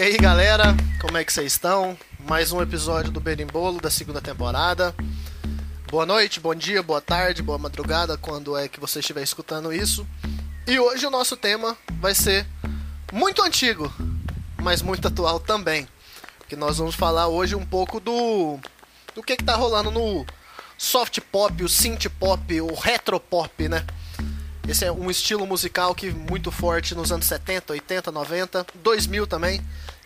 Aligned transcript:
E 0.00 0.02
aí 0.02 0.16
galera, 0.16 0.74
como 0.98 1.18
é 1.18 1.22
que 1.22 1.30
vocês 1.30 1.52
estão? 1.52 1.94
Mais 2.20 2.52
um 2.52 2.62
episódio 2.62 3.12
do 3.12 3.20
Berimbolo 3.20 3.82
da 3.82 3.90
segunda 3.90 4.18
temporada. 4.18 4.94
Boa 5.90 6.06
noite, 6.06 6.40
bom 6.40 6.54
dia, 6.54 6.82
boa 6.82 7.02
tarde, 7.02 7.42
boa 7.42 7.58
madrugada, 7.58 8.16
quando 8.16 8.56
é 8.56 8.66
que 8.66 8.80
você 8.80 9.00
estiver 9.00 9.22
escutando 9.22 9.70
isso. 9.70 10.06
E 10.66 10.80
hoje 10.80 11.06
o 11.06 11.10
nosso 11.10 11.36
tema 11.36 11.76
vai 12.00 12.14
ser 12.14 12.46
muito 13.12 13.42
antigo, 13.42 13.92
mas 14.56 14.80
muito 14.80 15.06
atual 15.06 15.38
também. 15.38 15.86
Que 16.48 16.56
nós 16.56 16.78
vamos 16.78 16.94
falar 16.94 17.28
hoje 17.28 17.54
um 17.54 17.66
pouco 17.66 18.00
do 18.00 18.58
do 19.14 19.22
que 19.22 19.36
que 19.36 19.44
tá 19.44 19.54
rolando 19.54 19.90
no 19.90 20.24
soft 20.78 21.20
pop, 21.30 21.62
o 21.62 21.68
synth 21.68 22.06
pop, 22.18 22.58
o 22.62 22.72
retro 22.72 23.20
pop, 23.20 23.68
né? 23.68 23.84
Esse 24.70 24.84
é 24.84 24.92
um 24.92 25.10
estilo 25.10 25.44
musical 25.46 25.94
que 25.96 26.12
muito 26.12 26.52
forte 26.52 26.94
nos 26.94 27.10
anos 27.10 27.26
70, 27.26 27.72
80, 27.72 28.12
90, 28.12 28.66
2000 28.76 29.26
também, 29.26 29.60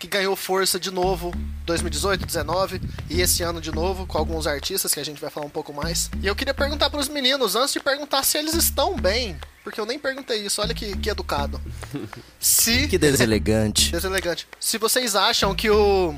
que 0.04 0.08
ganhou 0.18 0.36
força 0.36 0.78
de 0.78 0.90
novo 0.90 1.32
2018, 1.64 2.26
19 2.26 2.80
e 3.08 3.20
esse 3.22 3.42
ano 3.42 3.60
de 3.60 3.72
novo 3.72 4.06
com 4.06 4.18
alguns 4.18 4.46
artistas 4.46 4.92
que 4.92 5.00
a 5.00 5.04
gente 5.04 5.20
vai 5.20 5.30
falar 5.30 5.46
um 5.46 5.50
pouco 5.50 5.72
mais. 5.72 6.10
E 6.22 6.26
eu 6.26 6.36
queria 6.36 6.52
perguntar 6.52 6.90
para 6.90 7.00
os 7.00 7.08
meninos 7.08 7.56
antes 7.56 7.72
de 7.72 7.80
perguntar 7.80 8.22
se 8.22 8.36
eles 8.36 8.54
estão 8.54 8.96
bem, 8.96 9.36
porque 9.62 9.80
eu 9.80 9.86
nem 9.86 9.98
perguntei 9.98 10.44
isso. 10.44 10.60
Olha 10.60 10.74
que, 10.74 10.94
que 10.98 11.08
educado. 11.08 11.60
Se 12.38 12.86
Que 12.86 12.98
deselegante. 12.98 13.90
deselegante. 13.92 14.46
Se 14.60 14.76
vocês 14.76 15.16
acham 15.16 15.54
que 15.54 15.70
o 15.70 16.14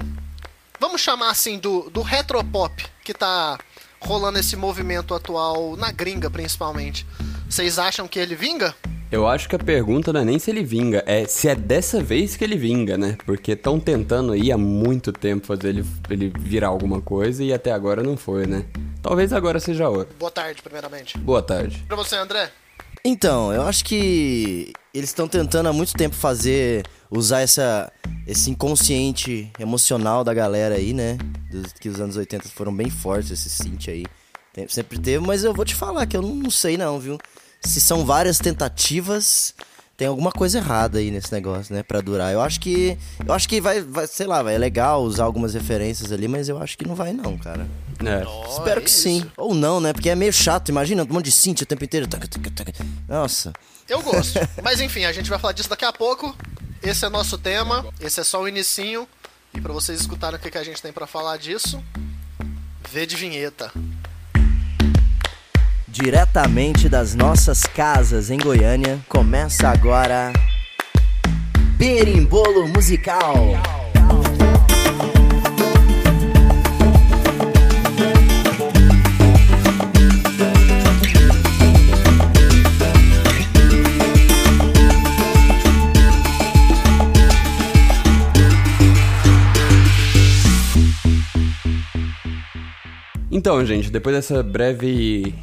vamos 0.80 1.00
chamar 1.00 1.30
assim 1.30 1.58
do 1.58 1.88
do 1.90 2.02
retropop 2.02 2.84
que 3.04 3.14
tá 3.14 3.56
rolando 4.00 4.38
esse 4.38 4.56
movimento 4.56 5.14
atual 5.14 5.76
na 5.76 5.92
gringa 5.92 6.28
principalmente. 6.28 7.06
Vocês 7.48 7.78
acham 7.78 8.08
que 8.08 8.18
ele 8.18 8.34
vinga? 8.34 8.74
Eu 9.10 9.26
acho 9.26 9.48
que 9.48 9.54
a 9.54 9.58
pergunta 9.58 10.12
não 10.12 10.20
é 10.20 10.24
nem 10.24 10.38
se 10.38 10.50
ele 10.50 10.64
vinga, 10.64 11.02
é 11.06 11.24
se 11.26 11.48
é 11.48 11.54
dessa 11.54 12.02
vez 12.02 12.36
que 12.36 12.42
ele 12.42 12.56
vinga, 12.56 12.98
né? 12.98 13.16
Porque 13.24 13.52
estão 13.52 13.78
tentando 13.78 14.32
aí 14.32 14.50
há 14.50 14.58
muito 14.58 15.12
tempo 15.12 15.46
fazer 15.46 15.68
ele, 15.68 15.84
ele 16.10 16.32
virar 16.36 16.68
alguma 16.68 17.00
coisa 17.00 17.44
e 17.44 17.52
até 17.52 17.70
agora 17.70 18.02
não 18.02 18.16
foi, 18.16 18.46
né? 18.46 18.64
Talvez 19.00 19.32
agora 19.32 19.60
seja 19.60 19.88
hora. 19.88 20.08
Boa 20.18 20.30
tarde, 20.30 20.60
primeiramente. 20.60 21.16
Boa 21.18 21.40
tarde. 21.40 21.84
Pra 21.86 21.96
você, 21.96 22.16
André. 22.16 22.50
Então, 23.04 23.52
eu 23.52 23.62
acho 23.62 23.84
que 23.84 24.72
eles 24.92 25.10
estão 25.10 25.28
tentando 25.28 25.68
há 25.68 25.72
muito 25.72 25.92
tempo 25.92 26.16
fazer, 26.16 26.84
usar 27.08 27.42
essa, 27.42 27.92
esse 28.26 28.50
inconsciente 28.50 29.48
emocional 29.60 30.24
da 30.24 30.34
galera 30.34 30.74
aí, 30.74 30.92
né? 30.92 31.16
Dos, 31.48 31.72
que 31.74 31.88
os 31.88 32.00
anos 32.00 32.16
80 32.16 32.48
foram 32.48 32.74
bem 32.74 32.90
fortes, 32.90 33.30
esse 33.30 33.48
synth 33.48 33.88
aí. 33.88 34.04
Sempre 34.68 34.98
teve, 34.98 35.24
mas 35.24 35.44
eu 35.44 35.52
vou 35.52 35.64
te 35.64 35.74
falar 35.74 36.06
que 36.06 36.16
eu 36.16 36.22
não 36.22 36.50
sei 36.50 36.76
não, 36.76 36.98
viu? 36.98 37.18
Se 37.60 37.80
são 37.80 38.04
várias 38.04 38.38
tentativas, 38.38 39.54
tem 39.96 40.08
alguma 40.08 40.30
coisa 40.30 40.58
errada 40.58 40.98
aí 40.98 41.10
nesse 41.10 41.32
negócio, 41.32 41.74
né? 41.74 41.82
Pra 41.82 42.02
durar. 42.02 42.32
Eu 42.32 42.42
acho 42.42 42.60
que. 42.60 42.98
Eu 43.26 43.32
acho 43.32 43.48
que 43.48 43.60
vai, 43.60 43.80
vai 43.80 44.06
sei 44.06 44.26
lá, 44.26 44.42
vai, 44.42 44.54
é 44.54 44.58
legal 44.58 45.02
usar 45.02 45.24
algumas 45.24 45.54
referências 45.54 46.12
ali, 46.12 46.28
mas 46.28 46.48
eu 46.48 46.58
acho 46.58 46.76
que 46.76 46.86
não 46.86 46.94
vai 46.94 47.12
não, 47.12 47.38
cara. 47.38 47.66
É. 48.04 48.50
Espero 48.50 48.80
é 48.80 48.82
que 48.82 48.90
isso. 48.90 49.00
sim. 49.00 49.30
Ou 49.36 49.54
não, 49.54 49.80
né? 49.80 49.94
Porque 49.94 50.10
é 50.10 50.14
meio 50.14 50.32
chato. 50.32 50.68
Imagina 50.68 51.02
um 51.02 51.06
monte 51.06 51.26
de 51.26 51.32
synth 51.32 51.62
o 51.62 51.66
tempo 51.66 51.82
inteiro. 51.82 52.06
Nossa. 53.08 53.54
Eu 53.88 54.02
gosto. 54.02 54.38
Mas 54.62 54.80
enfim, 54.80 55.04
a 55.04 55.12
gente 55.12 55.30
vai 55.30 55.38
falar 55.38 55.54
disso 55.54 55.70
daqui 55.70 55.84
a 55.84 55.92
pouco. 55.92 56.36
Esse 56.82 57.06
é 57.06 57.08
nosso 57.08 57.38
tema. 57.38 57.86
Esse 57.98 58.20
é 58.20 58.24
só 58.24 58.42
o 58.42 58.48
inicinho. 58.48 59.08
E 59.54 59.60
pra 59.62 59.72
vocês 59.72 59.98
escutarem 59.98 60.38
o 60.38 60.42
que, 60.42 60.50
que 60.50 60.58
a 60.58 60.64
gente 60.64 60.82
tem 60.82 60.92
pra 60.92 61.06
falar 61.06 61.38
disso, 61.38 61.82
vê 62.90 63.06
de 63.06 63.16
vinheta. 63.16 63.72
Diretamente 65.98 66.90
das 66.90 67.14
nossas 67.14 67.62
casas 67.62 68.28
em 68.30 68.36
Goiânia, 68.36 68.98
começa 69.08 69.66
agora. 69.66 70.30
Berimbolo 71.78 72.68
Musical. 72.68 73.34
Então, 93.30 93.64
gente, 93.64 93.90
depois 93.90 94.14
dessa 94.14 94.42
breve 94.42 95.34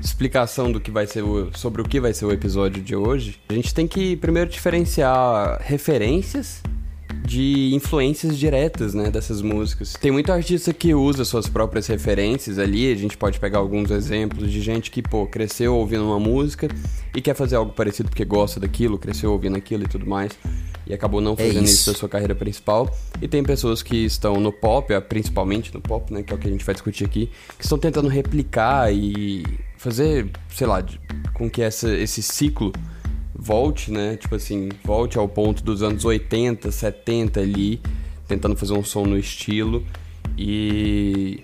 explicação 0.00 0.70
do 0.70 0.80
que 0.80 0.90
vai 0.90 1.06
ser 1.06 1.22
o, 1.22 1.50
sobre 1.54 1.82
o 1.82 1.84
que 1.84 2.00
vai 2.00 2.12
ser 2.12 2.24
o 2.24 2.32
episódio 2.32 2.82
de 2.82 2.94
hoje, 2.94 3.40
a 3.48 3.52
gente 3.52 3.74
tem 3.74 3.86
que 3.86 4.16
primeiro 4.16 4.50
diferenciar 4.50 5.60
referências 5.62 6.62
de 7.24 7.74
influências 7.74 8.38
diretas, 8.38 8.94
né, 8.94 9.10
dessas 9.10 9.42
músicas. 9.42 9.94
Tem 9.94 10.10
muito 10.10 10.30
artista 10.32 10.72
que 10.72 10.94
usa 10.94 11.24
suas 11.24 11.48
próprias 11.48 11.86
referências 11.86 12.58
ali, 12.58 12.90
a 12.90 12.94
gente 12.94 13.16
pode 13.16 13.40
pegar 13.40 13.58
alguns 13.58 13.90
exemplos 13.90 14.50
de 14.50 14.60
gente 14.60 14.90
que, 14.90 15.02
pô, 15.02 15.26
cresceu 15.26 15.74
ouvindo 15.74 16.04
uma 16.04 16.20
música 16.20 16.68
e 17.14 17.20
quer 17.20 17.34
fazer 17.34 17.56
algo 17.56 17.72
parecido 17.72 18.08
porque 18.08 18.24
gosta 18.24 18.60
daquilo, 18.60 18.96
cresceu 18.96 19.32
ouvindo 19.32 19.56
aquilo 19.56 19.84
e 19.84 19.88
tudo 19.88 20.06
mais, 20.06 20.32
e 20.86 20.94
acabou 20.94 21.20
não 21.20 21.36
fazendo 21.36 21.64
isso. 21.64 21.74
isso 21.74 21.92
da 21.92 21.98
sua 21.98 22.08
carreira 22.08 22.34
principal. 22.34 22.88
E 23.20 23.26
tem 23.26 23.42
pessoas 23.42 23.82
que 23.82 24.04
estão 24.04 24.38
no 24.38 24.52
pop, 24.52 24.88
principalmente 25.08 25.74
no 25.74 25.80
pop, 25.80 26.12
né, 26.12 26.22
que 26.22 26.32
é 26.32 26.36
o 26.36 26.38
que 26.38 26.46
a 26.46 26.50
gente 26.50 26.64
vai 26.64 26.74
discutir 26.74 27.04
aqui, 27.04 27.28
que 27.58 27.64
estão 27.64 27.78
tentando 27.78 28.08
replicar 28.08 28.92
e 28.92 29.42
fazer, 29.86 30.28
sei 30.52 30.66
lá, 30.66 30.84
com 31.32 31.48
que 31.48 31.62
essa, 31.62 31.94
esse 31.94 32.20
ciclo 32.20 32.72
volte, 33.32 33.92
né? 33.92 34.16
Tipo 34.16 34.34
assim, 34.34 34.68
volte 34.82 35.16
ao 35.16 35.28
ponto 35.28 35.62
dos 35.62 35.80
anos 35.80 36.04
80, 36.04 36.72
70 36.72 37.38
ali, 37.38 37.80
tentando 38.26 38.56
fazer 38.56 38.72
um 38.72 38.82
som 38.82 39.04
no 39.04 39.16
estilo 39.16 39.86
e 40.36 41.40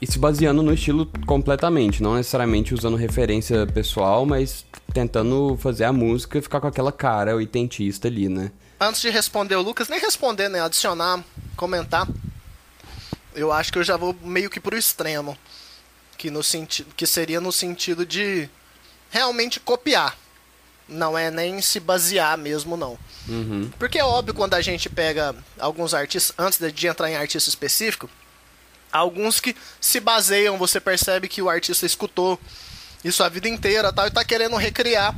e 0.00 0.06
se 0.06 0.18
baseando 0.18 0.62
no 0.62 0.72
estilo 0.72 1.04
completamente, 1.26 2.02
não 2.02 2.14
necessariamente 2.14 2.72
usando 2.72 2.96
referência 2.96 3.66
pessoal, 3.66 4.24
mas 4.24 4.64
tentando 4.94 5.58
fazer 5.60 5.84
a 5.84 5.92
música 5.92 6.40
ficar 6.40 6.58
com 6.58 6.66
aquela 6.66 6.90
cara 6.90 7.36
oitentista 7.36 8.08
ali, 8.08 8.26
né? 8.26 8.50
Antes 8.80 9.02
de 9.02 9.10
responder 9.10 9.56
o 9.56 9.62
Lucas, 9.62 9.90
nem 9.90 10.00
responder, 10.00 10.48
né? 10.48 10.62
Adicionar, 10.62 11.22
comentar. 11.54 12.08
Eu 13.34 13.52
acho 13.52 13.70
que 13.70 13.78
eu 13.78 13.84
já 13.84 13.98
vou 13.98 14.16
meio 14.22 14.48
que 14.48 14.58
pro 14.58 14.74
extremo. 14.74 15.36
Que, 16.20 16.30
no 16.30 16.42
senti 16.42 16.84
que 16.94 17.06
seria 17.06 17.40
no 17.40 17.50
sentido 17.50 18.04
de 18.04 18.46
realmente 19.10 19.58
copiar. 19.58 20.18
Não 20.86 21.16
é 21.16 21.30
nem 21.30 21.62
se 21.62 21.80
basear 21.80 22.36
mesmo, 22.36 22.76
não. 22.76 22.98
Uhum. 23.26 23.70
Porque 23.78 23.98
é 23.98 24.04
óbvio 24.04 24.34
quando 24.34 24.52
a 24.52 24.60
gente 24.60 24.90
pega 24.90 25.34
alguns 25.58 25.94
artistas, 25.94 26.34
antes 26.36 26.58
de- 26.74 26.86
entrar 26.86 27.10
em 27.10 27.16
artista 27.16 27.48
específico, 27.48 28.10
alguns 28.92 29.40
que 29.40 29.56
se 29.80 29.98
baseiam, 29.98 30.58
você 30.58 30.78
percebe 30.78 31.26
que 31.26 31.40
o 31.40 31.48
artista 31.48 31.86
escutou 31.86 32.38
isso 33.02 33.24
a 33.24 33.28
vida 33.30 33.48
inteira 33.48 33.90
tal, 33.90 34.06
e 34.06 34.10
tá 34.10 34.22
querendo 34.22 34.56
recriar, 34.56 35.16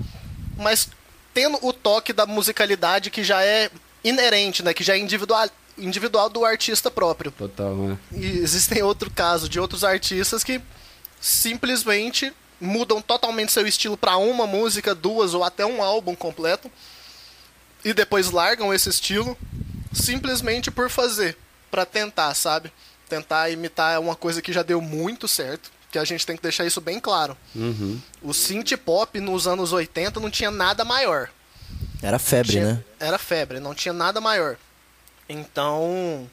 mas 0.56 0.88
tendo 1.34 1.58
o 1.66 1.72
toque 1.72 2.12
da 2.12 2.26
musicalidade 2.26 3.10
que 3.10 3.24
já 3.24 3.42
é 3.42 3.68
inerente, 4.04 4.62
né? 4.62 4.72
Que 4.72 4.84
já 4.84 4.94
é 4.94 4.98
individual, 4.98 5.48
individual 5.76 6.28
do 6.28 6.44
artista 6.44 6.92
próprio. 6.92 7.32
Total, 7.32 7.74
né? 7.74 7.98
E 8.12 8.24
existem 8.38 8.84
outro 8.84 9.10
caso 9.10 9.48
de 9.48 9.58
outros 9.58 9.82
artistas 9.82 10.44
que 10.44 10.60
simplesmente 11.22 12.32
mudam 12.60 13.00
totalmente 13.00 13.52
seu 13.52 13.66
estilo 13.66 13.96
para 13.96 14.16
uma 14.16 14.46
música, 14.46 14.94
duas 14.94 15.32
ou 15.34 15.42
até 15.44 15.64
um 15.64 15.82
álbum 15.82 16.14
completo 16.16 16.70
e 17.84 17.94
depois 17.94 18.30
largam 18.30 18.74
esse 18.74 18.88
estilo 18.88 19.38
simplesmente 19.92 20.70
por 20.70 20.90
fazer, 20.90 21.36
para 21.70 21.86
tentar, 21.86 22.34
sabe? 22.34 22.72
Tentar 23.08 23.50
imitar 23.50 24.00
uma 24.00 24.16
coisa 24.16 24.42
que 24.42 24.52
já 24.52 24.62
deu 24.62 24.80
muito 24.80 25.28
certo, 25.28 25.70
que 25.90 25.98
a 25.98 26.04
gente 26.04 26.26
tem 26.26 26.36
que 26.36 26.42
deixar 26.42 26.64
isso 26.66 26.80
bem 26.80 26.98
claro. 26.98 27.36
Uhum. 27.54 28.00
O 28.22 28.32
synth 28.32 28.72
pop 28.78 29.18
nos 29.20 29.46
anos 29.46 29.72
80 29.72 30.18
não 30.18 30.30
tinha 30.30 30.50
nada 30.50 30.84
maior. 30.84 31.28
Era 32.02 32.18
febre, 32.18 32.52
Tinha- 32.52 32.64
né? 32.74 32.84
Era 32.98 33.18
febre, 33.18 33.60
não 33.60 33.74
tinha 33.74 33.92
nada 33.92 34.20
maior. 34.20 34.56
Então, 35.28 36.28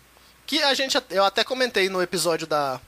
que 0.48 0.64
a 0.64 0.74
gente 0.74 0.98
eu 1.12 1.24
até 1.24 1.44
comentei 1.44 1.90
no 1.90 2.02
episódio 2.02 2.48
da 2.48 2.80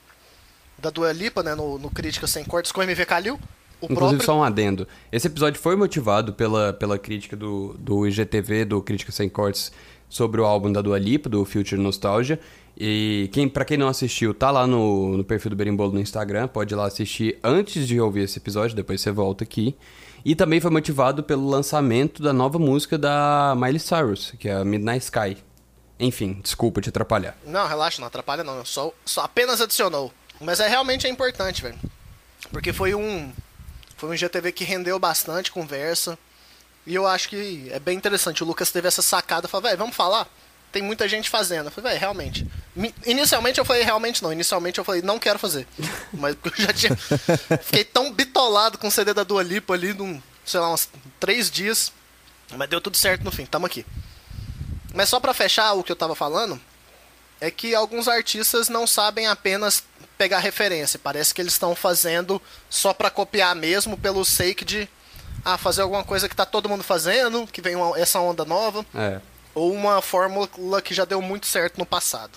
da 0.82 0.90
Dua 0.90 1.12
Lipa, 1.12 1.42
né, 1.42 1.54
no, 1.54 1.78
no 1.78 1.88
Crítica 1.88 2.26
sem 2.26 2.44
cortes 2.44 2.72
com 2.72 2.80
o 2.80 2.82
MV 2.82 3.06
Calil, 3.06 3.34
o 3.80 3.86
Inclusive, 3.86 3.96
próprio 3.96 4.24
só 4.24 4.36
um 4.36 4.42
adendo. 4.42 4.86
Esse 5.10 5.28
episódio 5.28 5.60
foi 5.60 5.76
motivado 5.76 6.32
pela, 6.32 6.72
pela 6.72 6.98
crítica 6.98 7.36
do, 7.36 7.74
do 7.78 8.06
IGTV, 8.06 8.64
do 8.64 8.82
Crítica 8.82 9.10
Sem 9.10 9.28
Cortes, 9.28 9.72
sobre 10.08 10.40
o 10.40 10.44
álbum 10.44 10.70
da 10.70 10.80
Dua 10.82 10.98
Lipa, 10.98 11.28
do 11.28 11.44
Future 11.44 11.80
Nostalgia. 11.80 12.38
E 12.78 13.28
quem, 13.32 13.48
pra 13.48 13.64
quem 13.64 13.76
não 13.76 13.88
assistiu, 13.88 14.32
tá 14.34 14.50
lá 14.50 14.66
no, 14.66 15.16
no 15.16 15.24
perfil 15.24 15.50
do 15.50 15.56
Berimbolo 15.56 15.92
no 15.92 16.00
Instagram, 16.00 16.46
pode 16.48 16.74
ir 16.74 16.76
lá 16.76 16.86
assistir 16.86 17.38
antes 17.42 17.88
de 17.88 18.00
ouvir 18.00 18.22
esse 18.22 18.38
episódio, 18.38 18.76
depois 18.76 19.00
você 19.00 19.10
volta 19.10 19.42
aqui. 19.42 19.76
E 20.24 20.36
também 20.36 20.60
foi 20.60 20.70
motivado 20.70 21.22
pelo 21.22 21.48
lançamento 21.48 22.22
da 22.22 22.32
nova 22.32 22.58
música 22.58 22.96
da 22.96 23.54
Miley 23.56 23.80
Cyrus, 23.80 24.32
que 24.38 24.48
é 24.48 24.54
a 24.54 24.64
Midnight 24.64 25.04
Sky. 25.04 25.36
Enfim, 25.98 26.38
desculpa 26.42 26.80
te 26.80 26.88
atrapalhar. 26.88 27.36
Não, 27.44 27.66
relaxa, 27.66 28.00
não 28.00 28.06
atrapalha 28.06 28.44
não. 28.44 28.64
Só, 28.64 28.92
só 29.04 29.22
apenas 29.22 29.60
adicionou. 29.60 30.12
Mas 30.42 30.60
é 30.60 30.68
realmente 30.68 31.06
é 31.06 31.10
importante, 31.10 31.62
velho. 31.62 31.78
Porque 32.50 32.72
foi 32.72 32.94
um. 32.94 33.32
Foi 33.96 34.10
um 34.10 34.16
GTV 34.16 34.52
que 34.52 34.64
rendeu 34.64 34.98
bastante 34.98 35.50
conversa. 35.50 36.18
E 36.86 36.94
eu 36.94 37.06
acho 37.06 37.28
que 37.28 37.68
é 37.70 37.78
bem 37.78 37.96
interessante. 37.96 38.42
O 38.42 38.46
Lucas 38.46 38.70
teve 38.72 38.88
essa 38.88 39.02
sacada. 39.02 39.46
Falou, 39.46 39.62
velho, 39.62 39.78
vamos 39.78 39.94
falar? 39.94 40.28
tem 40.72 40.82
muita 40.82 41.06
gente 41.06 41.28
fazendo. 41.28 41.66
Eu 41.66 41.70
falei, 41.70 41.90
velho, 41.90 42.00
realmente. 42.00 42.46
Inicialmente 43.04 43.60
eu 43.60 43.64
falei, 43.64 43.82
realmente 43.82 44.22
não. 44.22 44.32
Inicialmente 44.32 44.78
eu 44.78 44.84
falei, 44.84 45.02
não 45.02 45.18
quero 45.18 45.38
fazer. 45.38 45.68
Mas 46.12 46.34
eu 46.42 46.52
já 46.56 46.72
tinha. 46.72 46.96
Fiquei 47.62 47.84
tão 47.84 48.10
bitolado 48.10 48.78
com 48.78 48.88
o 48.88 48.90
CD 48.90 49.12
da 49.12 49.22
Dua 49.22 49.42
Lipa 49.42 49.74
ali, 49.74 49.92
num, 49.92 50.20
sei 50.44 50.58
lá, 50.58 50.72
uns 50.72 50.88
três 51.20 51.50
dias. 51.50 51.92
Mas 52.56 52.68
deu 52.68 52.80
tudo 52.80 52.96
certo 52.96 53.22
no 53.22 53.30
fim, 53.30 53.44
tamo 53.44 53.66
aqui. 53.66 53.84
Mas 54.94 55.08
só 55.08 55.20
pra 55.20 55.34
fechar 55.34 55.74
o 55.74 55.84
que 55.84 55.92
eu 55.92 55.96
tava 55.96 56.14
falando, 56.14 56.60
é 57.42 57.50
que 57.50 57.74
alguns 57.74 58.06
artistas 58.06 58.68
não 58.68 58.86
sabem 58.86 59.26
apenas 59.26 59.82
pegar 60.16 60.38
referência. 60.38 60.98
Parece 61.02 61.34
que 61.34 61.40
eles 61.42 61.52
estão 61.54 61.74
fazendo 61.74 62.40
só 62.70 62.94
pra 62.94 63.10
copiar 63.10 63.54
mesmo, 63.56 63.96
pelo 63.98 64.24
sake 64.24 64.64
de 64.64 64.88
ah, 65.44 65.58
fazer 65.58 65.82
alguma 65.82 66.04
coisa 66.04 66.28
que 66.28 66.36
tá 66.36 66.46
todo 66.46 66.68
mundo 66.68 66.84
fazendo, 66.84 67.46
que 67.48 67.60
vem 67.60 67.74
uma- 67.74 67.98
essa 67.98 68.20
onda 68.20 68.44
nova, 68.44 68.86
É. 68.94 69.20
ou 69.54 69.72
uma 69.72 70.00
fórmula 70.00 70.80
que 70.80 70.94
já 70.94 71.04
deu 71.04 71.20
muito 71.20 71.46
certo 71.46 71.78
no 71.78 71.84
passado. 71.84 72.30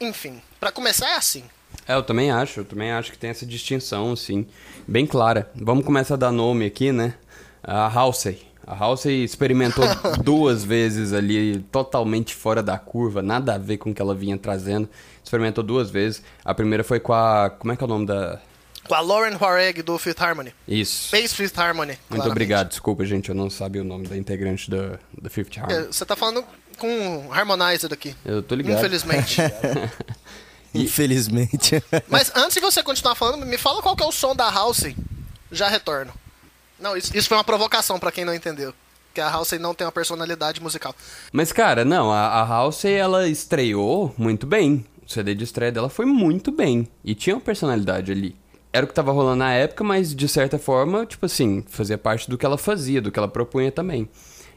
Enfim, 0.00 0.40
pra 0.60 0.70
começar 0.70 1.08
é 1.10 1.16
assim. 1.16 1.42
É, 1.88 1.94
eu 1.94 2.02
também 2.04 2.30
acho, 2.30 2.60
eu 2.60 2.64
também 2.64 2.92
acho 2.92 3.10
que 3.10 3.18
tem 3.18 3.30
essa 3.30 3.44
distinção, 3.44 4.12
assim, 4.12 4.46
bem 4.86 5.06
clara. 5.06 5.50
Vamos 5.56 5.84
começar 5.84 6.14
a 6.14 6.16
dar 6.16 6.30
nome 6.32 6.64
aqui, 6.66 6.92
né? 6.92 7.14
A 7.62 7.86
Halsey. 7.88 8.46
A 8.70 8.76
Halsey 8.84 9.24
experimentou 9.24 9.84
duas 10.22 10.62
vezes 10.62 11.12
ali, 11.12 11.58
totalmente 11.72 12.36
fora 12.36 12.62
da 12.62 12.78
curva, 12.78 13.20
nada 13.20 13.56
a 13.56 13.58
ver 13.58 13.78
com 13.78 13.90
o 13.90 13.94
que 13.94 14.00
ela 14.00 14.14
vinha 14.14 14.38
trazendo. 14.38 14.88
Experimentou 15.24 15.64
duas 15.64 15.90
vezes. 15.90 16.22
A 16.44 16.54
primeira 16.54 16.84
foi 16.84 17.00
com 17.00 17.12
a. 17.12 17.50
Como 17.50 17.72
é 17.72 17.76
que 17.76 17.82
é 17.82 17.86
o 17.86 17.88
nome 17.88 18.06
da. 18.06 18.38
Com 18.86 18.94
a 18.94 19.00
Lauren 19.00 19.36
Horeg 19.40 19.82
do 19.82 19.98
Fifth 19.98 20.20
Harmony. 20.22 20.54
Isso. 20.68 21.08
Space 21.08 21.34
Fifth 21.34 21.58
Harmony. 21.58 21.88
Muito 21.92 22.06
claramente. 22.08 22.30
obrigado, 22.30 22.68
desculpa, 22.68 23.04
gente, 23.04 23.28
eu 23.28 23.34
não 23.34 23.50
sabia 23.50 23.82
o 23.82 23.84
nome 23.84 24.06
da 24.06 24.16
integrante 24.16 24.70
da, 24.70 24.98
da 25.20 25.28
Fifth 25.28 25.56
É, 25.56 25.60
Harmony. 25.60 25.86
Você 25.86 26.06
tá 26.06 26.14
falando 26.14 26.44
com 26.78 27.26
o 27.26 27.32
Harmonizer 27.32 27.92
aqui. 27.92 28.14
Eu 28.24 28.40
tô 28.40 28.54
ligado. 28.54 28.78
Infelizmente. 28.78 29.36
Infelizmente. 30.72 31.82
Mas 32.08 32.30
antes 32.36 32.54
de 32.54 32.60
você 32.60 32.82
continuar 32.82 33.16
falando, 33.16 33.44
me 33.44 33.58
fala 33.58 33.82
qual 33.82 33.96
que 33.96 34.02
é 34.04 34.06
o 34.06 34.12
som 34.12 34.34
da 34.34 34.48
Halsey. 34.48 34.96
Já 35.50 35.68
retorno. 35.68 36.12
Não, 36.80 36.96
isso, 36.96 37.16
isso 37.16 37.28
foi 37.28 37.36
uma 37.36 37.44
provocação 37.44 37.98
pra 37.98 38.10
quem 38.10 38.24
não 38.24 38.34
entendeu. 38.34 38.72
Que 39.12 39.20
a 39.20 39.28
Halsey 39.28 39.58
não 39.58 39.74
tem 39.74 39.86
uma 39.86 39.92
personalidade 39.92 40.62
musical. 40.62 40.94
Mas, 41.32 41.52
cara, 41.52 41.84
não, 41.84 42.12
a, 42.12 42.26
a 42.26 42.46
Halsey, 42.46 42.94
ela 42.94 43.28
estreou 43.28 44.14
muito 44.16 44.46
bem. 44.46 44.86
O 45.04 45.10
CD 45.10 45.34
de 45.34 45.44
estreia 45.44 45.72
dela 45.72 45.88
foi 45.88 46.06
muito 46.06 46.52
bem. 46.52 46.88
E 47.04 47.14
tinha 47.14 47.34
uma 47.34 47.42
personalidade 47.42 48.12
ali. 48.12 48.36
Era 48.72 48.84
o 48.84 48.88
que 48.88 48.94
tava 48.94 49.10
rolando 49.10 49.38
na 49.38 49.52
época, 49.52 49.82
mas 49.82 50.14
de 50.14 50.28
certa 50.28 50.58
forma, 50.58 51.04
tipo 51.04 51.26
assim, 51.26 51.64
fazia 51.68 51.98
parte 51.98 52.30
do 52.30 52.38
que 52.38 52.46
ela 52.46 52.56
fazia, 52.56 53.02
do 53.02 53.10
que 53.10 53.18
ela 53.18 53.26
propunha 53.26 53.72
também. 53.72 54.08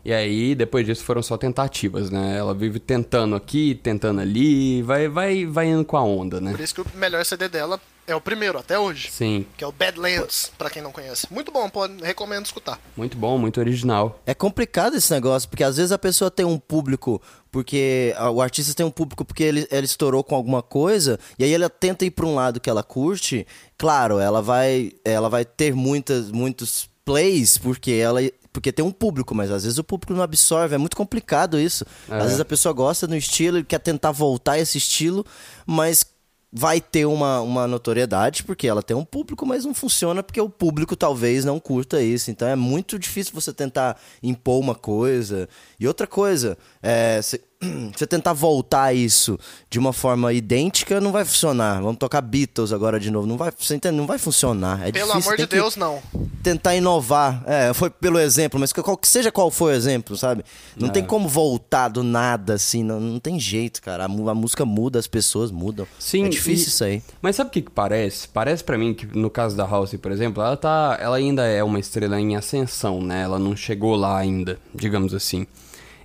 E 0.05 0.13
aí, 0.13 0.53
depois 0.53 0.85
disso, 0.85 1.03
foram 1.03 1.23
só 1.23 1.37
tentativas, 1.37 2.11
né? 2.11 2.37
Ela 2.37 2.53
vive 2.53 2.77
tentando 2.77 3.35
aqui, 3.35 3.73
tentando 3.81 4.19
ali, 4.21 4.83
vai, 4.83 5.07
vai, 5.07 5.45
vai 5.45 5.67
indo 5.67 5.83
com 5.85 5.97
a 5.97 6.03
onda, 6.03 6.39
né? 6.39 6.51
Por 6.51 6.59
isso 6.59 6.75
que 6.75 6.81
o 6.81 6.85
melhor 6.95 7.25
CD 7.25 7.47
dela 7.47 7.79
é 8.05 8.15
o 8.15 8.21
primeiro, 8.21 8.57
até 8.57 8.77
hoje. 8.77 9.09
Sim, 9.11 9.45
Que 9.57 9.63
é 9.63 9.67
o 9.67 9.71
Badlands, 9.71 10.51
pra 10.57 10.69
quem 10.69 10.81
não 10.81 10.91
conhece. 10.91 11.27
Muito 11.31 11.51
bom, 11.51 11.69
pode, 11.69 12.03
recomendo 12.03 12.45
escutar. 12.45 12.79
muito 12.95 13.17
bom, 13.17 13.37
muito 13.37 13.59
original. 13.59 14.19
É 14.25 14.33
complicado 14.33 14.95
esse 14.95 15.11
negócio, 15.11 15.47
porque 15.49 15.63
às 15.63 15.77
vezes 15.77 15.91
a 15.91 15.97
pessoa 15.97 16.29
tem 16.29 16.45
um 16.45 16.57
público, 16.59 17.21
porque 17.51 18.13
o 18.33 18.41
artista 18.41 18.73
tem 18.73 18.85
um 18.85 18.91
público 18.91 19.23
porque 19.23 19.43
ele, 19.43 19.67
ele 19.71 19.85
estourou 19.85 20.23
com 20.23 20.35
alguma 20.35 20.61
coisa, 20.61 21.19
e 21.37 21.43
aí 21.43 21.53
ela 21.53 21.69
tenta 21.69 22.05
ir 22.05 22.11
pra 22.11 22.25
um 22.25 22.35
lado 22.35 22.59
que 22.59 22.69
ela 22.69 22.83
curte. 22.83 23.45
Claro, 23.77 24.19
ela 24.19 24.41
vai, 24.41 24.91
ela 25.05 25.29
vai 25.29 25.45
ter 25.45 25.73
muitas, 25.73 26.31
muitos 26.31 26.89
plays, 27.05 27.57
porque 27.57 27.91
ela. 27.91 28.19
Porque 28.51 28.71
tem 28.71 28.85
um 28.85 28.91
público, 28.91 29.33
mas 29.33 29.49
às 29.49 29.63
vezes 29.63 29.79
o 29.79 29.83
público 29.83 30.13
não 30.13 30.21
absorve. 30.21 30.75
É 30.75 30.77
muito 30.77 30.95
complicado 30.95 31.59
isso. 31.59 31.83
É. 32.07 32.17
Às 32.17 32.23
vezes 32.25 32.39
a 32.39 32.45
pessoa 32.45 32.71
gosta 32.71 33.07
do 33.07 33.15
estilo 33.15 33.57
e 33.57 33.63
quer 33.63 33.79
tentar 33.79 34.11
voltar 34.11 34.53
a 34.53 34.59
esse 34.59 34.77
estilo, 34.77 35.25
mas 35.65 36.05
vai 36.55 36.79
ter 36.79 37.05
uma, 37.05 37.41
uma 37.41 37.67
notoriedade 37.67 38.43
porque 38.43 38.67
ela 38.67 38.83
tem 38.83 38.95
um 38.95 39.03
público, 39.03 39.43
mas 39.43 39.65
não 39.65 39.73
funciona 39.73 40.21
porque 40.21 40.39
o 40.39 40.47
público 40.47 40.95
talvez 40.95 41.43
não 41.43 41.59
curta 41.59 41.99
isso. 42.01 42.29
Então 42.29 42.47
é 42.47 42.55
muito 42.55 42.99
difícil 42.99 43.33
você 43.33 43.51
tentar 43.51 43.99
impor 44.21 44.59
uma 44.59 44.75
coisa. 44.75 45.49
E 45.79 45.87
outra 45.87 46.05
coisa, 46.05 46.55
é, 46.81 47.19
você 47.19 47.41
você 47.95 48.05
tentar 48.07 48.33
voltar 48.33 48.93
isso 48.93 49.37
de 49.69 49.79
uma 49.79 49.93
forma 49.93 50.31
idêntica 50.33 50.99
não 51.01 51.11
vai 51.11 51.25
funcionar. 51.25 51.81
Vamos 51.81 51.97
tocar 51.97 52.21
Beatles 52.21 52.71
agora 52.71 52.99
de 52.99 53.09
novo. 53.11 53.25
Não 53.27 53.37
vai, 53.37 53.51
você 53.57 53.75
entende? 53.75 53.95
Não 53.95 54.05
vai 54.07 54.17
funcionar. 54.17 54.87
É 54.87 54.91
Pelo 54.91 55.07
difícil, 55.07 55.19
amor 55.31 55.35
tem 55.37 55.45
de 55.45 55.49
Deus, 55.55 55.75
não. 55.75 56.01
tentar 56.41 56.75
inovar. 56.75 57.43
É, 57.47 57.73
foi 57.73 57.89
pelo 57.89 58.19
exemplo, 58.19 58.59
mas 58.59 58.71
qual, 58.73 58.97
que 58.97 59.07
seja 59.07 59.31
qual 59.31 59.49
foi 59.49 59.73
o 59.73 59.75
exemplo, 59.75 60.15
sabe? 60.17 60.43
Não 60.77 60.89
É. 60.89 60.91
tem 60.91 61.03
como 61.03 61.27
voltar 61.27 61.87
do 61.87 62.03
nada, 62.03 62.53
assim, 62.55 62.83
não, 62.83 62.99
não 62.99 63.19
tem 63.19 63.39
jeito, 63.39 63.81
cara. 63.81 64.03
A, 64.03 64.05
a 64.05 64.35
música 64.35 64.65
muda, 64.65 64.99
as 64.99 65.07
pessoas 65.07 65.51
mudam. 65.51 65.87
Sim, 65.99 66.25
é 66.25 66.29
difícil 66.29 66.65
e- 66.65 66.69
isso 66.69 66.83
aí. 66.83 67.03
Mas 67.21 67.35
sabe 67.35 67.49
o 67.49 67.51
que, 67.51 67.61
que 67.61 67.71
parece? 67.71 68.27
Parece 68.27 68.63
pra 68.63 68.77
mim 68.77 68.93
que 68.93 69.05
no 69.17 69.29
caso 69.29 69.55
da 69.55 69.65
House, 69.65 69.93
por 70.01 70.11
exemplo, 70.11 70.41
ela 70.43 70.57
tá, 70.57 70.97
ela 70.99 71.17
ainda 71.17 71.45
é 71.45 71.63
uma 71.63 71.79
estrela 71.79 72.19
em 72.19 72.35
ascensão, 72.35 73.01
né? 73.01 73.21
Ela 73.23 73.39
não 73.39 73.55
chegou 73.55 73.95
lá 73.95 74.17
ainda, 74.17 74.59
digamos 74.75 75.13
assim. 75.13 75.47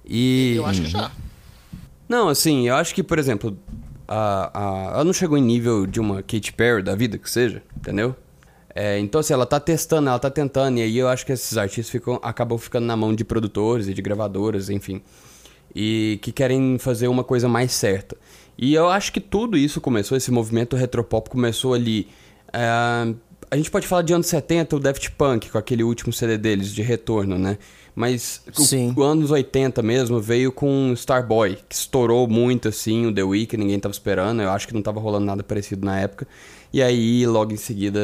E 0.08 0.54
Eu 0.56 0.64
acho 0.66 0.82
que 0.82 0.88
já. 0.88 1.10
Não, 2.08 2.28
assim, 2.28 2.68
eu 2.68 2.74
acho 2.74 2.94
que, 2.94 3.02
por 3.02 3.18
exemplo, 3.18 3.56
a, 4.06 4.50
a, 4.52 4.84
ela 4.94 5.04
não 5.04 5.12
chegou 5.12 5.36
em 5.36 5.42
nível 5.42 5.86
de 5.86 6.00
uma 6.00 6.22
Katy 6.22 6.52
Perry 6.54 6.82
da 6.82 6.94
vida, 6.94 7.18
que 7.18 7.30
seja, 7.30 7.62
entendeu? 7.76 8.16
É, 8.74 8.98
então, 8.98 9.20
assim, 9.20 9.32
ela 9.32 9.44
tá 9.44 9.60
testando, 9.60 10.08
ela 10.08 10.18
tá 10.18 10.30
tentando, 10.30 10.78
e 10.78 10.82
aí 10.82 10.96
eu 10.96 11.08
acho 11.08 11.26
que 11.26 11.32
esses 11.32 11.56
artistas 11.58 11.90
ficam, 11.90 12.18
acabam 12.22 12.56
ficando 12.58 12.86
na 12.86 12.96
mão 12.96 13.14
de 13.14 13.24
produtores 13.24 13.88
e 13.88 13.94
de 13.94 14.00
gravadoras, 14.00 14.70
enfim, 14.70 15.02
e 15.74 16.18
que 16.22 16.32
querem 16.32 16.78
fazer 16.78 17.08
uma 17.08 17.24
coisa 17.24 17.48
mais 17.48 17.72
certa. 17.72 18.16
E 18.56 18.74
eu 18.74 18.88
acho 18.88 19.12
que 19.12 19.20
tudo 19.20 19.56
isso 19.56 19.80
começou, 19.80 20.16
esse 20.16 20.30
movimento 20.30 20.76
retropop 20.76 21.28
começou 21.28 21.74
ali. 21.74 22.08
é, 22.52 23.14
a 23.50 23.56
gente 23.56 23.70
pode 23.70 23.86
falar 23.86 24.02
de 24.02 24.12
anos 24.12 24.26
70, 24.26 24.76
o 24.76 24.80
Daft 24.80 25.10
Punk, 25.12 25.50
com 25.50 25.58
aquele 25.58 25.82
último 25.82 26.12
CD 26.12 26.36
deles, 26.36 26.72
de 26.72 26.82
retorno, 26.82 27.38
né? 27.38 27.58
Mas 27.98 28.40
o- 28.56 28.62
Sim. 28.62 28.94
o 28.96 29.02
anos 29.02 29.32
80 29.32 29.82
mesmo 29.82 30.20
veio 30.20 30.52
com 30.52 30.92
Starboy, 30.94 31.58
que 31.68 31.74
estourou 31.74 32.28
muito 32.28 32.68
assim, 32.68 33.06
o 33.06 33.12
The 33.12 33.24
Week, 33.24 33.56
ninguém 33.56 33.80
tava 33.80 33.92
esperando, 33.92 34.40
eu 34.40 34.50
acho 34.50 34.68
que 34.68 34.72
não 34.74 34.80
tava 34.82 35.00
rolando 35.00 35.26
nada 35.26 35.42
parecido 35.42 35.84
na 35.84 35.98
época. 35.98 36.24
E 36.72 36.80
aí, 36.80 37.26
logo 37.26 37.52
em 37.52 37.56
seguida, 37.56 37.98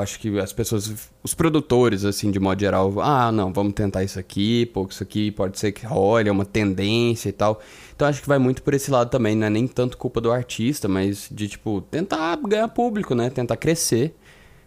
acho 0.00 0.18
que 0.18 0.36
as 0.40 0.52
pessoas, 0.52 0.92
os 1.22 1.32
produtores, 1.32 2.04
assim, 2.04 2.30
de 2.32 2.40
modo 2.40 2.58
geral, 2.58 2.92
ah, 3.00 3.30
não, 3.30 3.52
vamos 3.52 3.74
tentar 3.74 4.02
isso 4.02 4.18
aqui, 4.18 4.66
pô, 4.66 4.84
isso 4.90 5.02
aqui 5.04 5.30
pode 5.30 5.60
ser 5.60 5.70
que 5.70 5.86
role, 5.86 6.28
é 6.28 6.32
uma 6.32 6.44
tendência 6.46 7.28
e 7.28 7.32
tal. 7.32 7.60
Então 7.94 8.08
acho 8.08 8.20
que 8.22 8.26
vai 8.28 8.38
muito 8.40 8.64
por 8.64 8.74
esse 8.74 8.90
lado 8.90 9.10
também, 9.10 9.36
não 9.36 9.46
é 9.46 9.50
nem 9.50 9.68
tanto 9.68 9.96
culpa 9.96 10.20
do 10.20 10.32
artista, 10.32 10.88
mas 10.88 11.28
de, 11.30 11.46
tipo, 11.46 11.82
tentar 11.82 12.36
ganhar 12.48 12.66
público, 12.68 13.14
né? 13.14 13.30
Tentar 13.30 13.56
crescer. 13.58 14.12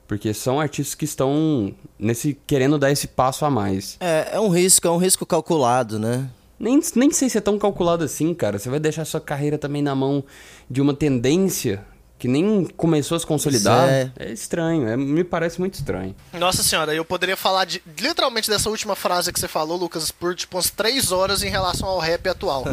Porque 0.10 0.34
são 0.34 0.60
artistas 0.60 0.96
que 0.96 1.06
estão 1.06 1.72
nesse 2.00 2.36
querendo 2.48 2.80
dar 2.80 2.92
esse 2.92 3.08
passo 3.08 3.46
a 3.46 3.50
mais. 3.51 3.96
É, 4.00 4.30
é 4.34 4.39
um 4.39 4.50
risco, 4.50 4.88
é 4.88 4.89
um 4.92 4.98
risco 4.98 5.24
calculado, 5.24 6.00
né? 6.00 6.28
Nem, 6.60 6.82
nem 6.96 7.12
sei 7.12 7.30
se 7.30 7.38
é 7.38 7.42
tão 7.42 7.60
calculado 7.60 8.04
assim, 8.04 8.34
cara. 8.34 8.58
Você 8.58 8.70
vai 8.70 8.80
deixar 8.80 9.06
sua 9.06 9.22
carreira 9.22 9.56
também 9.58 9.84
na 9.84 9.94
mão 9.94 10.24
de 10.68 10.82
uma 10.82 10.96
tendência 10.96 11.86
que 12.18 12.28
nem 12.28 12.66
começou 12.75 13.16
a 13.16 13.20
se 13.20 13.25
consolidar. 13.25 13.88
Pois 14.18 14.28
É, 14.30 14.34
estranho, 14.34 14.88
é- 14.89 14.98
me 14.98 15.24
parece 15.24 15.60
muito 15.60 15.75
estranho. 15.75 16.13
Nossa 16.34 16.63
senhora, 16.63 16.92
eu 16.94 17.06
poderia 17.06 17.38
falar 17.38 17.63
de, 17.66 17.82
literalmente 17.98 18.50
dessa 18.50 18.68
última 18.70 18.96
frase 18.96 19.32
que 19.32 19.39
você 19.39 19.48
falou, 19.48 19.78
Lucas, 19.78 20.10
por 20.12 20.34
tipo 20.36 20.58
umas 20.58 20.72
três 20.72 21.12
horas 21.12 21.44
em 21.44 21.50
relação 21.50 21.88
ao 21.88 22.00
rap 22.00 22.28
atual. 22.28 22.66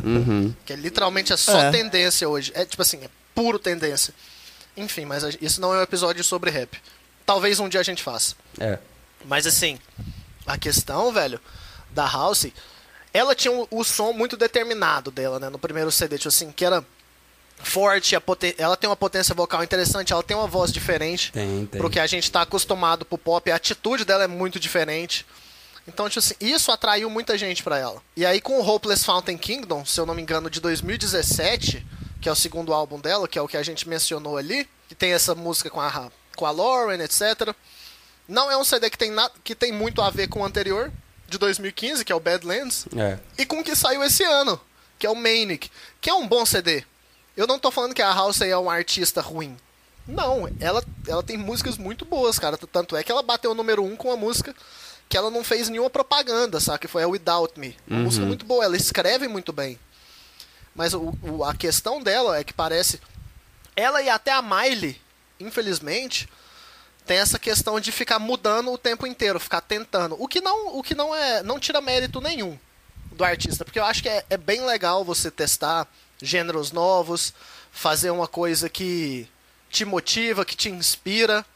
Que 0.65 0.73
é 0.73 0.77
literalmente 0.77 1.33
é 1.35 1.37
só 1.37 1.57
É. 1.57 1.71
tendência 1.71 2.27
hoje. 2.29 2.51
É 2.55 2.65
tipo 2.65 2.81
assim, 2.83 2.97
é 3.05 3.09
puro 3.35 3.59
tendência. 3.59 4.15
Enfim, 4.77 5.05
mas 5.05 5.23
isso 5.41 5.61
não 5.61 5.73
é 5.75 5.79
um 5.79 5.83
episódio 5.83 6.25
sobre 6.25 6.51
rap. 6.51 6.77
Talvez 7.27 7.61
um 7.61 7.69
dia 7.69 7.81
a 7.81 7.85
gente 7.85 8.03
faça. 8.03 8.37
É. 8.59 8.79
Mas 9.25 9.47
assim, 9.47 9.79
a 10.47 10.57
questão, 10.57 11.13
velho, 11.13 11.41
da 11.91 12.07
House, 12.07 12.47
ela 13.13 13.35
tinha 13.35 13.53
o, 13.53 13.67
o 13.71 13.85
som 13.85 14.13
muito 14.13 14.37
determinado 14.37 15.11
dela, 15.11 15.41
né? 15.41 15.49
No 15.51 15.59
primeiro 15.59 15.91
CD, 15.91 16.17
tipo 16.17 16.29
assim, 16.29 16.53
que 16.53 16.65
era 16.65 16.85
forte, 17.59 18.15
ela 18.59 18.77
tem 18.77 18.89
uma 18.89 18.97
potência 18.97 19.35
vocal 19.35 19.65
interessante, 19.65 20.13
ela 20.13 20.23
tem 20.23 20.37
uma 20.37 20.47
voz 20.47 20.71
diferente 20.71 21.33
Tem, 21.33 21.67
tem. 21.67 21.81
pro 21.81 21.89
que 21.89 21.99
a 21.99 22.07
gente 22.07 22.31
tá 22.31 22.43
acostumado 22.43 23.05
pro 23.05 23.17
pop, 23.17 23.51
a 23.51 23.57
atitude 23.57 24.05
dela 24.05 24.25
é 24.25 24.29
muito 24.29 24.61
diferente. 24.61 25.27
Então, 25.89 26.09
tipo 26.09 26.19
assim, 26.19 26.35
isso 26.41 26.71
atraiu 26.71 27.09
muita 27.09 27.39
gente 27.39 27.63
pra 27.63 27.79
ela. 27.79 28.03
E 28.17 28.27
aí 28.27 28.41
com 28.41 28.61
o 28.61 28.69
Hopeless 28.69 29.05
Fountain 29.05 29.39
Kingdom, 29.39 29.85
se 29.85 29.99
eu 30.01 30.05
não 30.05 30.15
me 30.15 30.21
engano, 30.23 30.51
de 30.51 30.61
2017, 30.61 31.87
que 32.21 32.29
é 32.29 32.33
o 32.33 32.37
segundo 32.37 32.75
álbum 32.75 33.01
dela, 33.01 33.29
que 33.29 33.39
é 33.39 33.43
o 33.43 33.49
que 33.49 33.57
a 33.57 33.63
gente 33.63 33.89
mencionou 33.89 34.37
ali, 34.37 34.69
que 34.89 34.95
tem 34.95 35.13
essa 35.13 35.35
música 35.35 35.71
com 35.71 35.81
a, 35.81 36.11
com 36.37 36.47
a 36.47 36.51
Lauren, 36.53 37.03
etc. 37.03 37.53
Não 38.29 38.51
é 38.51 38.57
um 38.57 38.63
CD 38.65 38.89
que 38.91 38.99
tem, 38.99 39.11
na, 39.11 39.29
que 39.43 39.55
tem 39.55 39.73
muito 39.73 40.01
a 40.03 40.11
ver 40.11 40.29
com 40.29 40.41
o 40.41 40.45
anterior, 40.45 40.93
de 41.29 41.39
2015, 41.39 42.05
que 42.05 42.13
é 42.13 42.15
o 42.15 42.21
Badlands, 42.21 42.87
É. 42.97 43.19
e 43.37 43.45
com 43.45 43.59
o 43.61 43.65
que 43.65 43.75
saiu 43.75 44.03
esse 44.05 44.23
ano, 44.23 44.61
que 44.99 45.07
é 45.07 45.11
o 45.11 45.15
Manic, 45.17 45.71
que 46.01 46.09
é 46.11 46.15
um 46.15 46.27
bom 46.29 46.47
CD. 46.47 46.85
Eu 47.37 47.47
não 47.49 47.59
tô 47.59 47.71
falando 47.73 47.95
que 47.95 48.03
a 48.03 48.13
House 48.15 48.41
é 48.43 48.57
um 48.57 48.71
artista 48.71 49.21
ruim. 49.21 49.57
Não, 50.07 50.49
ela, 50.61 50.85
ela 51.09 51.23
tem 51.23 51.37
músicas 51.37 51.77
muito 51.77 52.05
boas, 52.05 52.39
cara. 52.39 52.57
Tanto 52.57 52.97
é 52.97 53.03
que 53.03 53.11
ela 53.11 53.23
bateu 53.25 53.51
o 53.51 53.55
número 53.55 53.83
um 53.85 53.97
com 53.97 54.09
uma 54.09 54.17
música 54.17 54.55
que 55.09 55.17
ela 55.17 55.31
não 55.31 55.43
fez 55.43 55.69
nenhuma 55.69 55.91
propaganda, 55.91 56.61
sabe? 56.61 56.79
Que 56.79 56.89
foi 56.89 57.03
a 57.03 57.09
Without 57.09 57.59
Me. 57.59 57.77
Uma 57.89 58.01
música 58.05 58.25
muito 58.25 58.45
boa, 58.47 58.65
ela 58.65 58.77
escreve 58.77 59.27
muito 59.29 59.53
bem. 59.53 59.79
Mas 60.75 60.95
o, 60.95 61.13
o- 61.23 61.45
a 61.45 61.55
questão 61.55 62.01
dela 62.03 62.39
é 62.39 62.45
que 62.45 62.53
parece. 62.53 63.01
Ela 63.75 64.01
e 64.01 64.09
até 64.09 64.31
a 64.33 64.41
Miley, 64.41 65.01
infelizmente, 65.39 66.29
tem 67.07 67.19
essa 67.19 67.39
questão 67.39 67.79
de 67.79 67.93
ficar 67.93 68.19
mudando 68.19 68.73
o 68.73 68.79
tempo 68.79 69.07
inteiro, 69.07 69.39
ficar 69.39 69.61
tentando. 69.61 70.17
O 70.19 70.27
que 70.27 70.41
não, 70.41 70.77
o 70.77 70.83
que 70.83 70.95
não 70.95 71.15
é. 71.15 71.43
não 71.43 71.61
tira 71.61 71.81
mérito 71.81 72.21
nenhum 72.21 72.59
do 73.13 73.25
artista. 73.25 73.65
Porque 73.65 73.79
eu 73.79 73.85
acho 73.85 74.03
que 74.03 74.09
é, 74.09 74.25
é 74.29 74.37
bem 74.37 74.65
legal 74.65 75.05
você 75.05 75.31
testar 75.31 75.87
gêneros 76.21 76.73
novos, 76.73 77.33
fazer 77.71 78.11
uma 78.11 78.27
coisa 78.27 78.69
que 78.69 79.29
te 79.71 79.85
motiva, 79.85 80.45
que 80.45 80.57
te 80.57 80.69
inspira. 80.69 81.47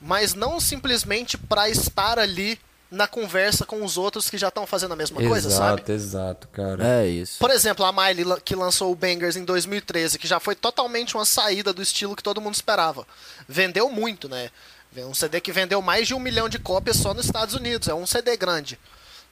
Mas 0.00 0.34
não 0.34 0.58
simplesmente 0.58 1.36
pra 1.36 1.68
estar 1.68 2.18
ali 2.18 2.58
na 2.90 3.06
conversa 3.06 3.64
com 3.64 3.84
os 3.84 3.98
outros 3.98 4.30
que 4.30 4.38
já 4.38 4.48
estão 4.48 4.66
fazendo 4.66 4.92
a 4.92 4.96
mesma 4.96 5.20
coisa, 5.20 5.50
sabe? 5.50 5.82
exato, 5.82 5.92
exato, 5.92 6.48
cara. 6.48 7.02
É 7.02 7.06
isso. 7.06 7.38
Por 7.38 7.50
exemplo, 7.50 7.84
a 7.84 7.92
Miley 7.92 8.24
que 8.44 8.54
lançou 8.54 8.92
o 8.92 8.94
Bangers 8.94 9.36
em 9.36 9.44
2013, 9.44 10.18
que 10.18 10.26
já 10.26 10.38
foi 10.38 10.54
totalmente 10.54 11.16
uma 11.16 11.24
saída 11.24 11.72
do 11.72 11.82
estilo 11.82 12.14
que 12.14 12.22
todo 12.22 12.40
mundo 12.40 12.54
esperava. 12.54 13.06
Vendeu 13.48 13.90
muito, 13.90 14.28
né? 14.28 14.50
Um 14.98 15.12
CD 15.12 15.40
que 15.40 15.52
vendeu 15.52 15.82
mais 15.82 16.06
de 16.06 16.14
um 16.14 16.18
milhão 16.18 16.48
de 16.48 16.58
cópias 16.58 16.96
só 16.96 17.12
nos 17.12 17.26
Estados 17.26 17.54
Unidos. 17.54 17.88
É 17.88 17.94
um 17.94 18.06
CD 18.06 18.36
grande. 18.36 18.78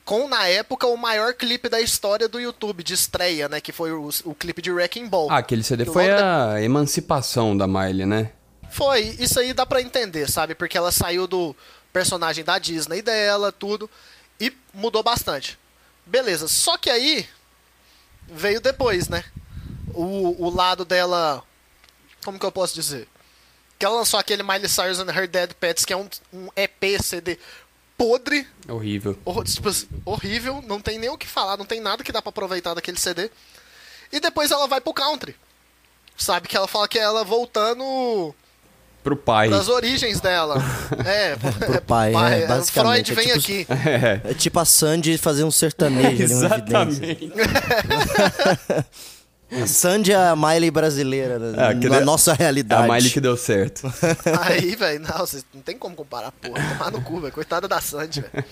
Com, 0.04 0.28
na 0.28 0.46
época, 0.46 0.87
o 0.87 0.96
maior 0.96 1.32
clipe 1.32 1.68
da 1.70 1.80
história 1.80 2.28
do 2.28 2.38
YouTube, 2.38 2.82
de 2.82 2.92
estreia, 2.92 3.49
né? 3.49 3.61
Que 3.61 3.73
foi 3.73 3.90
o, 3.90 4.11
o 4.25 4.34
clipe 4.34 4.61
de 4.61 4.70
Wrecking 4.70 5.08
Ball. 5.08 5.30
Ah, 5.30 5.38
aquele 5.38 5.62
CD 5.62 5.87
foi 5.87 6.11
a 6.11 6.61
emancipação 6.61 7.56
da 7.56 7.66
Miley, 7.66 8.04
né? 8.04 8.30
Foi, 8.70 9.00
isso 9.18 9.40
aí 9.40 9.54
dá 9.54 9.64
pra 9.64 9.80
entender, 9.80 10.30
sabe? 10.30 10.54
Porque 10.54 10.76
ela 10.76 10.92
saiu 10.92 11.26
do 11.26 11.56
personagem 11.94 12.44
da 12.44 12.58
Disney 12.58 13.00
dela, 13.00 13.50
tudo, 13.50 13.88
e 14.38 14.52
mudou 14.74 15.02
bastante. 15.02 15.58
Beleza, 16.04 16.46
só 16.48 16.76
que 16.76 16.90
aí 16.90 17.26
veio 18.28 18.60
depois, 18.60 19.08
né? 19.08 19.24
O, 19.94 20.44
o 20.44 20.50
lado 20.54 20.84
dela. 20.84 21.42
Como 22.24 22.38
que 22.38 22.44
eu 22.44 22.52
posso 22.52 22.74
dizer? 22.74 23.08
Que 23.78 23.86
ela 23.86 23.96
lançou 23.96 24.18
aquele 24.18 24.42
Miley 24.42 24.68
Cyrus 24.68 24.98
and 24.98 25.10
Her 25.10 25.28
Dead 25.28 25.54
Pets, 25.54 25.84
que 25.84 25.92
é 25.92 25.96
um, 25.96 26.08
um 26.32 26.48
EP 26.56 27.00
CD 27.02 27.38
podre, 27.96 28.46
Horrível. 28.68 29.16
hor- 29.24 29.44
tipo 29.44 29.68
assim, 29.68 29.86
horrível, 30.04 30.60
não 30.66 30.80
tem 30.80 30.98
nem 30.98 31.08
o 31.10 31.16
que 31.18 31.28
falar, 31.28 31.56
não 31.56 31.64
tem 31.64 31.80
nada 31.80 32.02
que 32.02 32.10
dá 32.10 32.20
pra 32.20 32.30
aproveitar 32.30 32.74
daquele 32.74 32.98
CD. 32.98 33.30
E 34.10 34.18
depois 34.18 34.50
ela 34.50 34.66
vai 34.66 34.80
pro 34.80 34.92
country. 34.92 35.36
Sabe 36.16 36.48
que 36.48 36.56
ela 36.56 36.66
fala 36.66 36.88
que 36.88 36.98
ela 36.98 37.22
voltando 37.24 38.34
Pro 39.04 39.16
pai. 39.16 39.50
das 39.50 39.68
origens 39.68 40.18
dela. 40.20 40.56
É, 41.04 41.37
Pro 41.37 41.80
pai, 41.82 42.12
é, 42.42 42.46
basicamente, 42.46 43.12
Freud 43.12 43.12
é 43.12 43.14
vem 43.34 43.40
tipo- 43.40 43.73
aqui. 43.73 43.88
É. 43.88 44.30
É 44.30 44.34
tipo 44.34 44.58
a 44.58 44.64
Sandy 44.64 45.16
fazer 45.18 45.44
um 45.44 45.50
sertanejo. 45.50 46.23
Exatamente. 46.23 47.30
A 49.62 49.66
Sandy 49.66 50.11
é 50.12 50.16
a 50.16 50.34
Miley 50.34 50.70
brasileira, 50.70 51.38
na, 51.38 51.68
Ah, 51.68 51.75
que 51.75 51.88
na 51.88 51.99
de- 52.00 52.04
nossa 52.04 52.30
É 52.32 52.34
a 52.34 52.37
realidade. 52.37 52.90
Miley 52.90 53.11
que 53.11 53.20
deu 53.20 53.37
certo. 53.37 53.82
Aí, 54.42 54.75
velho, 54.75 55.00
não, 55.00 55.18
vocês 55.18 55.44
não 55.54 55.61
tem 55.62 55.76
como 55.78 55.94
comparar, 55.94 56.32
porra. 56.32 56.61
Tomar 56.76 56.90
no 56.90 57.00
cu, 57.02 57.20
velho. 57.20 57.32
Coitada 57.32 57.68
da 57.68 57.80
Sandy, 57.80 58.23
velho. 58.23 58.44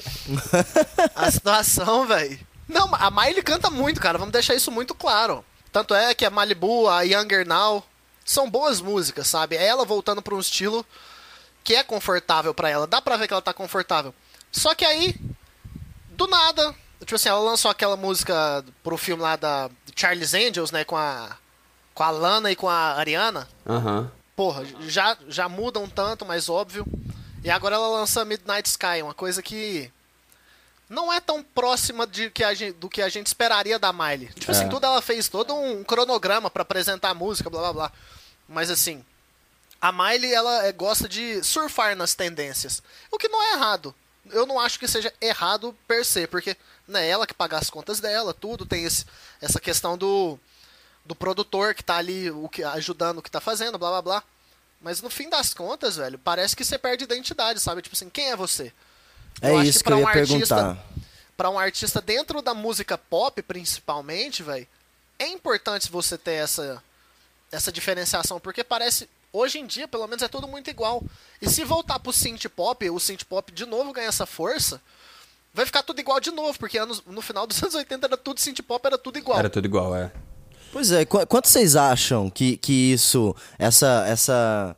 A 1.17 1.31
situação, 1.31 2.07
velho. 2.07 2.39
Não, 2.69 2.89
a 2.95 3.11
Miley 3.11 3.43
canta 3.43 3.69
muito, 3.71 4.01
cara. 4.01 4.17
Vamos 4.19 4.33
deixar 4.33 4.55
isso 4.55 4.71
muito 4.71 4.95
claro. 4.95 5.45
Tanto 5.73 5.95
é 5.95 6.15
que 6.15 6.25
a 6.25 6.31
Malibu, 6.31 6.87
a 6.89 7.03
Younger 7.03 7.47
Now, 7.49 7.83
são 8.33 8.51
boas 8.51 8.81
músicas, 8.81 9.27
sabe? 9.29 9.57
É 9.57 9.65
ela 9.67 9.85
voltando 9.85 10.23
pra 10.23 10.35
um 10.35 10.41
estilo 10.41 10.85
que 11.65 11.75
é 11.75 11.83
confortável 11.85 12.53
pra 12.53 12.69
ela. 12.69 12.87
Dá 12.87 13.01
pra 13.01 13.17
ver 13.17 13.27
que 13.29 13.33
ela 13.33 13.43
tá 13.43 13.53
confortável. 13.55 14.15
Só 14.51 14.75
que 14.75 14.85
aí, 14.85 15.15
do 16.11 16.27
nada, 16.27 16.75
tipo 17.01 17.15
assim, 17.15 17.29
ela 17.29 17.41
lançou 17.41 17.71
aquela 17.71 17.97
música 17.97 18.65
pro 18.83 18.97
filme 18.99 19.23
lá 19.23 19.37
da 19.37 19.71
Charlie's 19.95 20.35
Angels, 20.35 20.71
né? 20.71 20.85
Com 20.85 20.97
a, 20.97 21.37
com 21.95 22.03
a 22.03 22.11
Lana 22.11 22.51
e 22.51 22.57
com 22.57 22.69
a 22.69 22.95
Ariana 22.95 23.49
porra, 24.35 24.65
já, 24.89 25.17
já 25.29 25.49
muda 25.49 25.79
um 25.79 25.89
tanto, 25.89 26.25
mais 26.27 26.49
óbvio. 26.49 26.85
E 27.45 27.51
agora 27.51 27.75
ela 27.77 27.89
lança 27.89 28.25
Midnight 28.25 28.69
Sky, 28.69 29.03
uma 29.03 29.15
coisa 29.15 29.43
que 29.43 29.91
não 30.89 31.13
é 31.13 31.21
tão 31.21 31.43
próxima 31.43 32.07
de 32.07 32.29
que 32.31 32.43
a 32.45 32.53
gente, 32.55 32.75
do 32.77 32.89
que 32.89 33.01
a 33.03 33.09
gente 33.09 33.27
esperaria 33.27 33.79
da 33.79 33.93
Miley. 33.93 34.29
Tipo 34.35 34.51
É. 34.53 34.55
assim, 34.55 34.69
tudo 34.69 34.85
ela 34.85 35.01
fez 35.01 35.29
todo 35.29 35.55
um 35.55 35.83
cronograma 35.85 36.51
pra 36.51 36.63
apresentar 36.63 37.11
a 37.11 37.15
música, 37.15 37.49
blá 37.49 37.61
blá 37.61 37.73
blá. 37.73 37.93
Mas 38.53 38.71
assim, 38.71 39.05
a 39.81 39.91
Miley 39.91 40.33
ela 40.33 40.65
é, 40.67 40.73
gosta 40.73 41.09
de 41.09 41.43
surfar 41.43 41.97
nas 41.97 42.15
tendências, 42.15 42.83
o 43.11 43.19
que 43.19 43.29
não 43.29 43.43
é 43.43 43.53
errado. 43.55 43.95
Eu 44.31 44.47
não 44.47 44.61
acho 44.61 44.79
que 44.79 44.87
seja 44.87 45.13
errado 45.21 45.77
per 45.89 46.05
se, 46.05 46.27
porque 46.29 46.57
não 46.87 47.01
é 47.01 47.09
ela 47.09 47.27
que 47.27 47.35
paga 47.35 47.59
as 47.59 47.69
contas 47.69 47.99
dela, 47.99 48.33
tudo 48.33 48.65
tem 48.65 48.85
esse, 48.85 49.05
essa 49.41 49.61
questão 49.61 49.97
do 49.99 50.39
do 51.05 51.17
produtor 51.17 51.75
que 51.75 51.83
tá 51.83 51.97
ali 51.97 52.31
o 52.31 52.49
que, 52.49 52.63
ajudando 52.63 53.19
o 53.19 53.23
que 53.23 53.31
tá 53.31 53.41
fazendo, 53.41 53.77
blá 53.77 53.91
blá 53.91 54.03
blá. 54.03 54.23
Mas 54.81 55.01
no 55.03 55.11
fim 55.11 55.29
das 55.29 55.53
contas, 55.53 55.97
velho, 55.97 56.17
parece 56.17 56.55
que 56.55 56.65
você 56.65 56.79
perde 56.79 57.03
identidade, 57.03 57.59
sabe? 57.59 57.83
Tipo 57.83 57.97
assim, 57.97 58.09
quem 58.09 58.31
é 58.31 58.37
você? 58.37 58.73
É 59.41 59.51
Eu 59.51 59.59
acho 59.59 59.71
isso 59.71 59.79
que, 59.81 59.85
pra 59.85 59.95
eu 59.97 59.99
ia 59.99 60.05
um 60.05 60.09
artista- 60.09 60.55
perguntar. 60.55 60.87
Pra 61.37 61.51
um 61.51 61.59
artista 61.59 62.01
dentro 62.01 62.41
da 62.41 62.55
música 62.55 62.97
pop, 62.97 63.43
principalmente, 63.43 64.45
velho, 64.45 64.67
é 65.19 65.27
importante 65.27 65.91
você 65.91 66.17
ter 66.17 66.35
essa 66.35 66.81
essa 67.53 67.71
diferenciação, 67.71 68.41
porque 68.41 68.65
parece 68.65 69.09
hoje 69.33 69.59
em 69.59 69.67
dia, 69.67 69.87
pelo 69.87 70.07
menos 70.07 70.23
é 70.23 70.29
tudo 70.29 70.49
muito 70.49 70.69
igual. 70.71 71.03
E 71.41 71.49
se 71.49 71.63
voltar 71.65 71.99
pro 72.01 72.13
synth 72.13 72.47
pop, 72.49 72.89
o 72.91 72.99
synth 72.99 73.25
pop 73.25 73.53
de 73.53 73.65
novo 73.67 73.93
ganha 73.93 74.09
essa 74.09 74.27
força, 74.27 74.81
vai 75.55 75.65
ficar 75.67 75.83
tudo 75.83 76.01
igual 76.01 76.19
de 76.19 76.31
novo, 76.31 76.59
porque 76.59 76.79
anos, 76.79 77.03
no 77.07 77.21
final 77.23 77.47
dos 77.47 77.61
anos 77.63 77.75
80 77.75 78.07
era 78.07 78.17
tudo 78.17 78.41
synth 78.41 78.61
pop, 78.63 78.85
era 78.87 78.99
tudo 78.99 79.19
igual. 79.19 79.39
Era 79.39 79.51
tudo 79.51 79.65
igual, 79.67 79.95
é. 79.95 80.11
Pois 80.73 80.91
é, 80.91 81.05
qu- 81.05 81.27
quanto 81.27 81.49
vocês 81.49 81.77
acham 81.77 82.31
que, 82.31 82.57
que 82.57 82.93
isso, 82.93 83.37
essa, 83.59 84.05
essa, 84.09 84.75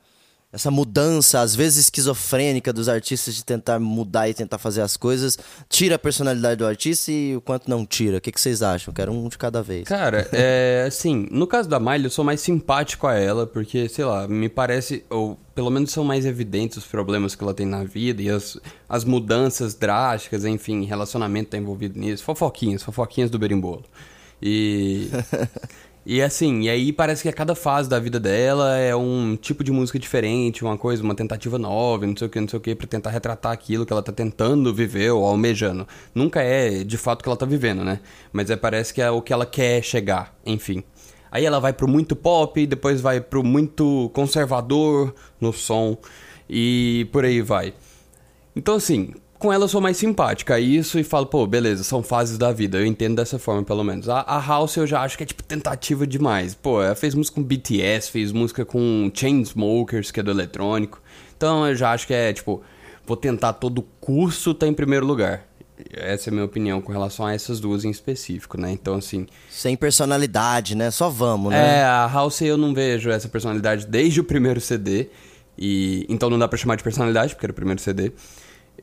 essa 0.55 0.71
mudança, 0.71 1.41
às 1.41 1.55
vezes 1.55 1.87
esquizofrênica 1.87 2.73
dos 2.73 2.89
artistas 2.89 3.35
de 3.35 3.45
tentar 3.45 3.81
mudar 3.81 4.29
e 4.29 4.35
tentar 4.35 4.57
fazer 4.57 4.83
as 4.83 4.97
coisas, 4.97 5.37
tira 5.69 5.97
a 5.97 5.99
personalidade 5.99 6.57
do 6.57 6.67
artista 6.67 7.11
e 7.11 7.37
o 7.37 7.41
quanto 7.41 7.69
não 7.69 7.85
tira? 7.85 8.19
O 8.19 8.21
que, 8.21 8.31
que 8.31 8.41
vocês 8.41 8.63
acham? 8.63 8.95
Quero 8.95 9.11
um 9.11 9.29
de 9.29 9.37
cada 9.37 9.61
vez. 9.63 9.89
Cara, 9.89 10.29
é 10.33 10.85
assim, 10.87 11.27
no 11.33 11.47
caso 11.47 11.69
da 11.69 11.81
Miley, 11.81 12.05
eu 12.05 12.11
sou 12.11 12.25
mais 12.25 12.41
simpático 12.41 13.09
a 13.09 13.15
ela, 13.15 13.49
porque, 13.49 13.89
sei 13.89 14.05
lá, 14.05 14.29
me 14.29 14.49
parece, 14.49 15.05
ou 15.11 15.37
pelo 15.57 15.71
menos 15.71 15.91
são 15.91 16.05
mais 16.05 16.25
evidentes 16.25 16.77
os 16.77 16.85
problemas 16.85 17.35
que 17.35 17.43
ela 17.43 17.53
tem 17.53 17.67
na 17.67 17.83
vida 17.83 18.23
e 18.23 18.31
as, 18.31 18.57
as 18.89 19.05
mudanças 19.05 19.75
drásticas, 19.75 20.45
enfim, 20.45 20.85
relacionamento 20.85 21.51
tá 21.51 21.59
envolvido 21.59 21.99
nisso, 21.99 22.23
fofoquinhas, 22.23 22.81
fofoquinhas 22.81 23.29
do 23.29 23.41
berimbolo. 23.41 23.85
E. 24.41 25.09
E 26.07 26.21
assim, 26.21 26.63
e 26.63 26.69
aí 26.69 26.93
parece 26.93 27.23
que 27.23 27.31
a 27.31 27.33
cada 27.33 27.55
fase 27.55 27.89
da 27.89 27.99
vida 27.99 28.21
dela 28.21 28.77
é 28.77 28.95
um 28.95 29.37
tipo 29.37 29.65
de 29.65 29.73
música 29.73 29.99
diferente, 29.99 30.63
uma 30.63 30.77
coisa, 30.77 31.03
uma 31.03 31.15
tentativa 31.15 31.59
nova, 31.59 32.07
não 32.07 32.15
sei 32.15 32.27
o 32.27 32.31
que, 32.31 32.39
não 32.39 32.49
sei 32.49 32.59
o 32.59 32.61
que, 32.61 32.75
pra 32.75 32.87
tentar 32.87 33.09
retratar 33.09 33.53
aquilo 33.53 33.87
que 33.87 33.93
ela 33.93 34.03
tá 34.03 34.13
tentando 34.13 34.73
viver 34.75 35.11
ou 35.13 35.25
almejando. 35.25 35.89
Nunca 36.15 36.43
é 36.43 36.85
de 36.85 36.99
fato 36.99 37.21
o 37.21 37.23
que 37.23 37.29
ela 37.31 37.39
tá 37.39 37.47
vivendo, 37.47 37.83
né? 37.83 38.01
Mas 38.31 38.51
é, 38.51 38.57
parece 38.57 38.93
que 38.93 39.01
é 39.01 39.11
o 39.11 39.23
que 39.23 39.33
ela 39.33 39.47
quer 39.47 39.83
chegar, 39.83 40.37
enfim. 40.45 40.85
Aí 41.33 41.47
ela 41.47 41.59
vai 41.59 41.73
pro 41.73 41.89
muito 41.89 42.15
pop, 42.15 42.67
depois 42.67 43.01
vai 43.01 43.21
pro 43.21 43.43
muito 43.43 44.11
conservador 44.13 45.15
no 45.41 45.55
som 45.55 45.97
e 46.49 47.09
por 47.13 47.25
aí 47.25 47.41
vai. 47.41 47.73
Então, 48.55 48.75
assim, 48.75 49.15
com 49.45 49.53
ela 49.53 49.65
eu 49.65 49.69
sou 49.69 49.79
mais 49.79 49.99
simpática 49.99 50.55
a 50.55 50.61
isso 50.61 50.99
e 50.99 51.05
falo, 51.05 51.27
pô, 51.27 51.47
beleza, 51.47 51.85
são 51.85 52.03
fases 52.03 52.39
da 52.39 52.51
vida. 52.51 52.79
Eu 52.79 52.87
entendo 52.87 53.17
dessa 53.17 53.39
forma, 53.39 53.63
pelo 53.63 53.85
menos. 53.85 54.09
A, 54.09 54.21
a 54.21 54.41
House 54.41 54.75
eu 54.77 54.87
já 54.87 55.03
acho 55.03 55.19
que 55.19 55.23
é, 55.23 55.27
tipo, 55.27 55.43
tentativa 55.43 56.07
demais. 56.07 56.55
Pô, 56.55 56.83
ela 56.83 56.95
fez 56.95 57.15
música 57.15 57.35
com 57.35 57.43
BTS, 57.43 58.11
fez 58.11 58.33
música 58.33 58.65
com 58.65 59.11
Chainsmokers, 59.13 60.11
que 60.11 60.19
é 60.19 60.23
do 60.23 60.31
eletrônico. 60.31 61.03
Então 61.37 61.67
eu 61.67 61.75
já 61.75 61.93
acho 61.93 62.07
que 62.07 62.15
é, 62.15 62.33
tipo, 62.33 62.63
vou 63.07 63.19
tentar 63.19 63.53
todo 63.53 63.83
custo 64.01 64.55
tá 64.55 64.67
em 64.67 64.73
primeiro 64.73 65.05
lugar. 65.05 65.47
Essa 65.93 66.31
é 66.31 66.31
a 66.31 66.33
minha 66.33 66.47
opinião 66.47 66.81
com 66.81 66.91
relação 66.91 67.27
a 67.27 67.35
essas 67.35 67.61
duas 67.61 67.85
em 67.85 67.91
específico, 67.91 68.59
né? 68.59 68.73
Então, 68.73 68.95
assim, 68.95 69.27
Sem 69.51 69.77
personalidade, 69.77 70.75
né? 70.75 70.91
Só 70.91 71.11
vamos, 71.11 71.53
né? 71.53 71.81
é, 71.81 71.85
a 71.85 72.07
House 72.11 72.41
eu 72.41 72.57
não 72.57 72.73
vejo 72.73 73.11
essa 73.11 73.29
personalidade 73.29 73.87
desde 73.87 74.21
o 74.21 74.25
primeiro 74.25 74.59
CD. 74.59 75.11
E 75.59 76.07
então 76.09 76.31
não 76.31 76.39
dá 76.39 76.49
pra 76.49 76.57
chamar 76.57 76.77
de 76.77 76.83
personalidade, 76.83 77.35
porque 77.35 77.45
era 77.45 77.53
o 77.53 77.55
primeiro 77.55 77.79
CD. 77.79 78.11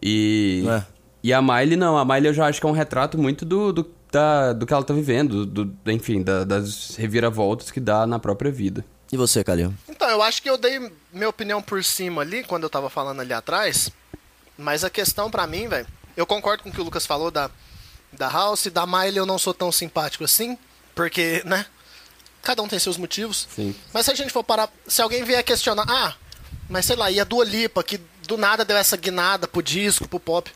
E. 0.01 0.63
É. 0.67 0.83
E 1.23 1.31
a 1.31 1.39
Miley 1.41 1.75
não, 1.75 1.97
a 1.99 2.03
Miley 2.03 2.27
eu 2.29 2.33
já 2.33 2.47
acho 2.47 2.59
que 2.59 2.65
é 2.65 2.69
um 2.69 2.73
retrato 2.73 3.15
muito 3.15 3.45
do, 3.45 3.71
do, 3.71 3.91
da, 4.11 4.53
do 4.53 4.65
que 4.65 4.73
ela 4.73 4.83
tá 4.83 4.91
vivendo, 4.91 5.45
do, 5.45 5.71
enfim, 5.85 6.23
da- 6.23 6.43
das 6.43 6.95
reviravoltas 6.95 7.69
que 7.69 7.79
dá 7.79 8.07
na 8.07 8.17
própria 8.17 8.51
vida. 8.51 8.83
E 9.11 9.17
você, 9.17 9.43
Calil? 9.43 9.71
Então, 9.87 10.09
eu 10.09 10.23
acho 10.23 10.41
que 10.41 10.49
eu 10.49 10.57
dei 10.57 10.91
minha 11.13 11.29
opinião 11.29 11.61
por 11.61 11.83
cima 11.83 12.23
ali, 12.23 12.43
quando 12.43 12.63
eu 12.63 12.69
tava 12.71 12.89
falando 12.89 13.19
ali 13.19 13.33
atrás. 13.33 13.91
Mas 14.57 14.83
a 14.83 14.89
questão 14.89 15.29
pra 15.29 15.45
mim, 15.45 15.67
velho, 15.67 15.85
eu 16.17 16.25
concordo 16.25 16.63
com 16.63 16.69
o 16.69 16.71
que 16.71 16.81
o 16.81 16.83
Lucas 16.83 17.05
falou 17.05 17.29
da, 17.29 17.51
da 18.11 18.27
House, 18.27 18.65
da 18.73 18.87
Miley 18.87 19.17
eu 19.17 19.25
não 19.27 19.37
sou 19.37 19.53
tão 19.53 19.71
simpático 19.71 20.23
assim, 20.23 20.57
porque, 20.95 21.43
né? 21.45 21.67
Cada 22.41 22.63
um 22.63 22.67
tem 22.67 22.79
seus 22.79 22.97
motivos. 22.97 23.47
Sim. 23.55 23.75
Mas 23.93 24.05
se 24.05 24.11
a 24.11 24.15
gente 24.15 24.33
for 24.33 24.43
parar, 24.43 24.69
se 24.87 25.03
alguém 25.03 25.23
vier 25.23 25.43
questionar, 25.43 25.85
ah, 25.87 26.15
mas 26.67 26.85
sei 26.87 26.95
lá, 26.95 27.11
e 27.11 27.19
a 27.19 27.23
Dua 27.23 27.45
Lipa, 27.45 27.83
que 27.83 28.01
do 28.27 28.37
nada 28.37 28.63
deu 28.63 28.77
essa 28.77 28.97
guinada 28.97 29.47
pro 29.47 29.61
disco, 29.61 30.07
pro 30.07 30.19
pop. 30.19 30.51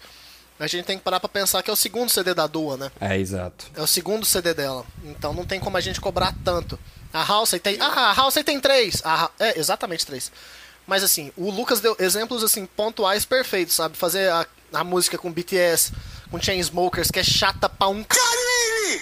a 0.59 0.67
gente 0.67 0.85
tem 0.85 0.97
que 0.97 1.03
parar 1.03 1.19
pra 1.19 1.29
pensar 1.29 1.61
que 1.63 1.69
é 1.69 1.73
o 1.73 1.75
segundo 1.75 2.09
CD 2.09 2.33
da 2.33 2.47
Dua, 2.47 2.77
né? 2.77 2.91
É, 2.99 3.17
exato. 3.17 3.65
É 3.75 3.81
o 3.81 3.87
segundo 3.87 4.25
CD 4.25 4.53
dela. 4.53 4.85
Então 5.03 5.33
não 5.33 5.45
tem 5.45 5.59
como 5.59 5.77
a 5.77 5.81
gente 5.81 5.99
cobrar 5.99 6.33
tanto. 6.43 6.79
A 7.13 7.23
Halsey 7.23 7.59
tem. 7.59 7.77
Ah, 7.79 8.11
a 8.11 8.13
Halsey 8.13 8.43
tem 8.43 8.59
três. 8.59 9.01
A, 9.05 9.29
é, 9.39 9.59
exatamente 9.59 10.05
três. 10.05 10.31
Mas 10.85 11.03
assim, 11.03 11.31
o 11.35 11.49
Lucas 11.49 11.79
deu 11.79 11.95
exemplos 11.99 12.43
assim, 12.43 12.65
pontuais 12.65 13.25
perfeitos, 13.25 13.73
sabe? 13.75 13.97
Fazer 13.97 14.29
a, 14.31 14.45
a 14.73 14.83
música 14.83 15.17
com 15.17 15.31
BTS, 15.31 15.91
com 16.29 16.39
Chainsmokers, 16.39 17.09
que 17.09 17.19
é 17.19 17.23
chata 17.23 17.67
pra 17.67 17.87
um. 17.87 18.05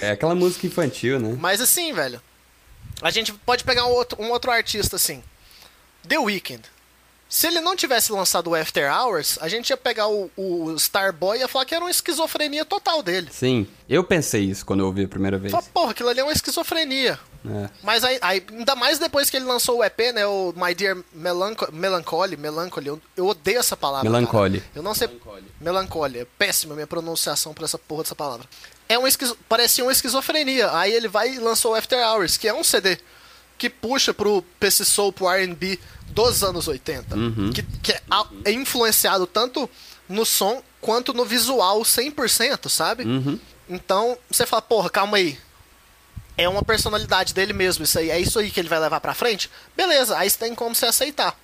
É 0.01 0.11
aquela 0.11 0.35
música 0.35 0.65
infantil, 0.65 1.19
né? 1.19 1.35
Mas 1.39 1.59
assim, 1.59 1.93
velho. 1.93 2.21
A 3.01 3.09
gente 3.09 3.33
pode 3.33 3.63
pegar 3.63 3.85
um 3.85 3.89
outro, 3.89 4.21
um 4.21 4.29
outro 4.31 4.49
artista 4.49 4.95
assim. 4.95 5.21
The 6.07 6.17
Weeknd. 6.19 6.63
Se 7.33 7.47
ele 7.47 7.61
não 7.61 7.75
tivesse 7.75 8.11
lançado 8.11 8.51
o 8.51 8.55
After 8.55 8.95
Hours, 8.95 9.39
a 9.41 9.47
gente 9.47 9.71
ia 9.71 9.75
pegar 9.75 10.07
o, 10.07 10.29
o 10.37 10.71
Starboy 10.75 11.35
e 11.35 11.39
ia 11.39 11.47
falar 11.47 11.65
que 11.65 11.73
era 11.73 11.83
uma 11.83 11.89
esquizofrenia 11.89 12.63
total 12.63 13.01
dele. 13.01 13.27
Sim, 13.31 13.65
eu 13.89 14.03
pensei 14.03 14.43
isso 14.43 14.63
quando 14.63 14.81
eu 14.81 14.85
ouvi 14.85 15.05
a 15.05 15.07
primeira 15.07 15.39
vez. 15.39 15.51
Fala, 15.51 15.63
porra, 15.73 15.91
aquilo 15.93 16.09
ali 16.09 16.19
é 16.19 16.23
uma 16.23 16.31
esquizofrenia. 16.31 17.19
É. 17.43 17.69
Mas 17.81 18.03
aí, 18.03 18.19
aí, 18.21 18.45
ainda 18.51 18.75
mais 18.75 18.99
depois 18.99 19.31
que 19.31 19.37
ele 19.37 19.45
lançou 19.45 19.79
o 19.79 19.83
EP, 19.83 20.13
né? 20.13 20.27
O 20.27 20.53
My 20.55 20.75
Dear 20.75 20.95
Melancho 21.11 21.71
Melancholy, 21.73 22.37
Melancholy, 22.37 22.87
eu, 22.89 23.01
eu 23.17 23.25
odeio 23.25 23.57
essa 23.57 23.75
palavra. 23.75 24.07
Melancholy. 24.07 24.59
cara. 24.59 24.71
Eu 24.75 24.83
não 24.83 24.93
sei. 24.93 25.09
Melancholy. 25.59 26.19
É 26.19 26.27
péssima 26.37 26.75
minha 26.75 26.85
pronunciação 26.85 27.51
pra 27.51 27.65
essa 27.65 27.79
porra 27.79 28.03
dessa 28.03 28.15
palavra. 28.15 28.45
É 28.87 28.99
um 28.99 29.07
esquizo... 29.07 29.35
Parecia 29.49 29.83
uma 29.83 29.91
esquizofrenia. 29.91 30.69
Aí 30.77 30.93
ele 30.93 31.07
vai 31.07 31.33
e 31.33 31.39
lançou 31.39 31.71
o 31.71 31.75
After 31.75 31.97
Hours, 31.97 32.37
que 32.37 32.47
é 32.47 32.53
um 32.53 32.63
CD 32.63 32.99
que 33.57 33.69
puxa 33.69 34.13
pro 34.13 34.43
pra 34.59 34.67
esse 34.67 34.83
soul, 34.83 35.13
pro 35.13 35.27
RB 35.27 35.79
dos 36.09 36.43
anos 36.43 36.67
80. 36.67 37.15
Que, 37.53 37.63
que 37.81 37.91
é, 37.91 38.01
é 38.45 38.51
influenciado 38.51 39.25
tanto 39.27 39.69
no 40.07 40.25
som 40.25 40.61
quanto 40.79 41.13
no 41.13 41.25
visual 41.25 41.81
100%, 41.81 42.69
sabe? 42.69 43.05
Então, 43.69 44.17
você 44.29 44.45
fala, 44.45 44.61
porra, 44.61 44.89
calma 44.89 45.17
aí 45.17 45.37
é 46.37 46.49
uma 46.49 46.63
personalidade 46.63 47.33
dele 47.33 47.53
mesmo, 47.53 47.83
isso 47.83 47.99
aí, 47.99 48.09
é 48.09 48.19
isso 48.19 48.39
aí 48.39 48.49
que 48.49 48.59
ele 48.59 48.69
vai 48.69 48.79
levar 48.79 48.99
pra 48.99 49.13
frente, 49.13 49.49
beleza, 49.75 50.17
aí 50.17 50.29
você 50.29 50.37
tem 50.37 50.55
como 50.55 50.73
você 50.73 50.85
aceitar. 50.85 51.37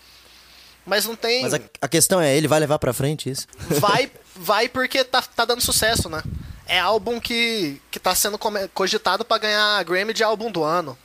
Mas 0.85 1.05
não 1.05 1.15
tem. 1.15 1.43
Mas 1.43 1.53
a, 1.53 1.59
a 1.81 1.87
questão 1.87 2.19
é, 2.19 2.35
ele 2.35 2.47
vai 2.47 2.59
levar 2.59 2.79
pra 2.79 2.93
frente 2.93 3.29
isso? 3.29 3.45
Vai, 3.79 4.11
vai 4.35 4.67
porque 4.67 5.03
tá, 5.03 5.21
tá 5.21 5.45
dando 5.45 5.61
sucesso, 5.61 6.09
né? 6.09 6.23
É 6.65 6.79
álbum 6.79 7.19
que, 7.19 7.79
que 7.91 7.99
tá 7.99 8.15
sendo 8.15 8.39
cogitado 8.73 9.23
pra 9.23 9.37
ganhar 9.37 9.83
Grammy 9.83 10.13
de 10.13 10.23
álbum 10.23 10.51
do 10.51 10.63
ano. 10.63 10.97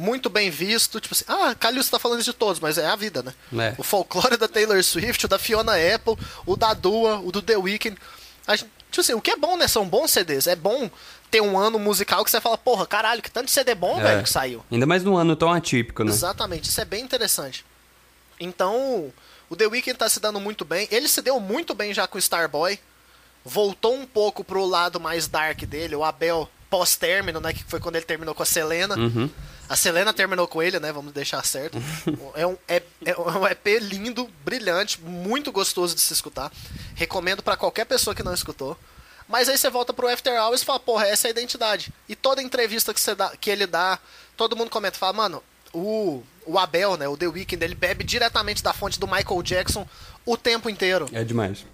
Muito 0.00 0.30
bem 0.30 0.48
visto, 0.48 1.00
tipo 1.00 1.12
assim, 1.12 1.24
ah, 1.26 1.56
Calil 1.58 1.82
tá 1.82 1.98
falando 1.98 2.20
isso 2.20 2.30
de 2.30 2.36
todos, 2.36 2.60
mas 2.60 2.78
é 2.78 2.86
a 2.86 2.94
vida, 2.94 3.20
né? 3.20 3.34
É. 3.58 3.74
O 3.76 3.82
folclore 3.82 4.36
da 4.36 4.46
Taylor 4.46 4.80
Swift, 4.84 5.26
o 5.26 5.28
da 5.28 5.40
Fiona 5.40 5.72
Apple, 5.72 6.16
o 6.46 6.54
da 6.56 6.72
Dua, 6.72 7.18
o 7.18 7.32
do 7.32 7.42
The 7.42 7.56
Weeknd. 7.56 7.98
A 8.46 8.54
gente- 8.54 8.70
tipo 8.90 9.00
assim, 9.00 9.14
o 9.14 9.20
que 9.20 9.32
é 9.32 9.36
bom, 9.36 9.56
né? 9.56 9.66
São 9.66 9.88
bons 9.88 10.12
CDs. 10.12 10.46
É 10.46 10.54
bom 10.54 10.88
ter 11.32 11.40
um 11.40 11.58
ano 11.58 11.80
musical 11.80 12.24
que 12.24 12.30
você 12.30 12.40
fala, 12.40 12.56
porra, 12.56 12.86
caralho, 12.86 13.20
que 13.20 13.28
tanto 13.30 13.46
de 13.46 13.50
CD 13.52 13.74
bom, 13.74 13.98
É. 13.98 14.02
velho, 14.04 14.22
que 14.22 14.30
saiu. 14.30 14.64
Ainda 14.70 14.86
mais 14.86 15.02
num 15.02 15.16
ano 15.16 15.34
tão 15.34 15.52
atípico, 15.52 16.04
né? 16.04 16.12
Exatamente, 16.12 16.68
isso 16.70 16.80
é 16.80 16.84
bem 16.84 17.02
interessante. 17.02 17.64
Então, 18.38 19.12
o 19.50 19.56
The 19.56 19.66
Weeknd 19.66 19.98
tá 19.98 20.08
se 20.08 20.20
dando 20.20 20.38
muito 20.40 20.64
bem. 20.64 20.86
Ele 20.92 21.08
se 21.08 21.20
deu 21.20 21.40
muito 21.40 21.74
bem 21.74 21.92
já 21.92 22.06
com 22.06 22.16
o 22.16 22.20
Starboy. 22.20 22.78
Voltou 23.44 23.94
um 23.94 24.06
pouco 24.06 24.44
pro 24.44 24.64
lado 24.64 25.00
mais 25.00 25.26
dark 25.26 25.62
dele, 25.62 25.96
o 25.96 26.04
Abel 26.04 26.48
pós-término, 26.70 27.40
né? 27.40 27.52
Que 27.52 27.64
foi 27.64 27.80
quando 27.80 27.96
ele 27.96 28.04
terminou 28.04 28.34
com 28.34 28.42
a 28.42 28.46
Selena. 28.46 28.94
A 29.68 29.76
Selena 29.76 30.12
terminou 30.12 30.48
com 30.48 30.62
ele, 30.62 30.80
né? 30.80 30.90
Vamos 30.92 31.12
deixar 31.12 31.44
certo. 31.44 31.78
é, 32.34 32.46
um, 32.46 32.56
é, 32.66 32.82
é 33.04 33.18
um 33.18 33.46
EP 33.46 33.66
lindo, 33.80 34.28
brilhante, 34.44 35.00
muito 35.00 35.52
gostoso 35.52 35.94
de 35.94 36.00
se 36.00 36.12
escutar. 36.12 36.50
Recomendo 36.94 37.42
pra 37.42 37.56
qualquer 37.56 37.84
pessoa 37.84 38.14
que 38.14 38.22
não 38.22 38.32
escutou. 38.32 38.76
Mas 39.28 39.48
aí 39.48 39.58
você 39.58 39.68
volta 39.68 39.92
pro 39.92 40.08
After 40.08 40.40
Hours 40.40 40.62
e 40.62 40.64
fala, 40.64 40.80
porra, 40.80 41.06
essa 41.06 41.26
é 41.26 41.28
a 41.28 41.30
identidade. 41.32 41.92
E 42.08 42.16
toda 42.16 42.42
entrevista 42.42 42.94
que, 42.94 43.00
você 43.00 43.14
dá, 43.14 43.36
que 43.36 43.50
ele 43.50 43.66
dá, 43.66 43.98
todo 44.36 44.56
mundo 44.56 44.70
comenta, 44.70 44.96
fala, 44.96 45.12
mano, 45.12 45.42
o, 45.72 46.22
o 46.46 46.58
Abel, 46.58 46.96
né, 46.96 47.06
o 47.06 47.16
The 47.16 47.26
Weeknd, 47.26 47.62
ele 47.62 47.74
bebe 47.74 48.04
diretamente 48.04 48.62
da 48.62 48.72
fonte 48.72 48.98
do 48.98 49.06
Michael 49.06 49.42
Jackson 49.42 49.86
o 50.24 50.36
tempo 50.36 50.70
inteiro. 50.70 51.10
É 51.12 51.22
demais. 51.24 51.66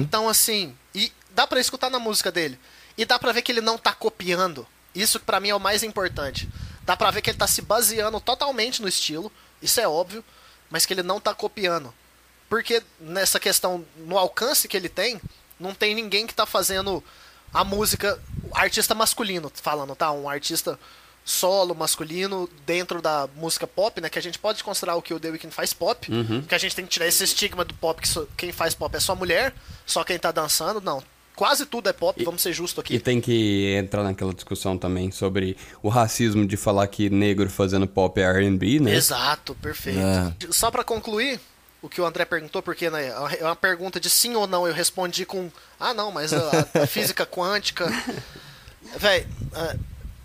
Então, 0.00 0.28
assim, 0.28 0.76
e 0.94 1.10
dá 1.34 1.46
pra 1.46 1.60
escutar 1.60 1.90
na 1.90 1.98
música 1.98 2.30
dele. 2.30 2.58
E 2.96 3.04
dá 3.04 3.18
pra 3.18 3.32
ver 3.32 3.42
que 3.42 3.50
ele 3.50 3.60
não 3.60 3.76
tá 3.76 3.92
copiando. 3.92 4.66
Isso 4.94 5.18
que 5.18 5.24
pra 5.26 5.40
mim 5.40 5.48
é 5.48 5.54
o 5.54 5.60
mais 5.60 5.82
importante. 5.82 6.48
Dá 6.84 6.96
pra 6.96 7.10
ver 7.10 7.22
que 7.22 7.30
ele 7.30 7.38
tá 7.38 7.46
se 7.46 7.62
baseando 7.62 8.20
totalmente 8.20 8.82
no 8.82 8.88
estilo, 8.88 9.32
isso 9.62 9.80
é 9.80 9.88
óbvio, 9.88 10.24
mas 10.70 10.84
que 10.84 10.92
ele 10.92 11.02
não 11.02 11.20
tá 11.20 11.34
copiando. 11.34 11.92
Porque 12.48 12.82
nessa 13.00 13.40
questão, 13.40 13.84
no 13.96 14.18
alcance 14.18 14.68
que 14.68 14.76
ele 14.76 14.88
tem, 14.88 15.20
não 15.58 15.74
tem 15.74 15.94
ninguém 15.94 16.26
que 16.26 16.34
tá 16.34 16.44
fazendo 16.44 17.02
a 17.52 17.64
música, 17.64 18.20
artista 18.52 18.94
masculino, 18.94 19.50
falando, 19.54 19.94
tá? 19.94 20.10
Um 20.12 20.28
artista 20.28 20.78
solo 21.24 21.74
masculino 21.74 22.50
dentro 22.66 23.00
da 23.00 23.26
música 23.36 23.66
pop, 23.66 23.98
né? 24.00 24.10
Que 24.10 24.18
a 24.18 24.22
gente 24.22 24.38
pode 24.38 24.62
considerar 24.62 24.96
o 24.96 25.02
que 25.02 25.14
o 25.14 25.20
The 25.20 25.30
Weeknd 25.30 25.54
faz 25.54 25.72
pop, 25.72 26.06
que 26.46 26.54
a 26.54 26.58
gente 26.58 26.76
tem 26.76 26.84
que 26.84 26.90
tirar 26.90 27.06
esse 27.06 27.24
estigma 27.24 27.64
do 27.64 27.72
pop 27.74 28.02
que 28.02 28.08
quem 28.36 28.52
faz 28.52 28.74
pop 28.74 28.94
é 28.94 29.00
só 29.00 29.14
mulher, 29.14 29.54
só 29.86 30.04
quem 30.04 30.18
tá 30.18 30.30
dançando, 30.30 30.80
não. 30.80 31.02
Quase 31.36 31.66
tudo 31.66 31.88
é 31.88 31.92
pop, 31.92 32.22
vamos 32.24 32.40
ser 32.42 32.52
justos 32.52 32.78
aqui. 32.84 32.94
E 32.94 33.00
tem 33.00 33.20
que 33.20 33.74
entrar 33.76 34.04
naquela 34.04 34.32
discussão 34.32 34.78
também 34.78 35.10
sobre 35.10 35.56
o 35.82 35.88
racismo 35.88 36.46
de 36.46 36.56
falar 36.56 36.86
que 36.86 37.10
negro 37.10 37.50
fazendo 37.50 37.86
pop 37.88 38.20
é 38.20 38.24
R&B, 38.24 38.78
né? 38.80 38.94
Exato, 38.94 39.54
perfeito. 39.56 39.98
É. 39.98 40.32
Só 40.50 40.70
pra 40.70 40.84
concluir 40.84 41.40
o 41.82 41.88
que 41.88 42.00
o 42.00 42.06
André 42.06 42.24
perguntou, 42.24 42.62
porque 42.62 42.88
né, 42.88 43.08
é 43.38 43.44
uma 43.44 43.56
pergunta 43.56 43.98
de 43.98 44.08
sim 44.08 44.34
ou 44.36 44.46
não, 44.46 44.66
eu 44.66 44.72
respondi 44.72 45.26
com 45.26 45.50
ah 45.78 45.92
não, 45.92 46.12
mas 46.12 46.32
a, 46.32 46.68
a 46.82 46.86
física 46.86 47.26
quântica, 47.26 47.86
véi, 48.96 49.26
é- 49.54 49.76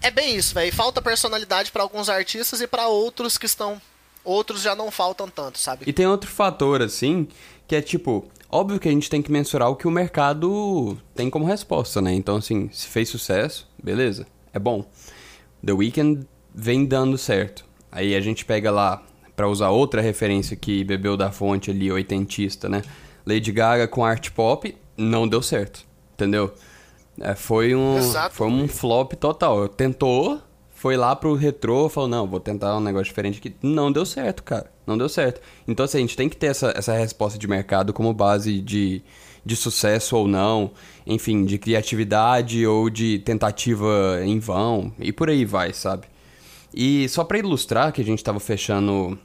é 0.04 0.12
bem 0.12 0.36
isso, 0.36 0.54
véi. 0.54 0.72
Falta 0.72 1.02
personalidade 1.02 1.72
pra 1.72 1.82
alguns 1.84 2.08
artistas 2.08 2.62
e 2.62 2.67
pra 2.67 2.88
outros 2.88 3.38
que 3.38 3.45
estão, 3.45 3.82
outros 4.24 4.62
já 4.62 4.74
não 4.76 4.89
faltam 4.91 5.28
tanto, 5.28 5.60
sabe? 5.60 5.84
E 5.88 5.91
tem 5.91 6.08
outro 6.08 6.30
fator, 6.30 6.82
assim, 6.82 7.28
que 7.67 7.76
é 7.76 7.82
tipo, 7.82 8.30
óbvio 8.50 8.80
que 8.80 8.88
a 8.90 8.92
gente 8.92 9.10
tem 9.10 9.22
que 9.22 9.32
mensurar 9.32 9.70
o 9.70 9.76
que 9.76 9.88
o 9.88 9.92
mercado 9.92 10.98
tem 11.16 11.30
como 11.30 11.46
resposta, 11.46 12.02
né? 12.02 12.14
Então, 12.14 12.38
assim, 12.38 12.70
se 12.72 12.88
fez 12.88 13.10
sucesso, 13.10 13.68
beleza, 13.82 14.26
é 14.54 14.60
bom. 14.60 14.86
The 15.66 15.74
Weeknd 15.74 16.26
vem 16.54 16.86
dando 16.86 17.18
certo. 17.18 17.66
Aí 17.92 18.16
a 18.16 18.22
gente 18.22 18.46
pega 18.46 18.72
lá, 18.72 19.04
pra 19.36 19.48
usar 19.48 19.70
outra 19.70 20.02
referência 20.02 20.56
que 20.56 20.84
bebeu 20.84 21.16
da 21.16 21.32
fonte 21.32 21.72
ali, 21.72 21.92
oitentista, 21.92 22.68
né? 22.68 22.82
Lady 23.26 23.52
Gaga 23.52 23.88
com 23.88 24.04
art 24.04 24.32
pop, 24.32 24.76
não 24.98 25.28
deu 25.28 25.42
certo, 25.42 25.86
entendeu? 26.14 26.54
É, 27.22 27.36
foi 27.36 27.76
um 27.76 27.98
Exato. 27.98 28.36
foi 28.36 28.48
um 28.48 28.68
flop 28.68 29.14
total. 29.14 29.68
Tentou, 29.70 30.42
foi 30.70 30.98
lá 30.98 31.16
pro 31.16 31.36
retrô, 31.36 31.88
falou, 31.88 32.10
não, 32.10 32.28
vou 32.28 32.40
tentar 32.40 32.76
um 32.78 32.82
negócio 32.82 33.06
diferente 33.06 33.40
aqui. 33.40 33.56
Não 33.62 33.92
deu 33.92 34.06
certo, 34.06 34.44
cara. 34.44 34.70
Não 34.89 34.97
deu 34.97 35.08
certo. 35.08 35.39
Então, 35.67 35.86
assim, 35.86 35.99
a 35.99 36.02
gente 36.02 36.17
tem 36.17 36.28
que 36.28 36.36
ter 36.36 36.47
essa, 36.47 36.73
essa 36.75 36.93
resposta 36.93 37.38
de 37.38 37.47
mercado 37.47 37.93
como 37.93 38.12
base 38.12 38.60
de, 38.60 39.04
de 39.45 39.56
sucesso 39.56 40.17
ou 40.17 40.28
não. 40.28 40.71
Enfim, 41.06 41.45
de 41.45 41.60
criatividade 41.60 42.65
ou 42.65 42.89
de 42.89 43.19
tentativa 43.19 44.19
em 44.25 44.39
vão. 44.39 44.91
E 44.97 45.12
por 45.12 45.30
aí 45.30 45.45
vai, 45.45 45.73
sabe? 45.73 46.08
E 46.73 47.08
só 47.08 47.23
pra 47.23 47.38
ilustrar 47.38 47.91
que 47.91 48.02
a 48.02 48.04
gente 48.04 48.23
tava 48.23 48.39
fechando 48.39 49.17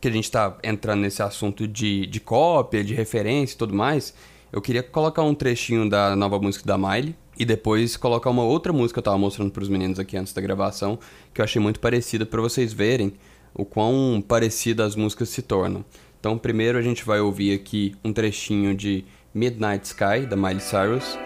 que 0.00 0.08
a 0.08 0.10
gente 0.10 0.30
tá 0.30 0.56
entrando 0.62 1.00
nesse 1.00 1.22
assunto 1.22 1.68
de, 1.68 2.06
de 2.06 2.20
cópia, 2.20 2.82
de 2.82 2.94
referência 2.94 3.54
e 3.54 3.58
tudo 3.58 3.74
mais, 3.74 4.14
eu 4.52 4.62
queria 4.62 4.82
colocar 4.82 5.22
um 5.22 5.34
trechinho 5.34 5.88
da 5.88 6.16
nova 6.16 6.38
música 6.38 6.64
da 6.66 6.78
Miley 6.78 7.14
e 7.38 7.44
depois 7.44 7.96
colocar 7.96 8.30
uma 8.30 8.44
outra 8.44 8.72
música 8.72 8.94
que 8.94 8.98
eu 9.00 9.02
tava 9.02 9.18
mostrando 9.18 9.50
pros 9.50 9.68
meninos 9.68 9.98
aqui 9.98 10.16
antes 10.16 10.32
da 10.32 10.40
gravação, 10.40 10.98
que 11.34 11.40
eu 11.40 11.44
achei 11.44 11.60
muito 11.60 11.80
parecida 11.80 12.24
pra 12.24 12.40
vocês 12.40 12.72
verem 12.72 13.14
o 13.56 13.64
quão 13.64 14.22
parecidas 14.26 14.88
as 14.88 14.96
músicas 14.96 15.28
se 15.28 15.42
tornam. 15.42 15.84
Então, 16.20 16.36
primeiro 16.36 16.78
a 16.78 16.82
gente 16.82 17.04
vai 17.04 17.20
ouvir 17.20 17.54
aqui 17.54 17.94
um 18.04 18.12
trechinho 18.12 18.74
de 18.74 19.04
Midnight 19.32 19.86
Sky 19.86 20.26
da 20.28 20.36
Miley 20.36 20.60
Cyrus. 20.60 21.18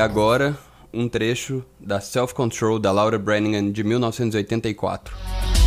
Agora, 0.00 0.58
um 0.92 1.08
trecho 1.08 1.64
da 1.78 2.00
Self 2.00 2.32
Control 2.32 2.78
da 2.78 2.90
Laura 2.90 3.18
Branigan 3.18 3.70
de 3.70 3.84
1984. 3.84 5.59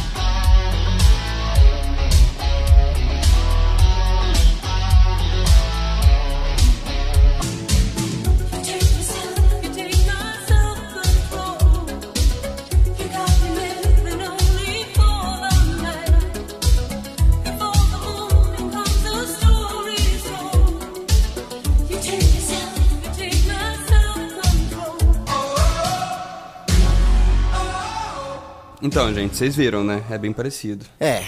Então, 28.93 29.11
gente, 29.11 29.35
vocês 29.35 29.55
viram, 29.55 29.83
né? 29.83 30.03
É 30.07 30.19
bem 30.19 30.31
parecido. 30.31 30.85
É. 30.99 31.23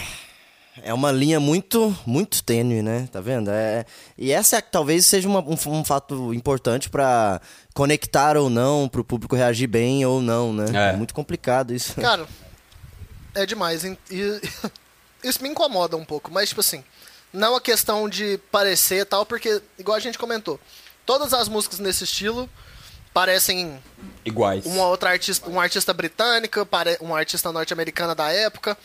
É 0.84 0.94
uma 0.94 1.10
linha 1.10 1.40
muito, 1.40 1.98
muito 2.06 2.40
tênue, 2.44 2.80
né? 2.80 3.08
Tá 3.10 3.20
vendo? 3.20 3.50
É, 3.50 3.84
e 4.16 4.30
essa 4.30 4.58
é, 4.58 4.60
talvez 4.60 5.04
seja 5.04 5.26
uma, 5.26 5.40
um, 5.40 5.56
um 5.66 5.84
fato 5.84 6.32
importante 6.32 6.88
pra 6.88 7.40
conectar 7.74 8.36
ou 8.36 8.48
não, 8.48 8.88
pro 8.88 9.02
público 9.02 9.34
reagir 9.34 9.66
bem 9.66 10.06
ou 10.06 10.22
não, 10.22 10.52
né? 10.52 10.92
É. 10.92 10.96
muito 10.96 11.12
complicado 11.12 11.74
isso. 11.74 12.00
Cara, 12.00 12.24
é 13.34 13.44
demais. 13.44 13.84
hein? 13.84 13.98
E 14.12 14.40
isso 15.24 15.42
me 15.42 15.48
incomoda 15.48 15.96
um 15.96 16.04
pouco, 16.04 16.30
mas 16.30 16.50
tipo 16.50 16.60
assim, 16.60 16.84
não 17.32 17.56
a 17.56 17.60
questão 17.60 18.08
de 18.08 18.38
parecer 18.52 19.00
e 19.00 19.04
tal, 19.04 19.26
porque, 19.26 19.60
igual 19.76 19.96
a 19.96 20.00
gente 20.00 20.18
comentou, 20.18 20.60
todas 21.04 21.34
as 21.34 21.48
músicas 21.48 21.80
nesse 21.80 22.04
estilo 22.04 22.48
parecem 23.16 23.82
Iguais. 24.26 24.66
uma 24.66 24.84
outra 24.88 25.08
artista, 25.08 25.48
um 25.48 25.58
artista 25.58 25.94
britânica, 25.94 26.66
pare- 26.66 26.98
um 27.00 27.16
artista 27.16 27.50
norte-americana 27.50 28.14
da 28.14 28.30
época. 28.30 28.76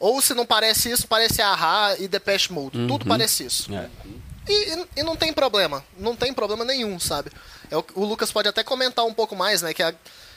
Ou 0.00 0.22
se 0.22 0.32
não 0.32 0.46
parece 0.46 0.90
isso, 0.90 1.06
parece 1.06 1.42
Ahá 1.42 1.94
e 1.98 2.08
Depeche 2.08 2.50
Mode. 2.50 2.86
Tudo 2.88 3.04
parece 3.04 3.44
isso. 3.44 3.70
É. 3.74 3.90
E, 4.48 4.74
e- 4.74 4.86
e 4.96 5.02
não 5.02 5.14
tem 5.14 5.30
problema. 5.30 5.84
Não 5.98 6.16
tem 6.16 6.32
problema 6.32 6.64
nenhum, 6.64 6.98
sabe? 6.98 7.30
É 7.70 7.76
o, 7.76 7.84
o 7.96 8.04
Lucas 8.06 8.32
pode 8.32 8.48
até 8.48 8.64
comentar 8.64 9.04
um 9.04 9.12
pouco 9.12 9.36
mais, 9.36 9.60
né? 9.60 9.74
Que 9.74 9.82
a- 9.82 9.94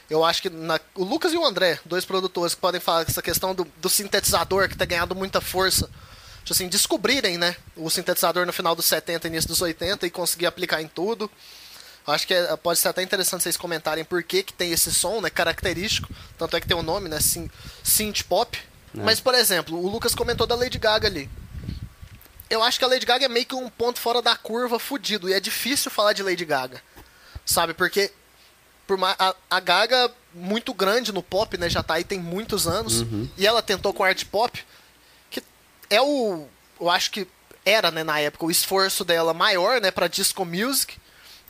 eu 0.10 0.25
acho 0.25 0.41
que 0.41 0.49
na- 0.49 0.80
o 0.93 1.06
Lucas 1.06 1.32
e 1.32 1.38
o 1.38 1.45
André, 1.45 1.80
dois 1.86 2.04
produtores 2.04 2.54
que 2.56 2.60
podem 2.60 2.82
falar 2.82 3.06
essa 3.08 3.21
questão 3.21 3.56
do, 3.56 3.65
do 3.78 3.89
sintetizador 3.89 4.67
que 4.67 4.75
tá 4.75 4.84
ganhando 4.84 5.15
muita 5.15 5.39
força. 5.39 5.89
Tipo 6.39 6.52
assim, 6.54 6.67
descobrirem, 6.67 7.38
né? 7.38 7.56
O 7.78 7.89
sintetizador 7.89 8.45
no 8.45 8.52
final 8.52 8.75
dos 8.75 8.86
70 8.86 9.28
início 9.28 9.47
dos 9.47 9.62
80 9.62 10.06
e 10.06 10.10
conseguir 10.10 10.45
aplicar 10.45 10.82
em 10.82 10.88
tudo. 10.89 11.30
Acho 12.12 12.28
que 12.28 12.34
é- 12.34 12.56
pode 12.58 12.80
ser 12.80 12.88
até 12.89 13.02
interessante 13.04 13.43
vocês 13.43 13.58
comentarem 13.58 14.04
por 14.04 14.22
que, 14.24 14.43
que 14.43 14.54
tem 14.54 14.72
esse 14.72 14.93
som, 14.93 15.22
né? 15.22 15.30
Característico. 15.30 16.10
Tanto 16.38 16.56
é 16.56 16.62
que 16.62 16.67
tem 16.67 16.78
o 16.78 16.84
nome, 16.84 17.08
né? 17.10 17.19
Syn- 17.19 17.50
Synth 17.84 18.24
Pop. 18.24 18.58
Mas, 18.93 19.19
por 19.19 19.34
exemplo, 19.36 19.78
o 19.80 19.88
Lucas 19.88 20.15
comentou 20.15 20.48
da 20.48 20.56
Lady 20.56 20.78
Gaga 20.80 21.08
ali. 21.08 21.30
Eu 22.50 22.63
acho 22.63 22.80
que 22.80 22.86
a 22.86 22.88
Lady 22.88 23.06
Gaga 23.06 23.26
é 23.26 23.30
meio 23.30 23.45
que 23.45 23.54
um 23.56 23.69
ponto 23.69 24.00
fora 24.00 24.22
da 24.22 24.36
curva 24.36 24.80
fudido. 24.80 25.30
E 25.30 25.34
é 25.34 25.39
difícil 25.39 25.91
falar 25.91 26.13
de 26.13 26.24
Lady 26.24 26.43
Gaga. 26.45 26.82
Sabe? 27.45 27.74
Porque 27.76 28.12
por 28.88 28.98
ma- 28.98 29.15
a, 29.19 29.36
a 29.52 29.60
Gaga, 29.60 30.12
muito 30.34 30.74
grande 30.74 31.12
no 31.12 31.22
pop, 31.22 31.56
né? 31.58 31.69
Já 31.69 31.84
tá 31.84 31.93
aí 31.95 32.04
tem 32.04 32.19
muitos 32.19 32.67
anos. 32.67 33.02
E 33.38 33.45
ela 33.45 33.62
tentou 33.62 33.93
com 33.93 34.04
art 34.04 34.26
pop. 34.26 34.65
Que 35.30 35.43
é 35.91 36.02
o. 36.02 36.48
Eu 36.82 36.89
acho 36.89 37.12
que 37.12 37.28
era, 37.63 37.91
né, 37.91 38.04
na 38.04 38.19
época, 38.19 38.45
o 38.45 38.50
esforço 38.52 39.06
dela 39.06 39.34
maior, 39.34 39.80
né, 39.80 39.91
pra 39.91 40.08
disco 40.08 40.43
music. 40.43 40.98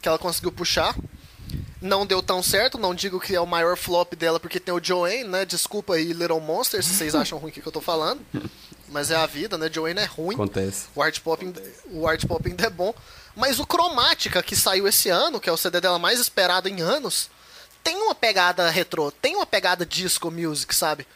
Que 0.02 0.08
ela 0.08 0.20
conseguiu 0.20 0.52
puxar. 0.52 0.96
Não 1.82 2.06
deu 2.06 2.22
tão 2.22 2.44
certo, 2.44 2.78
não 2.78 2.94
digo 2.94 3.20
que 3.20 3.34
é 3.34 3.40
o 3.40 3.48
maior 3.48 3.78
flop 3.78 4.14
dela 4.14 4.40
porque 4.40 4.60
tem 4.60 4.74
o 4.74 4.84
Joanne, 4.84 5.24
né? 5.24 5.46
Desculpa 5.46 5.94
aí, 5.94 6.12
Little 6.12 6.42
Monsters, 6.42 6.86
se 6.86 6.94
vocês 6.94 7.16
acham 7.16 7.38
ruim 7.38 7.52
o 7.52 7.54
que 7.54 7.62
que 7.62 7.68
eu 7.68 7.72
tô 7.72 7.82
falando. 7.82 8.22
Mas 8.90 9.12
é 9.12 9.16
a 9.16 9.26
vida, 9.26 9.58
né? 9.58 9.70
Joanne 9.72 10.02
é 10.02 10.06
ruim. 10.06 10.36
Acontece. 10.36 10.88
O 10.96 11.02
art 11.02 11.20
pop, 11.22 11.54
o 11.92 12.08
art 12.08 12.26
pop 12.26 12.50
ainda 12.50 12.66
é 12.66 12.70
bom. 12.70 12.94
Mas 13.36 13.60
o 13.60 13.66
Chromatica, 13.66 14.44
que 14.44 14.56
saiu 14.56 14.88
esse 14.88 15.10
ano, 15.10 15.40
que 15.40 15.50
é 15.50 15.54
o 15.54 15.58
CD 15.58 15.80
dela 15.80 16.00
mais 16.00 16.20
esperado 16.20 16.68
em 16.68 16.82
anos, 16.82 17.30
tem 17.84 17.96
uma 17.96 18.16
pegada 18.16 18.70
retrô, 18.70 19.12
tem 19.12 19.36
uma 19.36 19.46
pegada 19.46 19.86
disco 19.86 20.30
music, 20.30 20.76
sabe? 20.76 21.08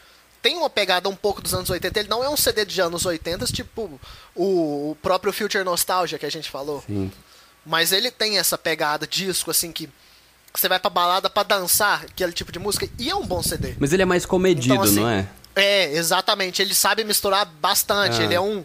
Tem 0.41 0.55
uma 0.55 0.69
pegada 0.69 1.07
um 1.09 1.15
pouco 1.15 1.41
dos 1.41 1.53
anos 1.53 1.69
80. 1.69 1.99
Ele 1.99 2.09
não 2.09 2.23
é 2.23 2.29
um 2.29 2.37
CD 2.37 2.65
de 2.65 2.79
anos 2.81 3.05
80, 3.05 3.45
tipo 3.45 3.99
o, 4.35 4.91
o 4.91 4.97
próprio 5.01 5.33
Future 5.33 5.63
Nostalgia 5.63 6.19
que 6.19 6.25
a 6.25 6.31
gente 6.31 6.49
falou. 6.49 6.83
Sim. 6.85 7.11
Mas 7.65 7.91
ele 7.91 8.11
tem 8.11 8.37
essa 8.37 8.57
pegada 8.57 9.07
disco, 9.07 9.51
assim, 9.51 9.71
que 9.71 9.89
você 10.53 10.69
vai 10.69 10.79
pra 10.79 10.89
balada 10.89 11.29
pra 11.29 11.43
dançar, 11.43 12.03
aquele 12.03 12.31
tipo 12.31 12.51
de 12.51 12.59
música, 12.59 12.87
e 12.99 13.09
é 13.09 13.15
um 13.15 13.25
bom 13.25 13.41
CD. 13.41 13.75
Mas 13.79 13.93
ele 13.93 14.03
é 14.03 14.05
mais 14.05 14.25
comedido, 14.25 14.73
Então, 14.73 14.83
assim, 14.83 14.99
não 14.99 15.09
é? 15.09 15.27
É, 15.55 15.91
exatamente. 15.93 16.61
Ele 16.61 16.75
sabe 16.75 17.03
misturar 17.03 17.45
bastante. 17.45 18.19
Ah. 18.19 18.23
Ele 18.23 18.33
é 18.33 18.41
um 18.41 18.63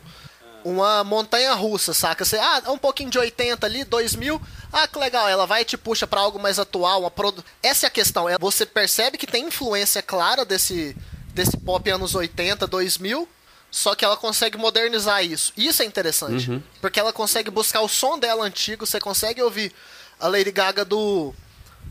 uma 0.64 1.02
montanha 1.04 1.54
russa, 1.54 1.94
saca? 1.94 2.24
Você, 2.24 2.36
ah, 2.36 2.62
um 2.68 2.76
pouquinho 2.76 3.08
de 3.08 3.18
80 3.18 3.64
ali, 3.64 3.84
2000. 3.84 4.42
Ah, 4.72 4.86
que 4.86 4.98
legal. 4.98 5.28
Ela 5.28 5.46
vai 5.46 5.62
e 5.62 5.64
te 5.64 5.78
puxa 5.78 6.06
pra 6.06 6.20
algo 6.20 6.38
mais 6.38 6.58
atual, 6.58 7.00
uma 7.00 7.10
produ... 7.10 7.42
Essa 7.62 7.86
é 7.86 7.88
a 7.88 7.90
questão. 7.90 8.28
É, 8.28 8.36
você 8.38 8.66
percebe 8.66 9.16
que 9.16 9.26
tem 9.26 9.46
influência 9.46 10.02
clara 10.02 10.44
desse 10.44 10.96
desse 11.32 11.56
pop 11.56 11.88
anos 11.88 12.16
80, 12.16 12.66
2000, 12.66 13.28
só 13.70 13.94
que 13.94 14.04
ela 14.04 14.16
consegue 14.16 14.56
modernizar 14.56 15.24
isso. 15.24 15.52
Isso 15.56 15.82
é 15.82 15.84
interessante, 15.84 16.50
porque 16.80 16.98
ela 16.98 17.12
consegue 17.12 17.50
buscar 17.50 17.80
o 17.80 17.88
som 17.88 18.18
dela 18.18 18.44
antigo, 18.44 18.86
você 18.86 18.98
consegue 18.98 19.42
ouvir 19.42 19.72
a 20.18 20.26
Lady 20.28 20.50
Gaga 20.50 20.84
do 20.84 21.34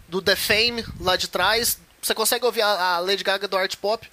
do 0.08 0.22
The 0.22 0.36
Fame 0.36 0.86
lá 1.00 1.16
de 1.16 1.28
trás. 1.28 1.80
Você 2.02 2.14
consegue 2.14 2.46
ouvir 2.46 2.62
a, 2.62 2.96
a 2.96 3.00
Lady 3.00 3.24
Gaga 3.24 3.48
do 3.48 3.58
art 3.58 3.76
pop, 3.76 4.10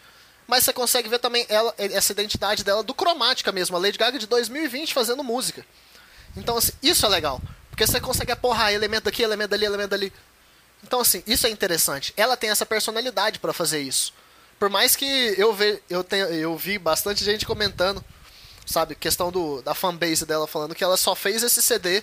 mas 0.47 0.65
você 0.65 0.73
consegue 0.73 1.09
ver 1.09 1.19
também 1.19 1.47
ela, 1.49 1.73
essa 1.79 2.13
identidade 2.13 2.65
dela 2.65 2.83
do 2.83 2.93
cromática 2.95 3.53
mesmo, 3.53 3.77
a 3.77 3.81
Lady 3.81 3.97
Gaga 3.99 4.19
de 4.19 4.27
2020 4.27 4.93
fazendo 4.93 5.23
música. 5.23 5.65
Então, 6.37 6.57
assim, 6.57 6.73
isso 6.83 7.07
é 7.07 7.09
legal, 7.09 7.41
porque 7.71 7.87
você 7.87 8.01
consegue 8.01 8.33
aporrar 8.33 8.73
elemento 8.73 9.05
daqui, 9.05 9.23
elemento 9.23 9.51
dali, 9.51 9.65
elemento 9.65 9.91
dali. 9.91 10.13
Então, 10.83 11.01
assim, 11.01 11.23
isso 11.27 11.47
é 11.47 11.51
interessante. 11.51 12.13
Ela 12.17 12.37
tem 12.37 12.51
essa 12.51 12.67
personalidade 12.67 13.39
pra 13.39 13.53
fazer 13.53 13.81
isso. 13.81 14.13
Por 14.59 14.69
mais 14.71 14.97
que 14.97 15.05
eu, 15.37 15.53
ve, 15.53 15.83
eu, 15.91 16.03
tenha, 16.05 16.25
eu 16.27 16.57
vi 16.57 16.79
bastante 16.79 17.25
gente 17.25 17.45
comentando, 17.45 18.03
sabe, 18.65 18.95
questão 18.95 19.31
do, 19.31 19.61
da 19.63 19.75
fanbase 19.75 20.25
dela 20.25 20.47
falando 20.47 20.75
que 20.75 20.85
ela 20.85 20.97
só 20.97 21.15
fez 21.15 21.43
esse 21.43 21.61
CD 21.61 22.03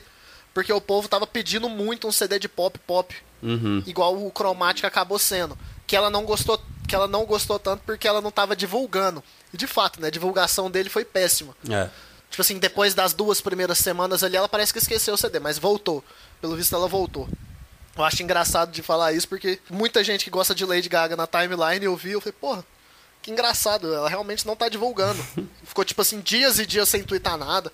porque 0.53 0.71
o 0.71 0.81
povo 0.81 1.07
tava 1.07 1.25
pedindo 1.25 1.69
muito 1.69 2.07
um 2.07 2.11
CD 2.11 2.37
de 2.39 2.49
pop 2.49 2.77
pop 2.79 3.15
Uhum. 3.43 3.81
igual 3.87 4.15
o 4.15 4.31
Chromatic 4.31 4.85
acabou 4.85 5.17
sendo. 5.17 5.57
Que 5.87 5.95
ela 5.95 6.11
não 6.11 6.23
gostou, 6.25 6.61
que 6.87 6.93
ela 6.93 7.07
não 7.07 7.25
gostou 7.25 7.57
tanto 7.57 7.81
porque 7.85 8.07
ela 8.07 8.21
não 8.21 8.29
tava 8.31 8.55
divulgando. 8.55 9.23
E 9.51 9.57
de 9.57 9.65
fato, 9.65 9.99
né, 9.99 10.07
a 10.07 10.11
divulgação 10.11 10.69
dele 10.69 10.89
foi 10.89 11.03
péssima. 11.03 11.55
É. 11.67 11.89
Tipo 12.29 12.41
assim, 12.43 12.59
depois 12.59 12.93
das 12.93 13.13
duas 13.13 13.41
primeiras 13.41 13.77
semanas 13.79 14.23
ali, 14.23 14.37
ela 14.37 14.47
parece 14.47 14.71
que 14.71 14.79
esqueceu 14.79 15.15
o 15.15 15.17
CD, 15.17 15.39
mas 15.39 15.57
voltou. 15.57 16.03
Pelo 16.39 16.55
visto, 16.55 16.75
ela 16.75 16.87
voltou. 16.87 17.27
Eu 17.95 18.03
acho 18.03 18.23
engraçado 18.23 18.71
de 18.71 18.81
falar 18.81 19.11
isso, 19.13 19.27
porque 19.27 19.59
muita 19.69 20.03
gente 20.03 20.23
que 20.23 20.29
gosta 20.29 20.55
de 20.55 20.65
Lady 20.65 20.87
Gaga 20.87 21.15
na 21.15 21.27
timeline 21.27 21.85
eu 21.85 21.95
vi, 21.95 22.11
eu 22.11 22.21
falei, 22.21 22.35
porra, 22.39 22.65
que 23.21 23.31
engraçado, 23.31 23.93
ela 23.93 24.09
realmente 24.09 24.47
não 24.47 24.55
tá 24.55 24.69
divulgando. 24.69 25.21
Ficou, 25.63 25.85
tipo 25.85 26.01
assim, 26.01 26.19
dias 26.21 26.57
e 26.57 26.65
dias 26.65 26.89
sem 26.89 27.03
twittar 27.03 27.37
nada. 27.37 27.71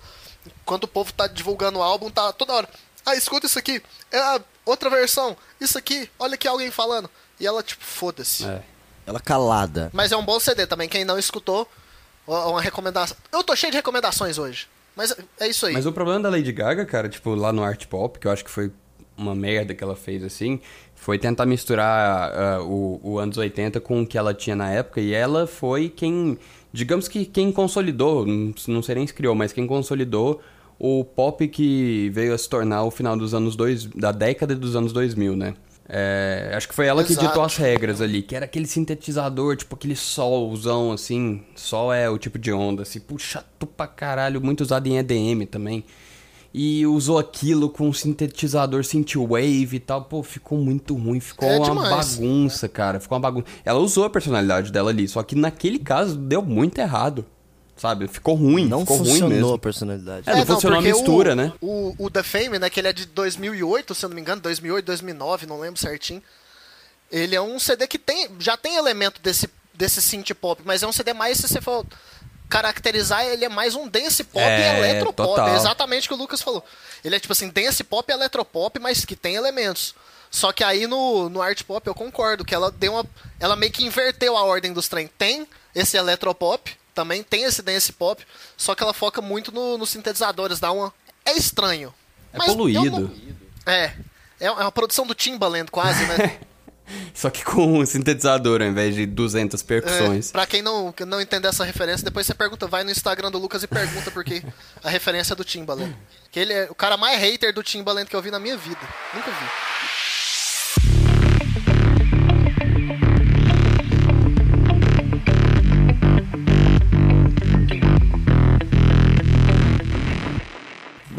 Enquanto 0.62 0.84
o 0.84 0.88
povo 0.88 1.12
tá 1.12 1.26
divulgando 1.26 1.78
o 1.78 1.82
álbum, 1.82 2.10
tá 2.10 2.32
toda 2.32 2.52
hora. 2.52 2.68
Ah, 3.06 3.14
escuta 3.14 3.46
isso 3.46 3.58
aqui. 3.58 3.82
É 4.10 4.18
a 4.18 4.40
outra 4.66 4.90
versão. 4.90 5.36
Isso 5.60 5.78
aqui, 5.78 6.10
olha 6.18 6.34
aqui 6.34 6.46
alguém 6.46 6.70
falando. 6.70 7.08
E 7.40 7.46
ela, 7.46 7.62
tipo, 7.62 7.84
foda-se. 7.84 8.44
É. 8.44 8.62
Ela 9.06 9.20
calada. 9.20 9.90
Mas 9.94 10.12
é 10.12 10.16
um 10.16 10.24
bom 10.24 10.38
CD 10.38 10.66
também. 10.66 10.88
Quem 10.88 11.04
não 11.04 11.18
escutou, 11.18 11.66
uma 12.26 12.60
recomendação. 12.60 13.16
Eu 13.32 13.42
tô 13.42 13.56
cheio 13.56 13.70
de 13.70 13.78
recomendações 13.78 14.36
hoje. 14.36 14.68
Mas 14.94 15.14
é 15.40 15.48
isso 15.48 15.64
aí. 15.64 15.72
Mas 15.72 15.86
o 15.86 15.92
problema 15.92 16.20
da 16.20 16.28
Lady 16.28 16.52
Gaga, 16.52 16.84
cara, 16.84 17.08
tipo, 17.08 17.34
lá 17.34 17.52
no 17.52 17.62
Art 17.62 17.86
Pop, 17.86 18.18
que 18.18 18.26
eu 18.26 18.32
acho 18.32 18.44
que 18.44 18.50
foi 18.50 18.70
uma 19.18 19.34
merda 19.34 19.74
que 19.74 19.82
ela 19.82 19.96
fez 19.96 20.22
assim, 20.22 20.60
foi 20.94 21.18
tentar 21.18 21.44
misturar 21.44 22.32
ah, 22.32 22.62
o, 22.62 23.00
o 23.02 23.18
anos 23.18 23.36
80 23.36 23.80
com 23.80 24.02
o 24.02 24.06
que 24.06 24.16
ela 24.16 24.32
tinha 24.32 24.54
na 24.54 24.70
época, 24.70 25.00
e 25.00 25.12
ela 25.12 25.46
foi 25.46 25.88
quem, 25.88 26.38
digamos 26.72 27.08
que 27.08 27.24
quem 27.24 27.50
consolidou, 27.50 28.24
não, 28.24 28.82
sei 28.82 28.94
nem 28.94 29.06
se 29.06 29.12
criou, 29.12 29.34
mas 29.34 29.52
quem 29.52 29.66
consolidou 29.66 30.40
o 30.78 31.04
pop 31.04 31.46
que 31.48 32.08
veio 32.14 32.32
a 32.32 32.38
se 32.38 32.48
tornar 32.48 32.84
o 32.84 32.90
final 32.90 33.16
dos 33.16 33.34
anos 33.34 33.56
dois, 33.56 33.84
da 33.84 34.12
década 34.12 34.54
dos 34.54 34.76
anos 34.76 34.92
2000, 34.92 35.36
né? 35.36 35.54
É, 35.90 36.52
acho 36.54 36.68
que 36.68 36.74
foi 36.74 36.86
ela 36.86 37.02
que 37.02 37.12
Exato. 37.12 37.28
ditou 37.28 37.42
as 37.42 37.56
regras 37.56 38.02
ali, 38.02 38.20
que 38.20 38.36
era 38.36 38.44
aquele 38.44 38.66
sintetizador, 38.66 39.56
tipo 39.56 39.74
aquele 39.74 39.96
solzão, 39.96 40.92
assim. 40.92 41.42
Sol 41.54 41.92
é 41.92 42.10
o 42.10 42.18
tipo 42.18 42.38
de 42.38 42.52
onda, 42.52 42.82
assim, 42.82 43.00
puxa, 43.00 43.38
chato 43.38 43.66
pra 43.66 43.86
caralho, 43.86 44.40
muito 44.40 44.60
usado 44.60 44.86
em 44.86 44.98
EDM 44.98 45.46
também. 45.46 45.82
E 46.52 46.86
usou 46.86 47.18
aquilo 47.18 47.68
com 47.68 47.88
um 47.88 47.92
sintetizador 47.92 48.82
synthwave 48.82 49.76
e 49.76 49.78
tal, 49.78 50.04
pô, 50.04 50.22
ficou 50.22 50.56
muito 50.58 50.94
ruim, 50.96 51.20
ficou 51.20 51.46
É 51.48 51.58
uma 51.58 51.84
demais. 51.84 52.16
bagunça, 52.16 52.68
cara, 52.68 52.98
ficou 52.98 53.16
uma 53.16 53.20
bagunça. 53.22 53.46
Ela 53.64 53.78
usou 53.80 54.04
a 54.04 54.10
personalidade 54.10 54.72
dela 54.72 54.90
ali, 54.90 55.06
só 55.06 55.22
que 55.22 55.34
naquele 55.34 55.78
caso 55.78 56.16
deu 56.16 56.40
muito 56.40 56.78
errado, 56.78 57.24
sabe? 57.76 58.08
Ficou 58.08 58.34
ruim, 58.34 58.66
Não 58.66 58.80
ficou 58.80 58.96
ruim 58.96 59.06
funcionou 59.10 59.28
mesmo. 59.28 59.52
a 59.52 59.58
personalidade. 59.58 60.28
É, 60.28 60.36
não 60.36 60.46
funcionou 60.46 60.78
a 60.78 60.82
porque 60.82 60.94
mistura, 60.96 61.32
o, 61.32 61.36
né? 61.36 61.52
O, 61.60 61.94
o 61.98 62.10
The 62.10 62.22
Fame, 62.22 62.58
né, 62.58 62.70
que 62.70 62.80
ele 62.80 62.88
é 62.88 62.92
de 62.94 63.04
2008, 63.06 63.94
se 63.94 64.04
eu 64.06 64.08
não 64.08 64.14
me 64.14 64.22
engano, 64.22 64.40
2008, 64.40 64.86
2009, 64.86 65.46
não 65.46 65.60
lembro 65.60 65.78
certinho. 65.78 66.22
Ele 67.12 67.36
é 67.36 67.40
um 67.42 67.58
CD 67.58 67.86
que 67.86 67.98
tem, 67.98 68.26
já 68.38 68.56
tem 68.56 68.76
elemento 68.76 69.20
desse, 69.22 69.48
desse 69.74 70.00
synth 70.00 70.32
pop, 70.40 70.62
mas 70.64 70.82
é 70.82 70.86
um 70.86 70.92
CD 70.92 71.12
mais, 71.12 71.36
se 71.38 71.46
você 71.46 71.60
for 71.60 71.84
caracterizar, 72.48 73.24
ele 73.26 73.44
é 73.44 73.48
mais 73.48 73.74
um 73.74 73.86
dance 73.88 74.24
pop 74.24 74.42
É, 74.44 74.60
e 74.74 74.78
eletropop. 74.78 75.28
total. 75.28 75.48
É 75.48 75.56
exatamente 75.56 76.06
o 76.06 76.08
que 76.08 76.14
o 76.14 76.18
Lucas 76.18 76.40
falou. 76.42 76.64
Ele 77.04 77.14
é 77.16 77.20
tipo 77.20 77.32
assim, 77.32 77.48
dance 77.48 77.82
pop 77.84 78.10
e 78.10 78.14
eletropop, 78.14 78.78
mas 78.80 79.04
que 79.04 79.14
tem 79.14 79.34
elementos. 79.34 79.94
Só 80.30 80.52
que 80.52 80.62
aí 80.64 80.86
no, 80.86 81.28
no 81.28 81.40
art 81.40 81.62
pop 81.62 81.86
eu 81.86 81.94
concordo 81.94 82.44
que 82.44 82.54
ela 82.54 82.70
deu 82.70 82.92
uma. 82.92 83.06
Ela 83.40 83.56
meio 83.56 83.72
que 83.72 83.84
inverteu 83.84 84.36
a 84.36 84.42
ordem 84.42 84.72
dos 84.72 84.86
trem. 84.88 85.06
Tem 85.18 85.46
esse 85.74 85.96
eletropop, 85.96 86.76
também 86.94 87.22
tem 87.22 87.44
esse 87.44 87.62
dance 87.62 87.92
pop, 87.92 88.22
só 88.56 88.74
que 88.74 88.82
ela 88.82 88.92
foca 88.92 89.22
muito 89.22 89.50
no- 89.52 89.78
nos 89.78 89.90
sintetizadores, 89.90 90.60
dá 90.60 90.70
uma. 90.72 90.92
É 91.24 91.32
estranho. 91.32 91.94
É 92.32 92.38
poluído. 92.38 93.00
não- 93.00 93.72
É. 93.72 93.94
É 94.40 94.50
uma 94.50 94.70
produção 94.70 95.06
do 95.06 95.14
Timbaland 95.14 95.70
quase, 95.70 96.04
né? 96.06 96.38
Só 97.14 97.30
que 97.30 97.44
com 97.44 97.78
um 97.78 97.86
sintetizador 97.86 98.62
ao 98.62 98.68
invés 98.68 98.94
de 98.94 99.06
200 99.06 99.62
percussões. 99.62 100.30
É, 100.30 100.32
pra 100.32 100.46
quem 100.46 100.62
não, 100.62 100.94
não 101.06 101.20
entender 101.20 101.48
essa 101.48 101.64
referência, 101.64 102.04
depois 102.04 102.26
você 102.26 102.34
pergunta, 102.34 102.66
vai 102.66 102.84
no 102.84 102.90
Instagram 102.90 103.30
do 103.30 103.38
Lucas 103.38 103.62
e 103.62 103.66
pergunta 103.66 104.10
porque 104.10 104.42
a 104.82 104.90
referência 104.90 105.32
é 105.32 105.36
do 105.36 105.44
Timbaland. 105.44 105.94
Que 106.30 106.40
ele 106.40 106.52
é 106.52 106.68
o 106.70 106.74
cara 106.74 106.96
mais 106.96 107.20
hater 107.20 107.52
do 107.52 107.62
Timbaland 107.62 108.08
que 108.08 108.16
eu 108.16 108.22
vi 108.22 108.30
na 108.30 108.38
minha 108.38 108.56
vida. 108.56 108.80
Nunca 109.14 109.30
vi. 109.30 110.07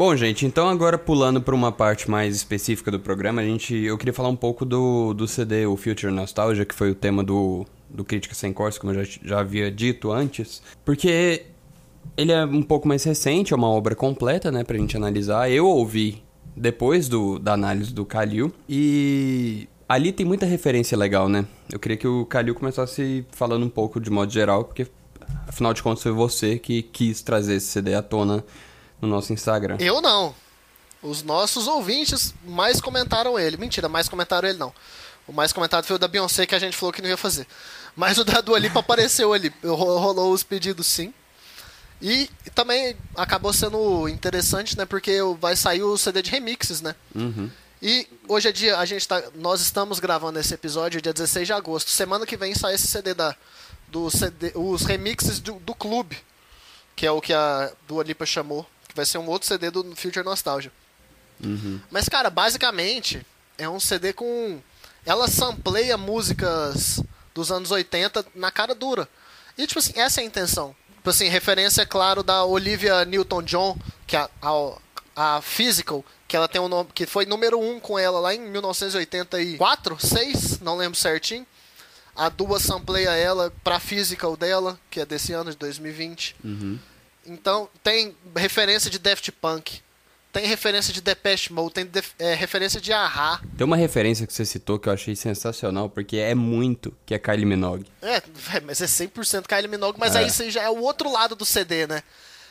Bom, 0.00 0.16
gente, 0.16 0.46
então 0.46 0.66
agora 0.66 0.96
pulando 0.96 1.42
para 1.42 1.54
uma 1.54 1.70
parte 1.70 2.10
mais 2.10 2.34
específica 2.34 2.90
do 2.90 2.98
programa, 2.98 3.42
a 3.42 3.44
gente, 3.44 3.74
eu 3.74 3.98
queria 3.98 4.14
falar 4.14 4.30
um 4.30 4.34
pouco 4.34 4.64
do, 4.64 5.12
do 5.12 5.28
CD, 5.28 5.66
o 5.66 5.76
Future 5.76 6.10
Nostalgia, 6.10 6.64
que 6.64 6.74
foi 6.74 6.90
o 6.90 6.94
tema 6.94 7.22
do, 7.22 7.66
do 7.86 8.02
Crítica 8.02 8.34
Sem 8.34 8.50
Cortes, 8.50 8.78
como 8.78 8.94
eu 8.94 9.04
já, 9.04 9.18
já 9.22 9.40
havia 9.40 9.70
dito 9.70 10.10
antes, 10.10 10.62
porque 10.86 11.44
ele 12.16 12.32
é 12.32 12.42
um 12.46 12.62
pouco 12.62 12.88
mais 12.88 13.04
recente, 13.04 13.52
é 13.52 13.56
uma 13.56 13.68
obra 13.68 13.94
completa, 13.94 14.50
né, 14.50 14.64
pra 14.64 14.78
gente 14.78 14.96
analisar. 14.96 15.50
Eu 15.50 15.66
ouvi 15.66 16.22
depois 16.56 17.06
do, 17.06 17.38
da 17.38 17.52
análise 17.52 17.92
do 17.92 18.06
Kalil 18.06 18.50
e 18.66 19.68
ali 19.86 20.12
tem 20.12 20.24
muita 20.24 20.46
referência 20.46 20.96
legal, 20.96 21.28
né? 21.28 21.44
Eu 21.70 21.78
queria 21.78 21.98
que 21.98 22.08
o 22.08 22.24
Kalil 22.24 22.54
começasse 22.54 23.26
falando 23.32 23.66
um 23.66 23.70
pouco 23.70 24.00
de 24.00 24.08
modo 24.08 24.32
geral, 24.32 24.64
porque 24.64 24.86
afinal 25.46 25.74
de 25.74 25.82
contas 25.82 26.02
foi 26.02 26.12
você 26.12 26.58
que 26.58 26.80
quis 26.80 27.20
trazer 27.20 27.56
esse 27.56 27.66
CD 27.66 27.94
à 27.94 28.00
tona 28.00 28.42
no 29.00 29.08
nosso 29.08 29.32
Instagram. 29.32 29.76
Eu 29.80 30.00
não. 30.00 30.34
Os 31.02 31.22
nossos 31.22 31.66
ouvintes 31.66 32.34
mais 32.44 32.80
comentaram 32.80 33.38
ele. 33.38 33.56
Mentira, 33.56 33.88
mais 33.88 34.08
comentaram 34.08 34.48
ele 34.48 34.58
não. 34.58 34.72
O 35.26 35.32
mais 35.32 35.52
comentado 35.52 35.84
foi 35.84 35.96
o 35.96 35.98
da 35.98 36.08
Beyoncé 36.08 36.44
que 36.46 36.54
a 36.54 36.58
gente 36.58 36.76
falou 36.76 36.92
que 36.92 37.00
não 37.00 37.08
ia 37.08 37.16
fazer. 37.16 37.46
Mas 37.96 38.18
o 38.18 38.24
da 38.24 38.40
Dua 38.40 38.58
Lipa 38.58 38.80
apareceu 38.80 39.32
ali. 39.32 39.52
Ro- 39.64 39.98
Rolou 39.98 40.32
os 40.32 40.42
pedidos 40.42 40.86
sim. 40.86 41.14
E 42.02 42.30
também 42.54 42.96
acabou 43.14 43.52
sendo 43.52 44.08
interessante, 44.08 44.76
né? 44.76 44.84
Porque 44.86 45.18
vai 45.38 45.54
sair 45.54 45.82
o 45.82 45.96
CD 45.98 46.22
de 46.22 46.30
remixes, 46.30 46.80
né? 46.80 46.94
Uhum. 47.14 47.50
E 47.82 48.06
hoje 48.28 48.48
é 48.48 48.52
dia, 48.52 48.78
a 48.78 48.84
gente 48.84 49.06
tá, 49.08 49.22
nós 49.34 49.60
estamos 49.60 49.98
gravando 50.00 50.38
esse 50.38 50.52
episódio 50.52 51.00
dia 51.00 51.12
16 51.14 51.46
de 51.46 51.52
agosto. 51.52 51.90
Semana 51.90 52.26
que 52.26 52.36
vem 52.36 52.54
sai 52.54 52.74
esse 52.74 52.86
CD 52.86 53.14
da 53.14 53.34
do 53.88 54.08
CD, 54.10 54.52
os 54.54 54.82
remixes 54.84 55.40
do, 55.40 55.54
do 55.54 55.74
clube, 55.74 56.16
que 56.94 57.04
é 57.06 57.10
o 57.10 57.20
que 57.20 57.32
a 57.32 57.72
Dua 57.88 58.04
Lipa 58.04 58.24
chamou, 58.24 58.64
que 58.90 58.96
vai 58.96 59.06
ser 59.06 59.18
um 59.18 59.26
outro 59.28 59.48
CD 59.48 59.70
do 59.70 59.96
Future 59.96 60.24
Nostalgia. 60.24 60.72
Uhum. 61.42 61.80
Mas 61.90 62.08
cara, 62.08 62.28
basicamente 62.28 63.24
é 63.56 63.68
um 63.68 63.80
CD 63.80 64.12
com 64.12 64.60
ela 65.04 65.28
sampleia 65.28 65.96
músicas 65.96 67.02
dos 67.34 67.50
anos 67.50 67.70
80 67.70 68.26
na 68.34 68.50
cara 68.50 68.74
dura. 68.74 69.08
E 69.56 69.66
tipo 69.66 69.78
assim, 69.78 69.92
essa 69.96 70.20
é 70.20 70.24
a 70.24 70.26
intenção. 70.26 70.74
Tipo 70.96 71.10
assim, 71.10 71.28
referência 71.28 71.82
é 71.82 71.86
claro 71.86 72.22
da 72.22 72.44
Olivia 72.44 73.04
Newton-John, 73.06 73.76
que 74.06 74.16
é 74.16 74.20
a, 74.20 74.28
a, 75.16 75.36
a 75.36 75.42
Physical, 75.42 76.04
que 76.28 76.36
ela 76.36 76.48
tem 76.48 76.60
um 76.60 76.68
nome 76.68 76.90
que 76.94 77.06
foi 77.06 77.24
número 77.24 77.58
1 77.58 77.70
um 77.70 77.80
com 77.80 77.98
ela 77.98 78.20
lá 78.20 78.34
em 78.34 78.40
1984, 78.40 79.98
6, 79.98 80.60
não 80.60 80.76
lembro 80.76 80.98
certinho. 80.98 81.46
A 82.14 82.28
Dua 82.28 82.60
sampleia 82.60 83.10
ela 83.10 83.52
pra 83.64 83.80
Physical 83.80 84.36
dela, 84.36 84.78
que 84.90 85.00
é 85.00 85.06
desse 85.06 85.32
ano 85.32 85.50
de 85.50 85.56
2020. 85.56 86.36
Uhum. 86.44 86.78
Então, 87.30 87.68
tem 87.82 88.14
referência 88.36 88.90
de 88.90 88.98
Daft 88.98 89.30
Punk, 89.32 89.80
tem 90.32 90.46
referência 90.46 90.92
de 90.92 91.00
Depeche 91.00 91.52
Mode, 91.52 91.74
tem 91.74 91.90
é, 92.18 92.34
referência 92.34 92.80
de 92.80 92.92
Ahá. 92.92 93.40
Tem 93.56 93.64
uma 93.64 93.76
referência 93.76 94.26
que 94.26 94.32
você 94.32 94.44
citou 94.44 94.78
que 94.78 94.88
eu 94.88 94.92
achei 94.92 95.16
sensacional, 95.16 95.88
porque 95.88 96.16
é 96.18 96.34
muito 96.34 96.94
que 97.04 97.14
é 97.14 97.18
Kylie 97.18 97.44
Minogue. 97.46 97.86
É, 98.02 98.16
é, 98.16 98.22
mas 98.64 98.80
é 98.80 98.86
100% 98.86 99.46
Kylie 99.46 99.68
Minogue, 99.68 99.98
mas 99.98 100.14
É. 100.14 100.20
aí 100.20 100.30
aí 100.30 100.50
já 100.50 100.62
é 100.62 100.70
o 100.70 100.78
outro 100.80 101.10
lado 101.10 101.34
do 101.34 101.44
CD, 101.44 101.86
né? 101.86 102.02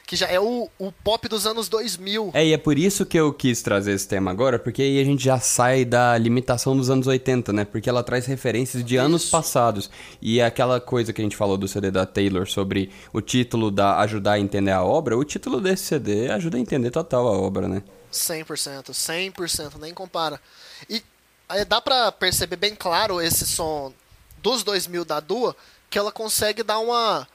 Que 0.09 0.15
já 0.15 0.25
é 0.25 0.39
o, 0.39 0.67
o 0.79 0.91
pop 0.91 1.29
dos 1.29 1.45
anos 1.45 1.69
2000. 1.69 2.31
É, 2.33 2.43
e 2.43 2.51
é 2.51 2.57
por 2.57 2.79
isso 2.79 3.05
que 3.05 3.15
eu 3.15 3.31
quis 3.31 3.61
trazer 3.61 3.91
esse 3.91 4.07
tema 4.07 4.31
agora, 4.31 4.57
porque 4.57 4.81
aí 4.81 4.99
a 4.99 5.03
gente 5.03 5.23
já 5.23 5.39
sai 5.39 5.85
da 5.85 6.17
limitação 6.17 6.75
dos 6.75 6.89
anos 6.89 7.05
80, 7.05 7.53
né? 7.53 7.63
Porque 7.63 7.87
ela 7.87 8.01
traz 8.01 8.25
referências 8.25 8.83
de 8.83 8.97
anos 8.97 9.29
passados. 9.29 9.87
E 10.19 10.41
aquela 10.41 10.81
coisa 10.81 11.13
que 11.13 11.21
a 11.21 11.23
gente 11.23 11.35
falou 11.35 11.57
do 11.57 11.67
CD 11.67 11.91
da 11.91 12.07
Taylor 12.07 12.49
sobre 12.49 12.89
o 13.13 13.21
título 13.21 13.69
da 13.69 13.99
ajudar 13.99 14.31
a 14.31 14.39
entender 14.39 14.71
a 14.71 14.83
obra, 14.83 15.15
o 15.15 15.23
título 15.23 15.61
desse 15.61 15.83
CD 15.83 16.31
ajuda 16.31 16.57
a 16.57 16.59
entender 16.59 16.89
total 16.89 17.27
a 17.27 17.37
obra, 17.37 17.67
né? 17.67 17.83
100%, 18.11 18.89
100%, 18.89 19.75
nem 19.79 19.93
compara. 19.93 20.41
E 20.89 21.03
aí 21.47 21.63
dá 21.63 21.79
pra 21.79 22.11
perceber 22.11 22.55
bem 22.55 22.73
claro 22.73 23.21
esse 23.21 23.45
som 23.45 23.93
dos 24.41 24.63
2000 24.63 25.05
da 25.05 25.19
Dua, 25.19 25.55
que 25.87 25.99
ela 25.99 26.11
consegue 26.11 26.63
dar 26.63 26.79
uma... 26.79 27.27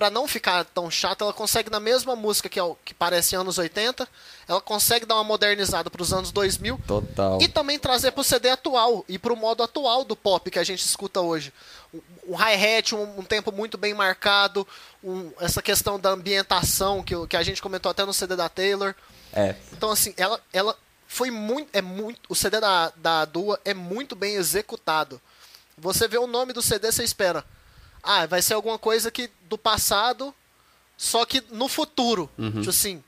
Pra 0.00 0.08
não 0.08 0.26
ficar 0.26 0.64
tão 0.64 0.90
chato, 0.90 1.20
ela 1.24 1.32
consegue 1.34 1.68
na 1.68 1.78
mesma 1.78 2.16
música 2.16 2.48
que, 2.48 2.58
é 2.58 2.62
o- 2.62 2.74
que 2.82 2.94
parece 2.94 3.36
anos 3.36 3.58
80, 3.58 4.08
ela 4.48 4.58
consegue 4.58 5.04
dar 5.04 5.16
uma 5.16 5.24
modernizada 5.24 5.90
pros 5.90 6.10
anos 6.10 6.32
2000, 6.32 6.80
Total. 6.86 7.38
E 7.42 7.46
também 7.46 7.78
trazer 7.78 8.10
pro 8.12 8.24
CD 8.24 8.48
atual 8.48 9.04
e 9.06 9.18
pro 9.18 9.36
modo 9.36 9.62
atual 9.62 10.02
do 10.02 10.16
pop 10.16 10.50
que 10.50 10.58
a 10.58 10.64
gente 10.64 10.80
escuta 10.82 11.20
hoje. 11.20 11.52
Um, 11.92 12.00
um 12.28 12.34
hi-hat, 12.34 12.94
um, 12.94 13.18
um 13.18 13.22
tempo 13.22 13.52
muito 13.52 13.76
bem 13.76 13.92
marcado, 13.92 14.66
um- 15.04 15.30
essa 15.38 15.60
questão 15.60 16.00
da 16.00 16.08
ambientação 16.08 17.02
que, 17.02 17.14
o- 17.14 17.26
que 17.26 17.36
a 17.36 17.42
gente 17.42 17.60
comentou 17.60 17.90
até 17.90 18.02
no 18.02 18.14
CD 18.14 18.34
da 18.36 18.48
Taylor. 18.48 18.94
É. 19.34 19.54
Então, 19.70 19.90
assim, 19.90 20.14
ela, 20.16 20.40
ela 20.50 20.74
foi 21.06 21.30
muito. 21.30 21.68
É 21.74 21.82
muito. 21.82 22.20
O 22.26 22.34
CD 22.34 22.58
da, 22.58 22.90
da 22.96 23.26
Dua 23.26 23.60
é 23.66 23.74
muito 23.74 24.16
bem 24.16 24.36
executado. 24.36 25.20
Você 25.76 26.08
vê 26.08 26.16
o 26.16 26.26
nome 26.26 26.54
do 26.54 26.62
CD, 26.62 26.90
você 26.90 27.04
espera. 27.04 27.44
Ah, 28.02 28.24
vai 28.24 28.40
ser 28.40 28.54
alguma 28.54 28.78
coisa 28.78 29.10
que 29.10 29.30
do 29.50 29.58
passado, 29.58 30.32
só 30.96 31.26
que 31.26 31.42
no 31.50 31.68
futuro. 31.68 32.30
Tipo 32.36 32.70
assim. 32.70 33.02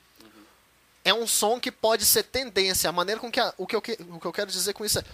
É 1.04 1.12
um 1.12 1.26
som 1.26 1.58
que 1.58 1.72
pode 1.72 2.04
ser 2.04 2.22
tendência. 2.22 2.88
A 2.88 2.92
maneira 2.92 3.20
com 3.20 3.30
que. 3.30 3.40
A, 3.40 3.52
o, 3.58 3.66
que 3.66 3.74
eu, 3.74 3.80
o 3.80 4.20
que 4.20 4.26
eu 4.26 4.32
quero 4.32 4.50
dizer 4.50 4.72
com 4.72 4.84
isso 4.84 4.98
é. 4.98 5.04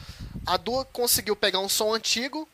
A 0.46 0.56
Dua 0.56 0.84
conseguiu 0.84 1.34
pegar 1.34 1.60
um 1.60 1.68
som 1.68 1.94
antigo 1.94 2.46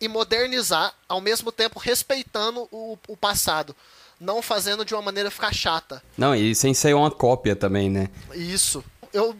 e 0.00 0.06
modernizar, 0.06 0.92
ao 1.08 1.20
mesmo 1.20 1.50
tempo 1.50 1.78
respeitando 1.78 2.68
o, 2.70 2.98
o 3.08 3.16
passado. 3.16 3.74
Não 4.20 4.42
fazendo 4.42 4.84
de 4.84 4.94
uma 4.94 5.02
maneira 5.02 5.30
ficar 5.30 5.52
chata. 5.54 6.02
Não, 6.16 6.34
e 6.34 6.54
sem 6.54 6.74
ser 6.74 6.94
uma 6.94 7.10
cópia 7.10 7.56
também, 7.56 7.88
né? 7.90 8.10
Isso. 8.34 8.84
Eu 9.12 9.34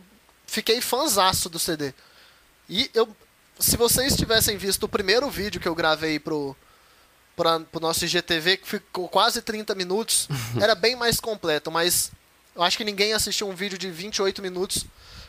fiquei 0.46 0.80
fanzaço 0.80 1.48
do 1.50 1.58
CD. 1.58 1.92
E 2.68 2.90
eu. 2.94 3.08
Se 3.58 3.76
vocês 3.76 4.16
tivessem 4.16 4.56
visto 4.56 4.84
o 4.84 4.88
primeiro 4.88 5.28
vídeo 5.30 5.60
que 5.60 5.68
eu 5.68 5.74
gravei 5.74 6.18
pro, 6.18 6.56
pra, 7.36 7.60
pro 7.60 7.80
nosso 7.80 8.04
IGTV, 8.04 8.56
que 8.58 8.68
ficou 8.68 9.08
quase 9.08 9.42
30 9.42 9.74
minutos, 9.74 10.28
era 10.60 10.74
bem 10.74 10.96
mais 10.96 11.18
completo, 11.20 11.70
mas 11.70 12.10
eu 12.54 12.62
acho 12.62 12.76
que 12.76 12.84
ninguém 12.84 13.12
assistiu 13.12 13.48
um 13.48 13.54
vídeo 13.54 13.76
de 13.78 13.90
28 13.90 14.40
minutos 14.42 14.84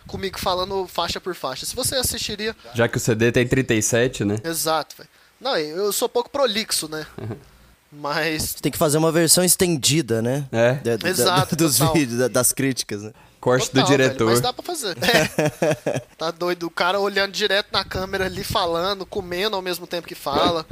comigo 0.08 0.40
falando 0.40 0.88
faixa 0.88 1.20
por 1.20 1.34
faixa. 1.36 1.66
Se 1.66 1.76
você 1.76 1.96
assistiria. 1.96 2.56
Já 2.76 2.88
que 2.88 2.98
o 2.98 3.00
CD 3.00 3.32
tem 3.32 3.48
37, 3.48 4.24
né? 4.24 4.38
Exato, 4.44 4.96
velho. 4.98 5.10
Não, 5.42 5.58
eu 5.58 5.92
sou 5.92 6.08
pouco 6.08 6.30
prolixo, 6.30 6.88
né? 6.88 7.06
Mas. 7.92 8.56
Tem 8.56 8.72
que 8.72 8.78
fazer 8.78 8.98
uma 8.98 9.12
versão 9.12 9.44
estendida, 9.44 10.22
né? 10.22 10.46
É. 10.52 10.74
Da- 10.76 10.98
da- 10.98 11.10
Exato, 11.10 11.56
dos 11.58 11.78
total. 11.78 11.94
vídeos, 11.94 12.20
da- 12.20 12.28
das 12.28 12.52
críticas, 12.52 13.02
né? 13.04 13.14
Corte 13.40 13.68
do 13.68 13.80
Total, 13.80 13.88
velho, 13.88 14.04
diretor. 14.04 14.26
mas 14.32 14.42
dá 14.42 14.52
pra 14.52 14.64
fazer. 14.64 14.98
É. 15.02 16.00
Tá 16.18 16.32
doido. 16.32 16.66
O 16.66 16.70
cara 16.72 17.00
olhando 17.00 17.32
direto 17.32 17.68
na 17.72 17.86
câmera 17.86 18.26
ali, 18.26 18.44
falando, 18.44 19.06
comendo 19.06 19.56
ao 19.56 19.62
mesmo 19.62 19.86
tempo 19.86 20.08
que 20.08 20.16
fala. 20.16 20.66